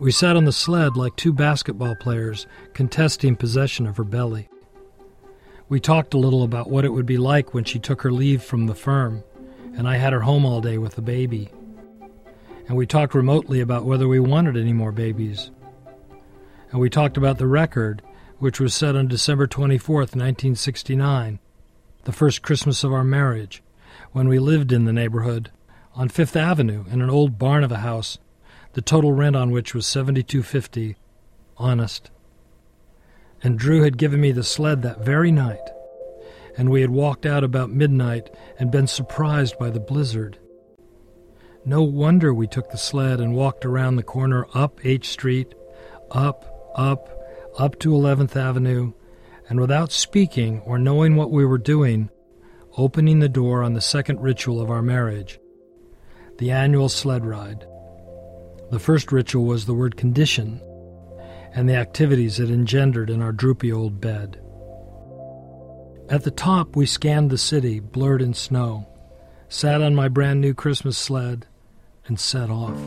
We 0.00 0.10
sat 0.10 0.36
on 0.36 0.46
the 0.46 0.52
sled 0.52 0.96
like 0.96 1.16
two 1.16 1.34
basketball 1.34 1.96
players 1.96 2.46
contesting 2.72 3.36
possession 3.36 3.86
of 3.86 3.98
her 3.98 4.04
belly. 4.04 4.48
We 5.68 5.80
talked 5.80 6.14
a 6.14 6.18
little 6.18 6.42
about 6.42 6.70
what 6.70 6.86
it 6.86 6.92
would 6.94 7.04
be 7.04 7.18
like 7.18 7.52
when 7.52 7.64
she 7.64 7.78
took 7.78 8.00
her 8.00 8.10
leave 8.10 8.42
from 8.42 8.66
the 8.66 8.74
firm, 8.74 9.22
and 9.76 9.86
I 9.86 9.96
had 9.96 10.14
her 10.14 10.20
home 10.20 10.46
all 10.46 10.62
day 10.62 10.78
with 10.78 10.94
the 10.94 11.02
baby. 11.02 11.50
And 12.66 12.74
we 12.74 12.86
talked 12.86 13.14
remotely 13.14 13.60
about 13.60 13.84
whether 13.84 14.08
we 14.08 14.18
wanted 14.18 14.56
any 14.56 14.72
more 14.72 14.92
babies. 14.92 15.50
And 16.70 16.80
we 16.80 16.88
talked 16.88 17.18
about 17.18 17.36
the 17.36 17.46
record, 17.46 18.02
which 18.38 18.60
was 18.60 18.74
set 18.74 18.94
on 18.96 19.08
December 19.08 19.46
24th, 19.46 20.14
1969, 20.14 21.38
the 22.04 22.12
first 22.12 22.42
Christmas 22.42 22.84
of 22.84 22.92
our 22.92 23.04
marriage, 23.04 23.62
when 24.12 24.28
we 24.28 24.38
lived 24.38 24.72
in 24.72 24.84
the 24.84 24.92
neighborhood, 24.92 25.50
on 25.94 26.08
Fifth 26.08 26.36
Avenue, 26.36 26.84
in 26.90 27.02
an 27.02 27.10
old 27.10 27.38
barn 27.38 27.64
of 27.64 27.72
a 27.72 27.78
house, 27.78 28.18
the 28.74 28.80
total 28.82 29.12
rent 29.12 29.34
on 29.34 29.50
which 29.50 29.74
was 29.74 29.84
72.50, 29.86 30.94
honest. 31.56 32.10
And 33.42 33.58
Drew 33.58 33.82
had 33.82 33.98
given 33.98 34.20
me 34.20 34.30
the 34.30 34.44
sled 34.44 34.82
that 34.82 35.04
very 35.04 35.32
night, 35.32 35.70
and 36.56 36.70
we 36.70 36.80
had 36.80 36.90
walked 36.90 37.26
out 37.26 37.42
about 37.42 37.70
midnight 37.70 38.30
and 38.58 38.70
been 38.70 38.86
surprised 38.86 39.58
by 39.58 39.70
the 39.70 39.80
blizzard. 39.80 40.38
No 41.64 41.82
wonder 41.82 42.32
we 42.32 42.46
took 42.46 42.70
the 42.70 42.78
sled 42.78 43.20
and 43.20 43.34
walked 43.34 43.64
around 43.64 43.96
the 43.96 44.02
corner 44.02 44.46
up 44.54 44.84
H 44.84 45.08
Street, 45.08 45.54
up, 46.12 46.72
up, 46.76 47.17
up 47.56 47.78
to 47.80 47.90
11th 47.90 48.36
Avenue, 48.36 48.92
and 49.48 49.60
without 49.60 49.92
speaking 49.92 50.60
or 50.60 50.78
knowing 50.78 51.16
what 51.16 51.30
we 51.30 51.44
were 51.44 51.58
doing, 51.58 52.10
opening 52.76 53.20
the 53.20 53.28
door 53.28 53.62
on 53.62 53.74
the 53.74 53.80
second 53.80 54.20
ritual 54.20 54.60
of 54.60 54.70
our 54.70 54.82
marriage, 54.82 55.40
the 56.38 56.50
annual 56.50 56.88
sled 56.88 57.24
ride. 57.24 57.66
The 58.70 58.78
first 58.78 59.10
ritual 59.10 59.44
was 59.44 59.66
the 59.66 59.74
word 59.74 59.96
condition 59.96 60.60
and 61.54 61.68
the 61.68 61.74
activities 61.74 62.38
it 62.38 62.50
engendered 62.50 63.10
in 63.10 63.22
our 63.22 63.32
droopy 63.32 63.72
old 63.72 64.00
bed. 64.00 64.40
At 66.08 66.24
the 66.24 66.30
top, 66.30 66.76
we 66.76 66.86
scanned 66.86 67.30
the 67.30 67.38
city, 67.38 67.80
blurred 67.80 68.22
in 68.22 68.34
snow, 68.34 68.86
sat 69.48 69.82
on 69.82 69.94
my 69.94 70.08
brand 70.08 70.40
new 70.40 70.54
Christmas 70.54 70.96
sled, 70.96 71.46
and 72.06 72.18
set 72.18 72.50
off. 72.50 72.78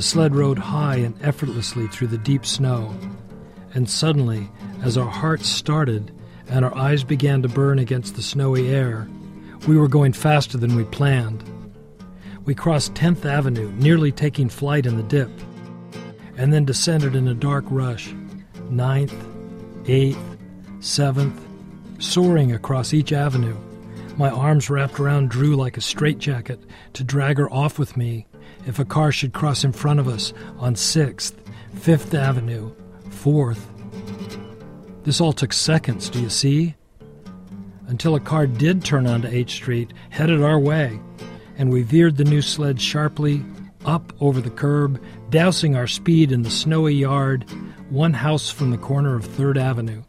The 0.00 0.06
sled 0.06 0.34
rode 0.34 0.58
high 0.58 0.96
and 0.96 1.14
effortlessly 1.20 1.86
through 1.86 2.06
the 2.06 2.16
deep 2.16 2.46
snow, 2.46 2.96
and 3.74 3.86
suddenly, 3.86 4.48
as 4.82 4.96
our 4.96 5.10
hearts 5.10 5.46
started 5.46 6.10
and 6.48 6.64
our 6.64 6.74
eyes 6.74 7.04
began 7.04 7.42
to 7.42 7.50
burn 7.50 7.78
against 7.78 8.16
the 8.16 8.22
snowy 8.22 8.70
air, 8.70 9.06
we 9.68 9.76
were 9.76 9.88
going 9.88 10.14
faster 10.14 10.56
than 10.56 10.74
we 10.74 10.84
planned. 10.84 11.44
We 12.46 12.54
crossed 12.54 12.94
10th 12.94 13.26
Avenue, 13.26 13.70
nearly 13.72 14.10
taking 14.10 14.48
flight 14.48 14.86
in 14.86 14.96
the 14.96 15.02
dip, 15.02 15.28
and 16.38 16.50
then 16.50 16.64
descended 16.64 17.14
in 17.14 17.28
a 17.28 17.34
dark 17.34 17.66
rush, 17.68 18.08
9th, 18.70 19.12
8th, 19.84 20.38
7th, 20.78 21.38
soaring 21.98 22.52
across 22.52 22.94
each 22.94 23.12
avenue, 23.12 23.58
my 24.16 24.30
arms 24.30 24.70
wrapped 24.70 24.98
around 24.98 25.28
Drew 25.28 25.56
like 25.56 25.76
a 25.76 25.82
straitjacket 25.82 26.64
to 26.94 27.04
drag 27.04 27.36
her 27.36 27.52
off 27.52 27.78
with 27.78 27.98
me 27.98 28.26
if 28.66 28.78
a 28.78 28.84
car 28.84 29.12
should 29.12 29.32
cross 29.32 29.64
in 29.64 29.72
front 29.72 30.00
of 30.00 30.08
us 30.08 30.32
on 30.58 30.74
6th, 30.74 31.34
5th 31.76 32.14
Avenue, 32.14 32.72
4th. 33.08 33.60
This 35.04 35.20
all 35.20 35.32
took 35.32 35.52
seconds, 35.52 36.08
do 36.08 36.20
you 36.20 36.28
see? 36.28 36.74
Until 37.86 38.14
a 38.14 38.20
car 38.20 38.46
did 38.46 38.84
turn 38.84 39.06
onto 39.06 39.28
H 39.28 39.52
Street, 39.52 39.92
headed 40.10 40.42
our 40.42 40.58
way, 40.58 41.00
and 41.56 41.70
we 41.70 41.82
veered 41.82 42.16
the 42.16 42.24
new 42.24 42.42
sled 42.42 42.80
sharply 42.80 43.44
up 43.84 44.12
over 44.20 44.40
the 44.40 44.50
curb, 44.50 45.02
dousing 45.30 45.74
our 45.74 45.86
speed 45.86 46.32
in 46.32 46.42
the 46.42 46.50
snowy 46.50 46.94
yard, 46.94 47.44
one 47.88 48.12
house 48.12 48.50
from 48.50 48.70
the 48.70 48.78
corner 48.78 49.16
of 49.16 49.26
3rd 49.26 49.56
Avenue. 49.56 50.02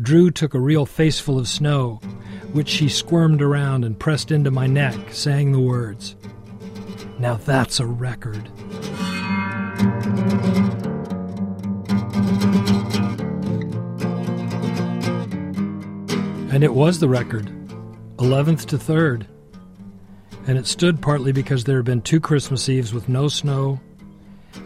Drew 0.00 0.30
took 0.30 0.54
a 0.54 0.60
real 0.60 0.86
faceful 0.86 1.38
of 1.38 1.48
snow, 1.48 2.00
which 2.56 2.68
she 2.70 2.88
squirmed 2.88 3.42
around 3.42 3.84
and 3.84 3.98
pressed 3.98 4.30
into 4.30 4.50
my 4.50 4.66
neck, 4.66 4.96
saying 5.10 5.52
the 5.52 5.60
words. 5.60 6.16
Now 7.18 7.34
that's 7.34 7.80
a 7.80 7.86
record. 7.86 8.48
And 16.50 16.64
it 16.64 16.72
was 16.72 16.98
the 16.98 17.10
record, 17.10 17.52
11th 18.16 18.64
to 18.68 18.78
3rd. 18.78 19.26
And 20.46 20.56
it 20.56 20.66
stood 20.66 21.02
partly 21.02 21.32
because 21.32 21.64
there 21.64 21.76
had 21.76 21.84
been 21.84 22.00
two 22.00 22.20
Christmas 22.20 22.70
Eves 22.70 22.94
with 22.94 23.06
no 23.06 23.28
snow, 23.28 23.78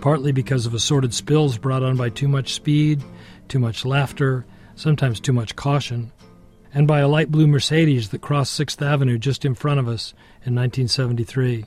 partly 0.01 0.30
because 0.30 0.64
of 0.64 0.74
assorted 0.74 1.12
spills 1.12 1.59
brought 1.59 1.82
on 1.82 1.97
by 1.97 2.11
too 2.11 2.28
much 2.28 2.55
speed, 2.55 3.03
too 3.49 3.59
much 3.59 3.84
laughter, 3.84 4.47
sometimes 4.76 5.18
too 5.18 5.32
much 5.32 5.57
caution, 5.57 6.12
and 6.73 6.87
by 6.87 7.01
a 7.01 7.09
light 7.09 7.31
blue 7.31 7.47
Mercedes 7.47 8.11
that 8.11 8.21
crossed 8.21 8.59
6th 8.59 8.85
Avenue 8.85 9.18
just 9.18 9.45
in 9.45 9.55
front 9.55 9.81
of 9.81 9.89
us 9.89 10.12
in 10.45 10.55
1973. 10.55 11.66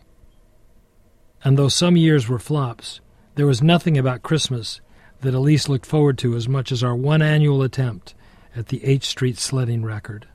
And 1.43 1.58
though 1.58 1.68
some 1.68 1.97
years 1.97 2.30
were 2.30 2.39
flops, 2.39 3.01
there 3.36 3.47
was 3.47 3.62
nothing 3.62 3.97
about 3.97 4.24
Christmas 4.24 4.80
that 5.22 5.34
Elise 5.34 5.68
looked 5.68 5.86
forward 5.86 6.18
to 6.20 6.36
as 6.36 6.47
much 6.47 6.72
as 6.72 6.84
our 6.84 6.95
one 6.95 7.22
annual 7.22 7.62
attempt 7.62 8.14
at 8.56 8.68
the 8.68 8.84
H 8.86 9.06
Street 9.06 9.38
sledding 9.38 9.84
record. 9.84 10.28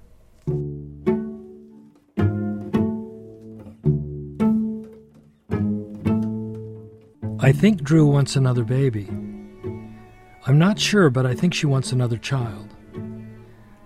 I 7.40 7.52
think 7.52 7.82
Drew 7.82 8.06
wants 8.06 8.36
another 8.36 8.64
baby. 8.64 9.08
I'm 10.46 10.58
not 10.58 10.78
sure, 10.78 11.08
but 11.08 11.24
I 11.24 11.34
think 11.34 11.54
she 11.54 11.66
wants 11.66 11.92
another 11.92 12.18
child. 12.18 12.67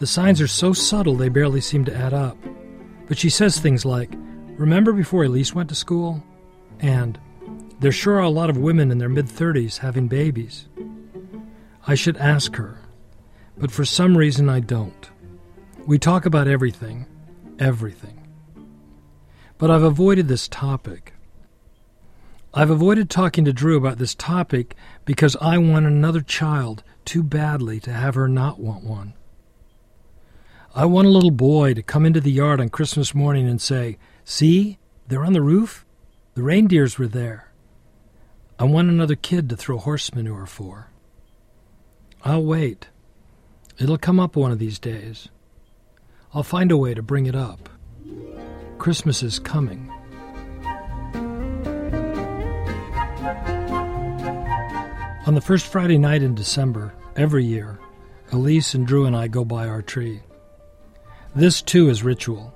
The 0.03 0.09
signs 0.09 0.41
are 0.41 0.49
so 0.49 0.73
subtle 0.73 1.15
they 1.15 1.29
barely 1.29 1.61
seem 1.61 1.85
to 1.85 1.95
add 1.95 2.13
up. 2.13 2.37
But 3.07 3.19
she 3.19 3.31
says 3.31 3.61
things 3.61 3.85
like, 3.85 4.13
Remember 4.59 4.93
before 4.93 5.23
Elise 5.23 5.55
went 5.55 5.69
to 5.69 5.77
school? 5.77 6.25
And, 6.81 7.21
There 7.79 7.93
sure 7.93 8.15
are 8.15 8.23
a 8.23 8.29
lot 8.29 8.51
of 8.51 8.57
women 8.57 8.91
in 8.91 8.99
their 8.99 9.09
mid 9.09 9.27
30s 9.27 9.79
having 9.79 10.09
babies. 10.09 10.67
I 11.87 11.95
should 11.95 12.17
ask 12.17 12.57
her, 12.57 12.81
but 13.57 13.71
for 13.71 13.85
some 13.85 14.19
reason 14.19 14.49
I 14.49 14.59
don't. 14.59 15.09
We 15.87 16.01
talk 16.01 16.27
about 16.27 16.49
everything, 16.49 17.07
everything. 17.61 18.27
But 19.57 19.71
I've 19.71 19.85
avoided 19.85 20.27
this 20.27 20.49
topic. 20.49 21.13
I've 22.53 22.71
avoided 22.71 23.09
talking 23.09 23.45
to 23.45 23.53
Drew 23.53 23.77
about 23.77 23.99
this 23.99 24.17
topic 24.17 24.75
because 25.05 25.37
I 25.41 25.59
want 25.59 25.87
another 25.87 26.23
child 26.23 26.83
too 27.05 27.23
badly 27.23 27.79
to 27.79 27.93
have 27.93 28.17
her 28.17 28.27
not 28.27 28.59
want 28.59 28.83
one. 28.83 29.15
I 30.75 30.87
want 30.87 31.07
a 31.07 31.11
little 31.11 31.31
boy 31.31 31.75
to 31.75 31.83
come 31.83 32.07
into 32.07 32.21
the 32.21 32.33
yard 32.33 32.59
on 32.59 32.71
Christmas 32.71 33.15
morning 33.15 33.47
and 33.47 33.61
say, 33.61 33.99
See, 34.25 34.79
they're 35.07 35.25
on 35.25 35.35
the 35.35 35.43
roof? 35.43 35.85
The 36.35 36.43
reindeers 36.43 36.99
were 36.99 37.09
there. 37.09 37.53
I 38.59 38.65
want 38.65 38.89
another 38.89 39.15
kid 39.15 39.51
to 39.51 39.57
throw 39.57 39.77
horse 39.77 40.15
manure 40.15 40.47
for. 40.47 40.89
I'll 42.25 42.43
wait. 42.43 42.89
It'll 43.79 43.99
come 43.99 44.19
up 44.19 44.35
one 44.35 44.51
of 44.51 44.59
these 44.59 44.79
days. 44.79 45.29
I'll 46.33 46.43
find 46.43 46.73
a 46.73 46.79
way 46.79 46.95
to 46.95 47.03
bring 47.03 47.27
it 47.27 47.35
up. 47.35 47.69
Christmas 48.79 49.23
is 49.23 49.39
coming. 49.39 49.93
On 55.27 55.35
the 55.35 55.43
first 55.43 55.67
Friday 55.67 55.99
night 55.99 56.23
in 56.23 56.35
December, 56.35 56.95
every 57.15 57.45
year, 57.45 57.79
Elise 58.31 58.73
and 58.73 58.87
Drew 58.87 59.05
and 59.05 59.15
I 59.15 59.29
go 59.29 59.45
by 59.45 59.69
our 59.69 59.83
tree. 59.83 60.23
This, 61.35 61.63
too, 61.63 61.89
is 61.89 62.03
ritual. 62.03 62.53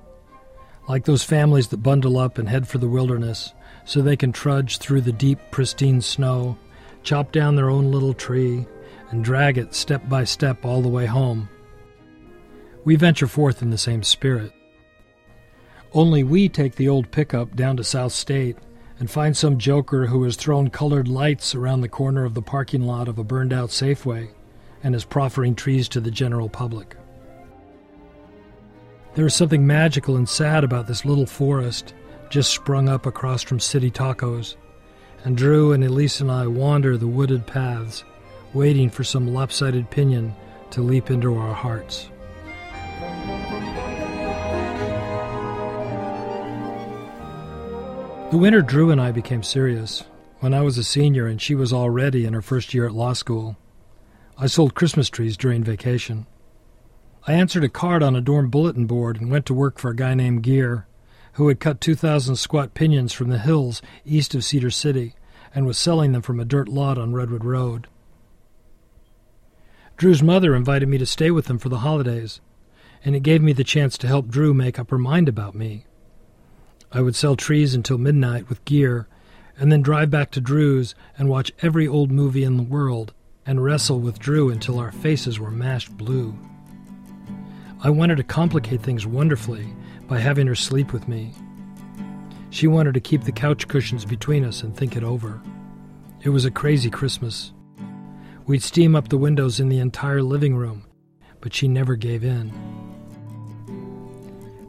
Like 0.87 1.05
those 1.05 1.23
families 1.23 1.69
that 1.69 1.77
bundle 1.77 2.17
up 2.17 2.37
and 2.37 2.47
head 2.47 2.67
for 2.67 2.77
the 2.77 2.87
wilderness 2.87 3.53
so 3.85 4.01
they 4.01 4.15
can 4.15 4.31
trudge 4.31 4.77
through 4.77 5.01
the 5.01 5.11
deep, 5.11 5.39
pristine 5.49 6.01
snow, 6.01 6.57
chop 7.03 7.31
down 7.31 7.55
their 7.55 7.69
own 7.69 7.91
little 7.91 8.13
tree, 8.13 8.67
and 9.09 9.23
drag 9.23 9.57
it 9.57 9.73
step 9.73 10.07
by 10.07 10.23
step 10.23 10.63
all 10.63 10.81
the 10.81 10.89
way 10.89 11.05
home. 11.05 11.49
We 12.83 12.95
venture 12.95 13.27
forth 13.27 13.61
in 13.61 13.69
the 13.69 13.77
same 13.77 14.03
spirit. 14.03 14.51
Only 15.93 16.23
we 16.23 16.47
take 16.47 16.75
the 16.75 16.89
old 16.89 17.11
pickup 17.11 17.55
down 17.55 17.77
to 17.77 17.83
South 17.83 18.11
State 18.11 18.57
and 18.99 19.09
find 19.09 19.35
some 19.35 19.57
joker 19.57 20.07
who 20.07 20.23
has 20.23 20.35
thrown 20.35 20.69
colored 20.69 21.07
lights 21.07 21.55
around 21.55 21.81
the 21.81 21.89
corner 21.89 22.25
of 22.25 22.33
the 22.33 22.41
parking 22.41 22.83
lot 22.83 23.07
of 23.07 23.17
a 23.17 23.23
burned 23.23 23.53
out 23.53 23.69
Safeway 23.69 24.29
and 24.83 24.93
is 24.93 25.05
proffering 25.05 25.55
trees 25.55 25.87
to 25.89 25.99
the 25.99 26.11
general 26.11 26.49
public. 26.49 26.95
There 29.17 29.25
is 29.25 29.33
something 29.33 29.65
magical 29.65 30.15
and 30.15 30.29
sad 30.29 30.63
about 30.63 30.85
this 30.85 31.03
little 31.03 31.25
forest 31.25 31.95
just 32.29 32.51
sprung 32.51 32.87
up 32.87 33.07
across 33.07 33.41
from 33.41 33.59
City 33.59 33.89
Tacos, 33.89 34.57
and 35.23 35.35
Drew 35.35 35.71
and 35.71 35.83
Elise 35.83 36.21
and 36.21 36.31
I 36.31 36.45
wander 36.45 36.97
the 36.97 37.07
wooded 37.07 37.47
paths, 37.47 38.03
waiting 38.53 38.91
for 38.91 39.03
some 39.03 39.33
lopsided 39.33 39.89
pinion 39.89 40.35
to 40.69 40.83
leap 40.83 41.09
into 41.09 41.35
our 41.35 41.55
hearts. 41.55 42.11
The 48.29 48.37
winter 48.37 48.61
Drew 48.61 48.91
and 48.91 49.01
I 49.01 49.11
became 49.11 49.41
serious 49.41 50.03
when 50.41 50.53
I 50.53 50.61
was 50.61 50.77
a 50.77 50.83
senior 50.83 51.25
and 51.25 51.41
she 51.41 51.55
was 51.55 51.73
already 51.73 52.23
in 52.23 52.33
her 52.33 52.43
first 52.43 52.71
year 52.71 52.85
at 52.85 52.93
law 52.93 53.13
school. 53.13 53.57
I 54.37 54.45
sold 54.45 54.75
Christmas 54.75 55.09
trees 55.09 55.37
during 55.37 55.63
vacation. 55.63 56.27
I 57.29 57.33
answered 57.33 57.65
a 57.65 57.69
card 57.69 58.01
on 58.03 58.15
a 58.15 58.21
dorm 58.21 58.49
bulletin 58.49 58.85
board 58.85 59.19
and 59.19 59.29
went 59.29 59.45
to 59.47 59.53
work 59.53 59.79
for 59.79 59.91
a 59.91 59.95
guy 59.95 60.13
named 60.13 60.43
Gear, 60.43 60.87
who 61.33 61.49
had 61.49 61.59
cut 61.59 61.81
2,000 61.81 62.37
squat 62.37 62.73
pinions 62.73 63.11
from 63.11 63.29
the 63.29 63.37
hills 63.37 63.81
east 64.05 64.33
of 64.33 64.45
Cedar 64.45 64.71
City 64.71 65.13
and 65.53 65.65
was 65.65 65.77
selling 65.77 66.13
them 66.13 66.21
from 66.21 66.39
a 66.39 66.45
dirt 66.45 66.69
lot 66.69 66.97
on 66.97 67.13
Redwood 67.13 67.43
Road. 67.43 67.87
Drew's 69.97 70.23
mother 70.23 70.55
invited 70.55 70.87
me 70.87 70.97
to 70.99 71.05
stay 71.05 71.29
with 71.29 71.47
them 71.47 71.59
for 71.59 71.67
the 71.67 71.79
holidays, 71.79 72.39
and 73.03 73.13
it 73.13 73.23
gave 73.23 73.41
me 73.41 73.51
the 73.51 73.63
chance 73.65 73.97
to 73.97 74.07
help 74.07 74.29
Drew 74.29 74.53
make 74.53 74.79
up 74.79 74.89
her 74.89 74.97
mind 74.97 75.27
about 75.27 75.53
me. 75.53 75.85
I 76.93 77.01
would 77.01 77.15
sell 77.15 77.35
trees 77.35 77.75
until 77.75 77.97
midnight 77.97 78.47
with 78.47 78.63
gear, 78.63 79.09
and 79.57 79.69
then 79.69 79.81
drive 79.81 80.09
back 80.09 80.31
to 80.31 80.39
Drew's 80.39 80.95
and 81.17 81.27
watch 81.27 81.51
every 81.61 81.87
old 81.89 82.09
movie 82.09 82.45
in 82.45 82.55
the 82.55 82.63
world 82.63 83.13
and 83.45 83.61
wrestle 83.61 83.99
with 83.99 84.17
Drew 84.17 84.49
until 84.49 84.79
our 84.79 84.93
faces 84.93 85.39
were 85.39 85.51
mashed 85.51 85.97
blue. 85.97 86.37
I 87.83 87.91
wanted 87.91 88.17
to 88.17 88.23
complicate 88.23 88.81
things 88.81 89.05
wonderfully 89.05 89.67
by 90.07 90.19
having 90.19 90.47
her 90.47 90.55
sleep 90.55 90.93
with 90.93 91.07
me. 91.07 91.33
She 92.49 92.65
wanted 92.65 92.95
to 92.95 92.99
keep 92.99 93.23
the 93.23 93.31
couch 93.31 93.67
cushions 93.67 94.03
between 94.03 94.43
us 94.43 94.63
and 94.63 94.75
think 94.75 94.95
it 94.95 95.03
over. 95.03 95.39
It 96.21 96.29
was 96.29 96.45
a 96.45 96.51
crazy 96.51 96.89
Christmas. 96.89 97.53
We'd 98.47 98.63
steam 98.63 98.95
up 98.95 99.09
the 99.09 99.17
windows 99.17 99.59
in 99.59 99.69
the 99.69 99.79
entire 99.79 100.23
living 100.23 100.55
room, 100.55 100.85
but 101.39 101.53
she 101.53 101.67
never 101.67 101.95
gave 101.95 102.23
in. 102.23 102.51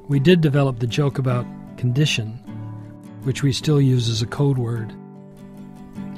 We 0.08 0.20
did 0.20 0.40
develop 0.40 0.78
the 0.78 0.86
joke 0.86 1.18
about 1.18 1.46
condition, 1.78 2.32
which 3.22 3.42
we 3.42 3.52
still 3.52 3.80
use 3.80 4.08
as 4.08 4.20
a 4.20 4.26
code 4.26 4.58
word. 4.58 4.92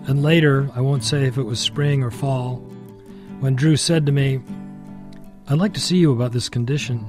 And 0.08 0.22
later, 0.22 0.68
I 0.74 0.80
won't 0.80 1.04
say 1.04 1.26
if 1.26 1.38
it 1.38 1.44
was 1.44 1.60
spring 1.60 2.02
or 2.02 2.10
fall, 2.10 2.56
when 3.38 3.54
Drew 3.54 3.76
said 3.76 4.06
to 4.06 4.12
me, 4.12 4.40
I'd 5.50 5.58
like 5.58 5.74
to 5.74 5.80
see 5.80 5.96
you 5.96 6.12
about 6.12 6.30
this 6.30 6.48
condition, 6.48 7.04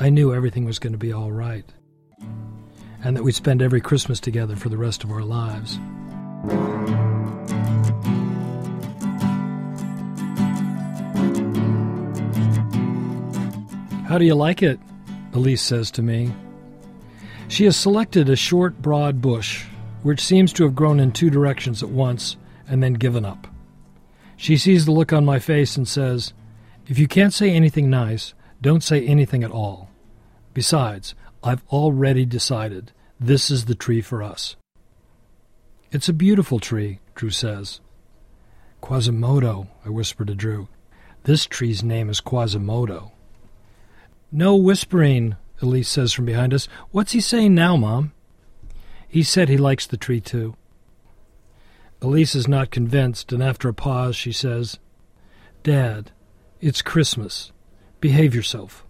I 0.00 0.08
knew 0.08 0.32
everything 0.32 0.64
was 0.64 0.78
going 0.78 0.94
to 0.94 0.98
be 0.98 1.12
all 1.12 1.30
right, 1.30 1.70
and 3.04 3.14
that 3.14 3.22
we'd 3.22 3.34
spend 3.34 3.60
every 3.60 3.82
Christmas 3.82 4.20
together 4.20 4.56
for 4.56 4.70
the 4.70 4.78
rest 4.78 5.04
of 5.04 5.10
our 5.10 5.20
lives. 5.20 5.78
How 14.08 14.16
do 14.16 14.24
you 14.24 14.34
like 14.34 14.62
it? 14.62 14.80
Elise 15.34 15.60
says 15.60 15.90
to 15.90 16.02
me. 16.02 16.32
She 17.48 17.66
has 17.66 17.76
selected 17.76 18.30
a 18.30 18.36
short, 18.36 18.80
broad 18.80 19.20
bush, 19.20 19.66
which 20.02 20.24
seems 20.24 20.54
to 20.54 20.64
have 20.64 20.74
grown 20.74 20.98
in 20.98 21.12
two 21.12 21.28
directions 21.28 21.82
at 21.82 21.90
once 21.90 22.38
and 22.66 22.82
then 22.82 22.94
given 22.94 23.26
up. 23.26 23.46
She 24.38 24.56
sees 24.56 24.86
the 24.86 24.92
look 24.92 25.12
on 25.12 25.26
my 25.26 25.38
face 25.38 25.76
and 25.76 25.86
says, 25.86 26.32
If 26.88 26.98
you 26.98 27.08
can't 27.08 27.34
say 27.34 27.50
anything 27.50 27.90
nice, 27.90 28.34
don't 28.60 28.82
say 28.82 29.04
anything 29.04 29.42
at 29.42 29.50
all. 29.50 29.90
Besides, 30.54 31.14
I've 31.42 31.64
already 31.68 32.24
decided 32.24 32.92
this 33.18 33.50
is 33.50 33.64
the 33.64 33.74
tree 33.74 34.00
for 34.00 34.22
us. 34.22 34.56
It's 35.90 36.08
a 36.08 36.12
beautiful 36.12 36.60
tree, 36.60 37.00
Drew 37.14 37.30
says. 37.30 37.80
Quasimodo, 38.80 39.68
I 39.84 39.88
whisper 39.88 40.24
to 40.24 40.34
Drew. 40.34 40.68
This 41.24 41.46
tree's 41.46 41.82
name 41.82 42.08
is 42.08 42.20
Quasimodo. 42.20 43.12
No 44.30 44.54
whispering, 44.54 45.36
Elise 45.60 45.88
says 45.88 46.12
from 46.12 46.24
behind 46.24 46.54
us. 46.54 46.68
What's 46.92 47.12
he 47.12 47.20
saying 47.20 47.54
now, 47.54 47.76
Mom? 47.76 48.12
He 49.08 49.22
said 49.22 49.48
he 49.48 49.56
likes 49.56 49.86
the 49.86 49.96
tree 49.96 50.20
too. 50.20 50.54
Elise 52.00 52.34
is 52.34 52.46
not 52.46 52.70
convinced, 52.70 53.32
and 53.32 53.42
after 53.42 53.68
a 53.68 53.74
pause 53.74 54.14
she 54.14 54.30
says, 54.30 54.78
Dad, 55.62 56.12
it's 56.60 56.82
Christmas. 56.82 57.52
Behave 58.00 58.34
yourself. 58.34 58.84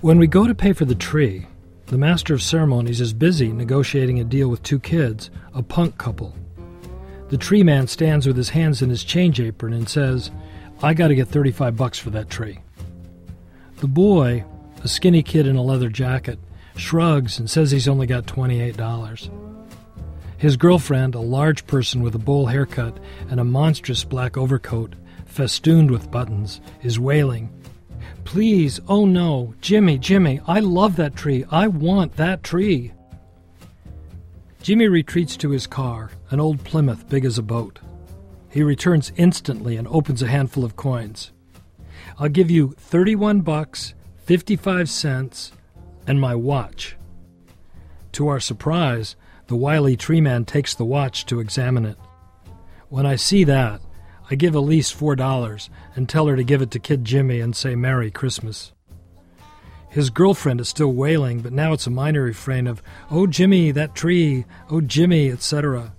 When 0.00 0.18
we 0.18 0.26
go 0.26 0.46
to 0.46 0.54
pay 0.54 0.72
for 0.72 0.84
the 0.84 0.94
tree, 0.94 1.46
the 1.86 1.98
master 1.98 2.34
of 2.34 2.42
ceremonies 2.42 3.00
is 3.00 3.12
busy 3.12 3.52
negotiating 3.52 4.20
a 4.20 4.24
deal 4.24 4.48
with 4.48 4.62
two 4.62 4.78
kids, 4.78 5.30
a 5.54 5.62
punk 5.62 5.98
couple. 5.98 6.34
The 7.30 7.38
tree 7.38 7.62
man 7.62 7.86
stands 7.86 8.26
with 8.26 8.36
his 8.36 8.50
hands 8.50 8.82
in 8.82 8.90
his 8.90 9.02
change 9.02 9.40
apron 9.40 9.72
and 9.72 9.88
says, 9.88 10.30
I 10.82 10.94
gotta 10.94 11.14
get 11.14 11.28
35 11.28 11.76
bucks 11.76 11.98
for 11.98 12.10
that 12.10 12.30
tree. 12.30 12.58
The 13.78 13.88
boy, 13.88 14.44
a 14.82 14.88
skinny 14.88 15.22
kid 15.22 15.46
in 15.46 15.56
a 15.56 15.62
leather 15.62 15.88
jacket, 15.88 16.38
shrugs 16.76 17.38
and 17.38 17.48
says 17.50 17.70
he's 17.70 17.88
only 17.88 18.06
got 18.06 18.26
$28. 18.26 19.53
His 20.44 20.58
girlfriend, 20.58 21.14
a 21.14 21.20
large 21.20 21.66
person 21.66 22.02
with 22.02 22.14
a 22.14 22.18
bowl 22.18 22.44
haircut 22.44 22.98
and 23.30 23.40
a 23.40 23.44
monstrous 23.44 24.04
black 24.04 24.36
overcoat 24.36 24.94
festooned 25.24 25.90
with 25.90 26.10
buttons, 26.10 26.60
is 26.82 27.00
wailing, 27.00 27.48
Please, 28.24 28.78
oh 28.86 29.06
no, 29.06 29.54
Jimmy, 29.62 29.96
Jimmy, 29.96 30.42
I 30.46 30.60
love 30.60 30.96
that 30.96 31.16
tree. 31.16 31.46
I 31.50 31.68
want 31.68 32.16
that 32.16 32.42
tree. 32.42 32.92
Jimmy 34.60 34.86
retreats 34.86 35.34
to 35.38 35.48
his 35.48 35.66
car, 35.66 36.10
an 36.28 36.40
old 36.40 36.62
Plymouth 36.62 37.08
big 37.08 37.24
as 37.24 37.38
a 37.38 37.42
boat. 37.42 37.78
He 38.50 38.62
returns 38.62 39.12
instantly 39.16 39.78
and 39.78 39.88
opens 39.88 40.20
a 40.20 40.28
handful 40.28 40.62
of 40.62 40.76
coins. 40.76 41.32
I'll 42.18 42.28
give 42.28 42.50
you 42.50 42.74
31 42.76 43.40
bucks, 43.40 43.94
55 44.18 44.90
cents, 44.90 45.52
and 46.06 46.20
my 46.20 46.34
watch. 46.34 46.96
To 48.12 48.28
our 48.28 48.40
surprise, 48.40 49.16
the 49.46 49.56
wily 49.56 49.96
tree 49.96 50.20
man 50.20 50.44
takes 50.44 50.74
the 50.74 50.84
watch 50.84 51.26
to 51.26 51.40
examine 51.40 51.84
it. 51.84 51.96
When 52.88 53.06
I 53.06 53.16
see 53.16 53.44
that, 53.44 53.80
I 54.30 54.36
give 54.36 54.54
Elise 54.54 54.90
four 54.90 55.16
dollars 55.16 55.68
and 55.94 56.08
tell 56.08 56.26
her 56.26 56.36
to 56.36 56.44
give 56.44 56.62
it 56.62 56.70
to 56.72 56.78
Kid 56.78 57.04
Jimmy 57.04 57.40
and 57.40 57.54
say 57.54 57.74
Merry 57.74 58.10
Christmas. 58.10 58.72
His 59.90 60.10
girlfriend 60.10 60.60
is 60.60 60.68
still 60.68 60.92
wailing, 60.92 61.40
but 61.40 61.52
now 61.52 61.72
it's 61.72 61.86
a 61.86 61.90
minor 61.90 62.22
refrain 62.22 62.66
of, 62.66 62.82
Oh 63.10 63.26
Jimmy, 63.26 63.70
that 63.70 63.94
tree, 63.94 64.44
oh 64.68 64.80
Jimmy, 64.80 65.30
etc. 65.30 65.94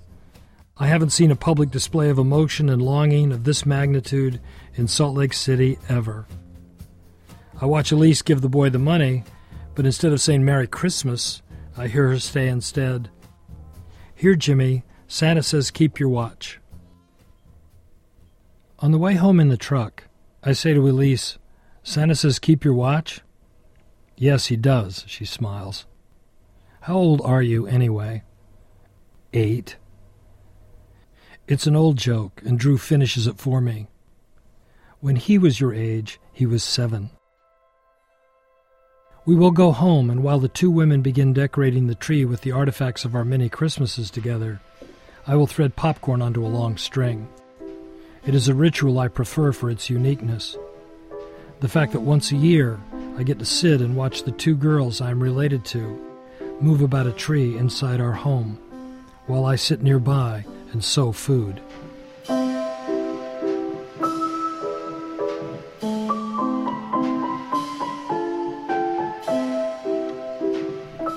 I 0.78 0.88
haven't 0.88 1.12
seen 1.12 1.32
a 1.32 1.36
public 1.38 1.72
display 1.72 2.10
of 2.10 2.18
emotion 2.18 2.68
and 2.68 2.82
longing 2.82 3.32
of 3.32 3.46
this 3.46 3.66
magnitude 3.66 4.42
in 4.74 4.90
Salt 4.90 5.16
Lake 5.16 5.32
City 5.32 5.80
ever. 5.88 6.28
I 7.62 7.66
watch 7.68 7.94
Elise 7.94 8.22
give 8.22 8.42
the 8.42 8.50
boy 8.50 8.70
the 8.70 8.80
money, 8.80 9.24
but 9.76 9.86
instead 9.86 10.12
of 10.12 10.20
saying 10.20 10.44
Merry 10.44 10.68
Christmas, 10.68 11.42
I 11.78 11.88
hear 11.88 12.10
her 12.10 12.20
say 12.20 12.50
instead, 12.50 13.10
Here, 14.16 14.36
Jimmy, 14.36 14.84
Santa 15.08 15.44
says 15.44 15.70
keep 15.72 16.00
your 16.00 16.10
watch. 16.10 16.60
On 18.80 18.92
the 18.92 18.98
way 18.98 19.16
home 19.16 19.40
in 19.40 19.50
the 19.50 19.58
truck, 19.58 20.06
I 20.42 20.54
say 20.54 20.74
to 20.74 20.88
Elise, 20.88 21.38
Santa 21.84 22.16
says 22.16 22.40
keep 22.40 22.64
your 22.64 22.74
watch? 22.74 23.22
Yes, 24.16 24.48
he 24.48 24.56
does, 24.56 25.04
she 25.08 25.26
smiles. 25.26 25.86
How 26.82 26.96
old 26.96 27.22
are 27.22 27.42
you, 27.42 27.68
anyway? 27.68 28.24
Eight. 29.34 29.76
It's 31.48 31.68
an 31.68 31.76
old 31.76 31.98
joke, 31.98 32.42
and 32.46 32.58
Drew 32.58 32.78
finishes 32.78 33.28
it 33.28 33.38
for 33.38 33.60
me. 33.60 33.88
When 35.00 35.18
he 35.18 35.38
was 35.38 35.60
your 35.60 35.74
age, 35.74 36.20
he 36.32 36.46
was 36.46 36.64
seven. 36.64 37.12
We 39.26 39.36
will 39.36 39.50
go 39.50 39.72
home, 39.72 40.12
and 40.12 40.22
while 40.22 40.38
the 40.38 40.48
two 40.48 40.70
women 40.70 41.02
begin 41.02 41.34
decorating 41.34 41.88
the 41.88 41.96
tree 41.96 42.26
with 42.26 42.42
the 42.42 42.52
artifacts 42.52 43.06
of 43.06 43.16
our 43.16 43.26
many 43.26 43.50
Christmases 43.50 44.12
together, 44.12 44.62
I 45.26 45.36
will 45.36 45.48
thread 45.48 45.76
popcorn 45.76 46.22
onto 46.22 46.46
a 46.46 46.48
long 46.48 46.78
string. 46.78 47.28
It 48.28 48.36
is 48.36 48.48
a 48.48 48.54
ritual 48.54 49.00
I 49.00 49.08
prefer 49.08 49.52
for 49.52 49.72
its 49.72 49.90
uniqueness. 49.90 50.56
The 51.60 51.68
fact 51.68 51.94
that 51.94 52.02
once 52.02 52.32
a 52.32 52.36
year 52.36 52.80
I 53.18 53.24
get 53.24 53.40
to 53.40 53.46
sit 53.46 53.82
and 53.82 53.96
watch 53.96 54.24
the 54.24 54.32
two 54.32 54.56
girls 54.56 55.02
I 55.02 55.10
am 55.10 55.24
related 55.24 55.66
to 55.66 56.00
move 56.62 56.82
about 56.82 57.08
a 57.08 57.12
tree 57.12 57.58
inside 57.58 58.00
our 58.00 58.14
home, 58.14 58.60
while 59.26 59.46
I 59.46 59.56
sit 59.56 59.82
nearby 59.82 60.46
and 60.72 60.84
sew 60.84 61.12
food. 61.12 61.60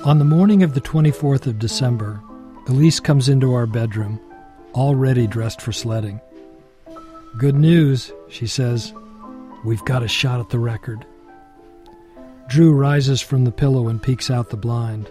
On 0.08 0.18
the 0.18 0.24
morning 0.24 0.62
of 0.62 0.72
the 0.72 0.80
24th 0.80 1.46
of 1.46 1.58
December, 1.58 2.18
Elise 2.66 2.98
comes 2.98 3.28
into 3.28 3.52
our 3.52 3.66
bedroom, 3.66 4.18
already 4.72 5.26
dressed 5.26 5.60
for 5.60 5.70
sledding. 5.70 6.18
Good 7.36 7.54
news, 7.54 8.10
she 8.30 8.46
says. 8.46 8.94
We've 9.66 9.84
got 9.84 10.02
a 10.02 10.08
shot 10.08 10.40
at 10.40 10.48
the 10.48 10.58
record. 10.58 11.04
Drew 12.48 12.72
rises 12.72 13.20
from 13.20 13.44
the 13.44 13.52
pillow 13.52 13.88
and 13.88 14.02
peeks 14.02 14.30
out 14.30 14.48
the 14.48 14.56
blind. 14.56 15.10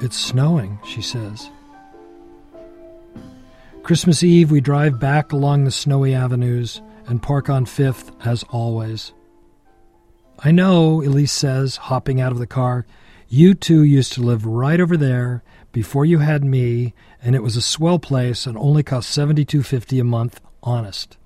It's 0.00 0.16
snowing, 0.16 0.78
she 0.86 1.02
says. 1.02 1.50
Christmas 3.82 4.22
Eve, 4.22 4.48
we 4.48 4.60
drive 4.60 5.00
back 5.00 5.32
along 5.32 5.64
the 5.64 5.72
snowy 5.72 6.14
avenues 6.14 6.80
and 7.08 7.20
park 7.20 7.50
on 7.50 7.66
Fifth 7.66 8.12
as 8.24 8.44
always. 8.44 9.12
I 10.38 10.52
know, 10.52 11.02
Elise 11.02 11.32
says, 11.32 11.74
hopping 11.74 12.20
out 12.20 12.30
of 12.30 12.38
the 12.38 12.46
car. 12.46 12.86
You 13.36 13.54
two 13.54 13.82
used 13.82 14.12
to 14.12 14.22
live 14.22 14.46
right 14.46 14.78
over 14.78 14.96
there 14.96 15.42
before 15.72 16.04
you 16.04 16.20
had 16.20 16.44
me, 16.44 16.94
and 17.20 17.34
it 17.34 17.42
was 17.42 17.56
a 17.56 17.60
swell 17.60 17.98
place 17.98 18.46
and 18.46 18.56
only 18.56 18.84
cost 18.84 19.10
seventy-two 19.10 19.64
fifty 19.64 19.98
a 19.98 20.04
month, 20.04 20.40
honest. 20.62 21.16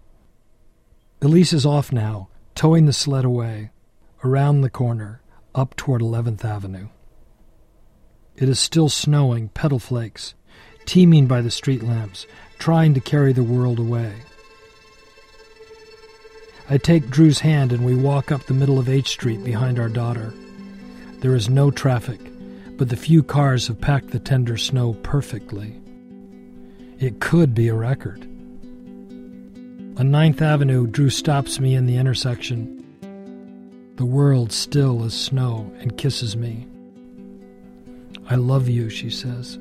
Elise 1.20 1.52
is 1.52 1.66
off 1.66 1.92
now, 1.92 2.30
towing 2.54 2.86
the 2.86 2.94
sled 2.94 3.26
away, 3.26 3.72
around 4.24 4.62
the 4.62 4.70
corner, 4.70 5.20
up 5.54 5.76
toward 5.76 6.00
11th 6.00 6.46
Avenue. 6.46 6.88
It 8.36 8.48
is 8.48 8.58
still 8.58 8.88
snowing, 8.88 9.50
petal 9.50 9.78
flakes, 9.78 10.34
teeming 10.86 11.26
by 11.26 11.42
the 11.42 11.50
street 11.50 11.82
lamps, 11.82 12.26
trying 12.58 12.94
to 12.94 13.00
carry 13.00 13.34
the 13.34 13.42
world 13.42 13.78
away. 13.78 14.14
I 16.70 16.78
take 16.78 17.10
Drew's 17.10 17.40
hand 17.40 17.70
and 17.70 17.84
we 17.84 17.94
walk 17.94 18.32
up 18.32 18.44
the 18.44 18.54
middle 18.54 18.78
of 18.78 18.88
H 18.88 19.08
Street 19.08 19.44
behind 19.44 19.78
our 19.78 19.90
daughter. 19.90 20.32
There 21.20 21.34
is 21.34 21.48
no 21.48 21.72
traffic, 21.72 22.20
but 22.76 22.90
the 22.90 22.96
few 22.96 23.24
cars 23.24 23.66
have 23.66 23.80
packed 23.80 24.10
the 24.10 24.20
tender 24.20 24.56
snow 24.56 24.94
perfectly. 25.02 25.80
It 27.00 27.20
could 27.20 27.54
be 27.54 27.66
a 27.66 27.74
record. 27.74 28.22
On 29.98 30.12
Ninth 30.12 30.40
Avenue, 30.40 30.86
Drew 30.86 31.10
stops 31.10 31.58
me 31.58 31.74
in 31.74 31.86
the 31.86 31.96
intersection. 31.96 32.84
The 33.96 34.04
world 34.04 34.52
still 34.52 35.04
as 35.04 35.12
snow 35.12 35.72
and 35.80 35.98
kisses 35.98 36.36
me. 36.36 36.68
I 38.30 38.36
love 38.36 38.68
you, 38.68 38.88
she 38.88 39.10
says. 39.10 39.58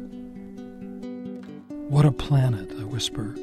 What 1.90 2.06
a 2.06 2.12
planet, 2.12 2.72
I 2.80 2.84
whisper, 2.84 3.34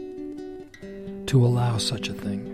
to 1.27 1.45
allow 1.45 1.79
such 1.79 2.09
a 2.09 2.15
thing. 2.15 2.54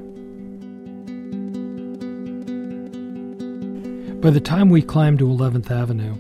By 4.21 4.29
the 4.29 4.39
time 4.39 4.69
we 4.69 4.83
climb 4.83 5.17
to 5.17 5.25
11th 5.27 5.71
Avenue, 5.71 6.15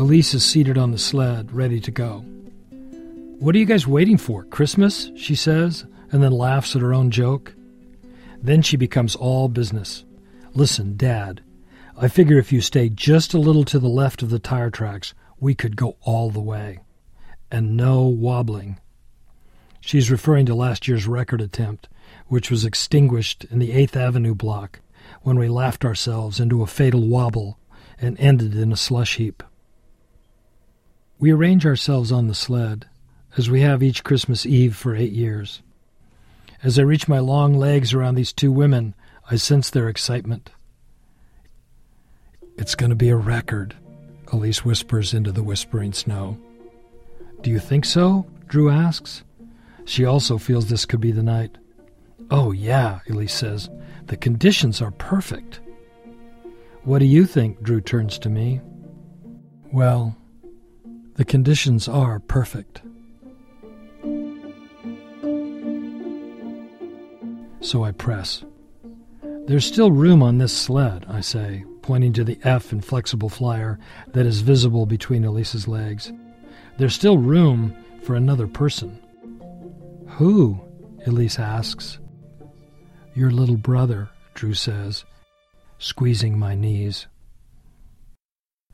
Elise 0.00 0.34
is 0.34 0.44
seated 0.44 0.76
on 0.76 0.90
the 0.90 0.98
sled, 0.98 1.52
ready 1.52 1.78
to 1.78 1.92
go. 1.92 2.24
What 3.38 3.54
are 3.54 3.58
you 3.58 3.66
guys 3.66 3.86
waiting 3.86 4.16
for? 4.16 4.42
Christmas? 4.46 5.12
she 5.14 5.36
says, 5.36 5.84
and 6.10 6.24
then 6.24 6.32
laughs 6.32 6.74
at 6.74 6.82
her 6.82 6.92
own 6.92 7.12
joke. 7.12 7.54
Then 8.42 8.62
she 8.62 8.76
becomes 8.76 9.14
all 9.14 9.48
business. 9.48 10.04
Listen, 10.54 10.96
Dad, 10.96 11.40
I 11.96 12.08
figure 12.08 12.36
if 12.36 12.50
you 12.50 12.60
stay 12.60 12.88
just 12.88 13.32
a 13.32 13.38
little 13.38 13.64
to 13.66 13.78
the 13.78 13.88
left 13.88 14.24
of 14.24 14.30
the 14.30 14.40
tire 14.40 14.70
tracks, 14.70 15.14
we 15.38 15.54
could 15.54 15.76
go 15.76 15.96
all 16.00 16.30
the 16.30 16.40
way. 16.40 16.80
And 17.48 17.76
no 17.76 18.02
wobbling. 18.02 18.80
She's 19.80 20.10
referring 20.10 20.46
to 20.46 20.54
last 20.56 20.88
year's 20.88 21.06
record 21.06 21.40
attempt, 21.40 21.88
which 22.26 22.50
was 22.50 22.64
extinguished 22.64 23.44
in 23.52 23.60
the 23.60 23.70
8th 23.70 23.94
Avenue 23.94 24.34
block 24.34 24.80
when 25.22 25.38
we 25.38 25.48
laughed 25.48 25.84
ourselves 25.84 26.40
into 26.40 26.62
a 26.62 26.66
fatal 26.66 27.06
wobble 27.06 27.58
and 28.00 28.18
ended 28.18 28.54
in 28.54 28.72
a 28.72 28.76
slush 28.76 29.16
heap. 29.16 29.42
We 31.18 31.32
arrange 31.32 31.66
ourselves 31.66 32.10
on 32.10 32.28
the 32.28 32.34
sled, 32.34 32.86
as 33.36 33.50
we 33.50 33.60
have 33.60 33.82
each 33.82 34.04
Christmas 34.04 34.46
Eve 34.46 34.74
for 34.74 34.96
eight 34.96 35.12
years. 35.12 35.62
As 36.62 36.78
I 36.78 36.82
reach 36.82 37.08
my 37.08 37.18
long 37.18 37.54
legs 37.54 37.92
around 37.92 38.14
these 38.14 38.32
two 38.32 38.50
women, 38.50 38.94
I 39.30 39.36
sense 39.36 39.70
their 39.70 39.88
excitement. 39.88 40.50
It's 42.56 42.74
going 42.74 42.90
to 42.90 42.96
be 42.96 43.08
a 43.10 43.16
record, 43.16 43.76
Elise 44.32 44.64
whispers 44.64 45.14
into 45.14 45.32
the 45.32 45.42
whispering 45.42 45.92
snow. 45.92 46.38
Do 47.42 47.50
you 47.50 47.58
think 47.58 47.84
so? 47.84 48.26
Drew 48.48 48.68
asks. 48.68 49.22
She 49.84 50.04
also 50.04 50.38
feels 50.38 50.68
this 50.68 50.84
could 50.84 51.00
be 51.00 51.12
the 51.12 51.22
night. 51.22 51.56
Oh, 52.30 52.52
yeah, 52.52 53.00
Elise 53.08 53.32
says. 53.32 53.70
The 54.10 54.16
conditions 54.16 54.82
are 54.82 54.90
perfect. 54.90 55.60
What 56.82 56.98
do 56.98 57.04
you 57.04 57.26
think? 57.26 57.62
Drew 57.62 57.80
turns 57.80 58.18
to 58.18 58.28
me. 58.28 58.60
Well, 59.72 60.16
the 61.14 61.24
conditions 61.24 61.86
are 61.86 62.18
perfect. 62.18 62.82
So 67.60 67.84
I 67.84 67.92
press. 67.92 68.42
There's 69.46 69.64
still 69.64 69.92
room 69.92 70.24
on 70.24 70.38
this 70.38 70.52
sled, 70.52 71.06
I 71.08 71.20
say, 71.20 71.64
pointing 71.80 72.12
to 72.14 72.24
the 72.24 72.40
F 72.42 72.72
in 72.72 72.80
flexible 72.80 73.28
flyer 73.28 73.78
that 74.08 74.26
is 74.26 74.40
visible 74.40 74.86
between 74.86 75.24
Elise's 75.24 75.68
legs. 75.68 76.12
There's 76.78 76.94
still 76.94 77.16
room 77.16 77.76
for 78.02 78.16
another 78.16 78.48
person. 78.48 78.98
Who? 80.08 80.60
Elise 81.06 81.38
asks. 81.38 81.99
Your 83.14 83.30
little 83.30 83.56
brother, 83.56 84.08
Drew 84.34 84.54
says, 84.54 85.04
squeezing 85.78 86.38
my 86.38 86.54
knees. 86.54 87.06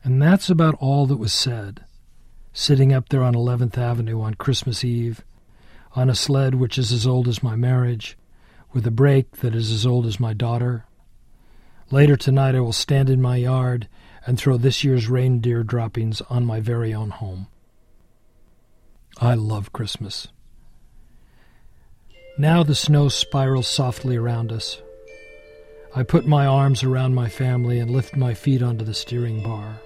And 0.03 0.21
that's 0.21 0.49
about 0.49 0.75
all 0.79 1.07
that 1.07 1.17
was 1.17 1.33
said. 1.33 1.83
Sitting 2.53 2.93
up 2.93 3.09
there 3.09 3.23
on 3.23 3.33
11th 3.33 3.77
Avenue 3.77 4.21
on 4.21 4.35
Christmas 4.35 4.83
Eve, 4.83 5.23
on 5.95 6.09
a 6.09 6.15
sled 6.15 6.55
which 6.55 6.77
is 6.77 6.91
as 6.91 7.07
old 7.07 7.27
as 7.27 7.41
my 7.41 7.55
marriage, 7.55 8.17
with 8.73 8.85
a 8.85 8.91
brake 8.91 9.37
that 9.37 9.55
is 9.55 9.71
as 9.71 9.85
old 9.85 10.05
as 10.05 10.19
my 10.19 10.33
daughter. 10.33 10.85
Later 11.89 12.15
tonight, 12.15 12.53
I 12.53 12.59
will 12.59 12.73
stand 12.73 13.09
in 13.09 13.21
my 13.21 13.37
yard 13.37 13.87
and 14.25 14.37
throw 14.37 14.57
this 14.57 14.83
year's 14.83 15.09
reindeer 15.09 15.63
droppings 15.63 16.21
on 16.29 16.45
my 16.45 16.59
very 16.59 16.93
own 16.93 17.09
home. 17.09 17.47
I 19.19 19.33
love 19.33 19.73
Christmas. 19.73 20.27
Now 22.39 22.61
the 22.61 22.75
snow 22.75 23.09
spirals 23.09 23.67
softly 23.67 24.15
around 24.15 24.51
us. 24.51 24.79
I 25.95 26.03
put 26.03 26.27
my 26.27 26.45
arms 26.45 26.83
around 26.83 27.15
my 27.15 27.29
family 27.29 27.79
and 27.79 27.89
lift 27.89 28.15
my 28.15 28.35
feet 28.35 28.61
onto 28.61 28.85
the 28.85 28.93
steering 28.93 29.41
bar. 29.41 29.81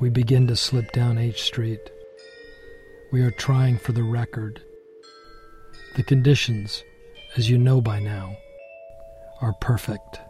We 0.00 0.08
begin 0.08 0.46
to 0.46 0.56
slip 0.56 0.90
down 0.92 1.18
H 1.18 1.42
Street. 1.42 1.90
We 3.12 3.20
are 3.20 3.30
trying 3.30 3.76
for 3.76 3.92
the 3.92 4.02
record. 4.02 4.62
The 5.96 6.02
conditions, 6.02 6.82
as 7.36 7.50
you 7.50 7.58
know 7.58 7.82
by 7.82 8.00
now, 8.00 8.38
are 9.42 9.52
perfect. 9.60 10.20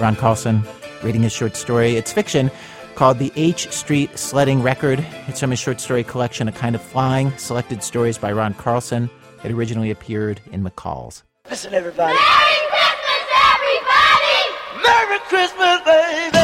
Ron 0.00 0.16
Carlson 0.16 0.62
reading 1.02 1.22
his 1.22 1.32
short 1.32 1.54
story. 1.54 1.96
It's 1.96 2.14
fiction 2.14 2.50
called 2.98 3.20
The 3.20 3.30
H 3.36 3.70
Street 3.70 4.18
Sledding 4.18 4.60
Record. 4.60 5.06
It's 5.28 5.38
from 5.38 5.50
his 5.50 5.60
short 5.60 5.80
story 5.80 6.02
collection, 6.02 6.48
A 6.48 6.52
Kind 6.52 6.74
of 6.74 6.82
Flying, 6.82 7.30
selected 7.38 7.84
stories 7.84 8.18
by 8.18 8.32
Ron 8.32 8.54
Carlson. 8.54 9.08
It 9.44 9.52
originally 9.52 9.92
appeared 9.92 10.40
in 10.50 10.64
McCall's. 10.64 11.22
Listen, 11.48 11.74
everybody. 11.74 12.18
Merry 12.18 12.58
Christmas, 12.72 13.28
everybody! 13.54 14.82
Merry 14.82 15.18
Christmas, 15.28 15.80
baby! 15.84 16.37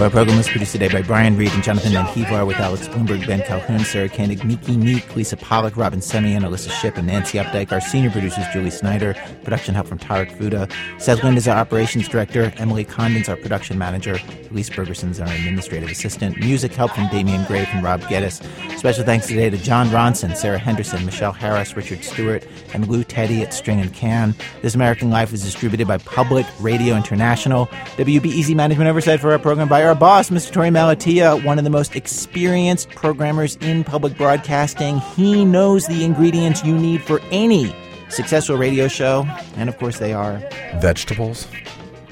Our 0.00 0.08
program 0.08 0.38
was 0.38 0.48
produced 0.48 0.72
today 0.72 0.88
by 0.88 1.02
Brian 1.02 1.36
Reed 1.36 1.52
and 1.52 1.62
Jonathan 1.62 1.92
Van 1.92 2.46
with 2.46 2.56
Alex 2.56 2.88
Blumberg, 2.88 3.26
Ben 3.26 3.42
Calhoun, 3.42 3.80
Sarah 3.80 4.08
Koenig, 4.08 4.42
Miki 4.46 4.74
Meek, 4.78 5.14
Lisa 5.14 5.36
Pollak, 5.36 5.76
Robyn 5.76 6.00
Semien, 6.00 6.40
Alissa 6.40 6.70
Shipp, 6.70 6.96
and 6.96 7.06
Nancy 7.06 7.36
Updike. 7.36 7.70
Our 7.70 7.82
senior 7.82 8.10
producers, 8.10 8.46
Julie 8.50 8.70
Snyder. 8.70 9.14
Production 9.44 9.74
help 9.74 9.86
from 9.86 9.98
Tarek 9.98 10.32
Fouda. 10.38 10.72
Seth 10.98 11.22
Lind 11.22 11.36
is 11.36 11.46
our 11.46 11.58
operations 11.58 12.08
director. 12.08 12.50
Emily 12.56 12.82
Condon's 12.82 13.28
our 13.28 13.36
production 13.36 13.76
manager. 13.76 14.18
Elise 14.50 14.70
Bergerson's 14.70 15.20
our 15.20 15.28
administrative 15.28 15.90
assistant. 15.90 16.38
Music 16.38 16.72
help 16.72 16.92
from 16.92 17.06
Damian 17.08 17.44
Gray 17.44 17.66
and 17.66 17.84
Rob 17.84 18.00
Geddes. 18.08 18.40
Special 18.78 19.04
thanks 19.04 19.26
today 19.26 19.50
to 19.50 19.58
Jon 19.58 19.88
Ronson, 19.88 20.34
Sarah 20.34 20.58
Henderson, 20.58 21.04
Michelle 21.04 21.32
Harris, 21.32 21.76
Richard 21.76 22.02
Stewart, 22.02 22.46
and 22.72 22.88
Lou 22.88 23.04
Teddy 23.04 23.42
at 23.42 23.52
String 23.52 23.78
and 23.80 23.92
Can. 23.92 24.34
This 24.62 24.74
American 24.74 25.10
Life 25.10 25.34
is 25.34 25.44
distributed 25.44 25.86
by 25.86 25.98
Public 25.98 26.46
Radio 26.58 26.96
International. 26.96 27.66
WBEZ 27.98 28.54
management 28.54 28.88
oversight 28.88 29.20
for 29.20 29.30
our 29.30 29.38
program 29.38 29.68
by 29.68 29.89
our 29.90 29.96
boss, 29.96 30.30
Mr. 30.30 30.52
Torey 30.52 30.70
Malatia, 30.70 31.44
one 31.44 31.58
of 31.58 31.64
the 31.64 31.70
most 31.70 31.96
experienced 31.96 32.90
programmers 32.90 33.56
in 33.56 33.82
public 33.82 34.16
broadcasting. 34.16 34.98
He 35.16 35.44
knows 35.44 35.88
the 35.88 36.04
ingredients 36.04 36.64
you 36.64 36.78
need 36.78 37.02
for 37.02 37.20
any 37.32 37.74
successful 38.08 38.56
radio 38.56 38.86
show, 38.86 39.26
and 39.56 39.68
of 39.68 39.76
course, 39.78 39.98
they 39.98 40.12
are 40.12 40.40
vegetables, 40.76 41.48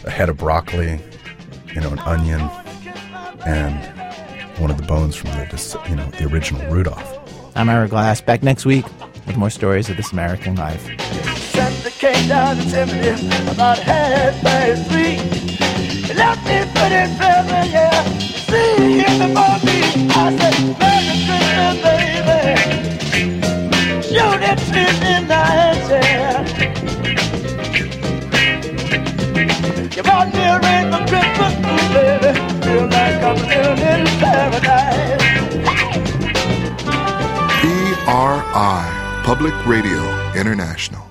a 0.05 0.11
head 0.11 0.29
of 0.29 0.39
broccoli, 0.39 0.99
you 1.73 1.81
know, 1.81 1.91
an 1.91 2.01
onion, 2.01 2.41
and 3.47 3.79
one 4.59 4.73
of 4.73 4.77
the 4.77 4.87
bones 4.87 5.15
from 5.15 5.31
the 5.31 5.81
you 5.89 5.95
know 5.95 6.11
the 6.19 6.27
original 6.27 6.69
Rudolph. 6.73 7.55
I'm 7.55 7.69
Ira 7.69 7.87
Glass. 7.87 8.21
Back 8.21 8.43
next 8.43 8.67
week 8.67 8.87
with 9.25 9.37
more 9.37 9.51
stories 9.51 9.89
of 9.89 9.97
this 9.97 10.11
American 10.11 10.57
life. 10.57 10.85
Me 16.19 16.25
yeah. 17.71 18.03
See 18.49 19.07
before 19.19 19.59
me. 19.67 19.79
I 20.11 20.27
said, 20.39 20.57
Merry 20.79 21.17
Christmas, 21.27 21.77
baby. 21.85 22.43
Yeah. 24.13 24.27
You 24.27 24.27
me 25.03 25.15
Christmas. 31.07 31.55
Feel 32.65 32.87
like 32.89 33.21
I'm 33.23 33.39
living 33.49 33.81
in 33.87 34.03
paradise. 34.19 35.19
Public 39.25 39.55
Radio 39.67 40.03
International. 40.35 41.08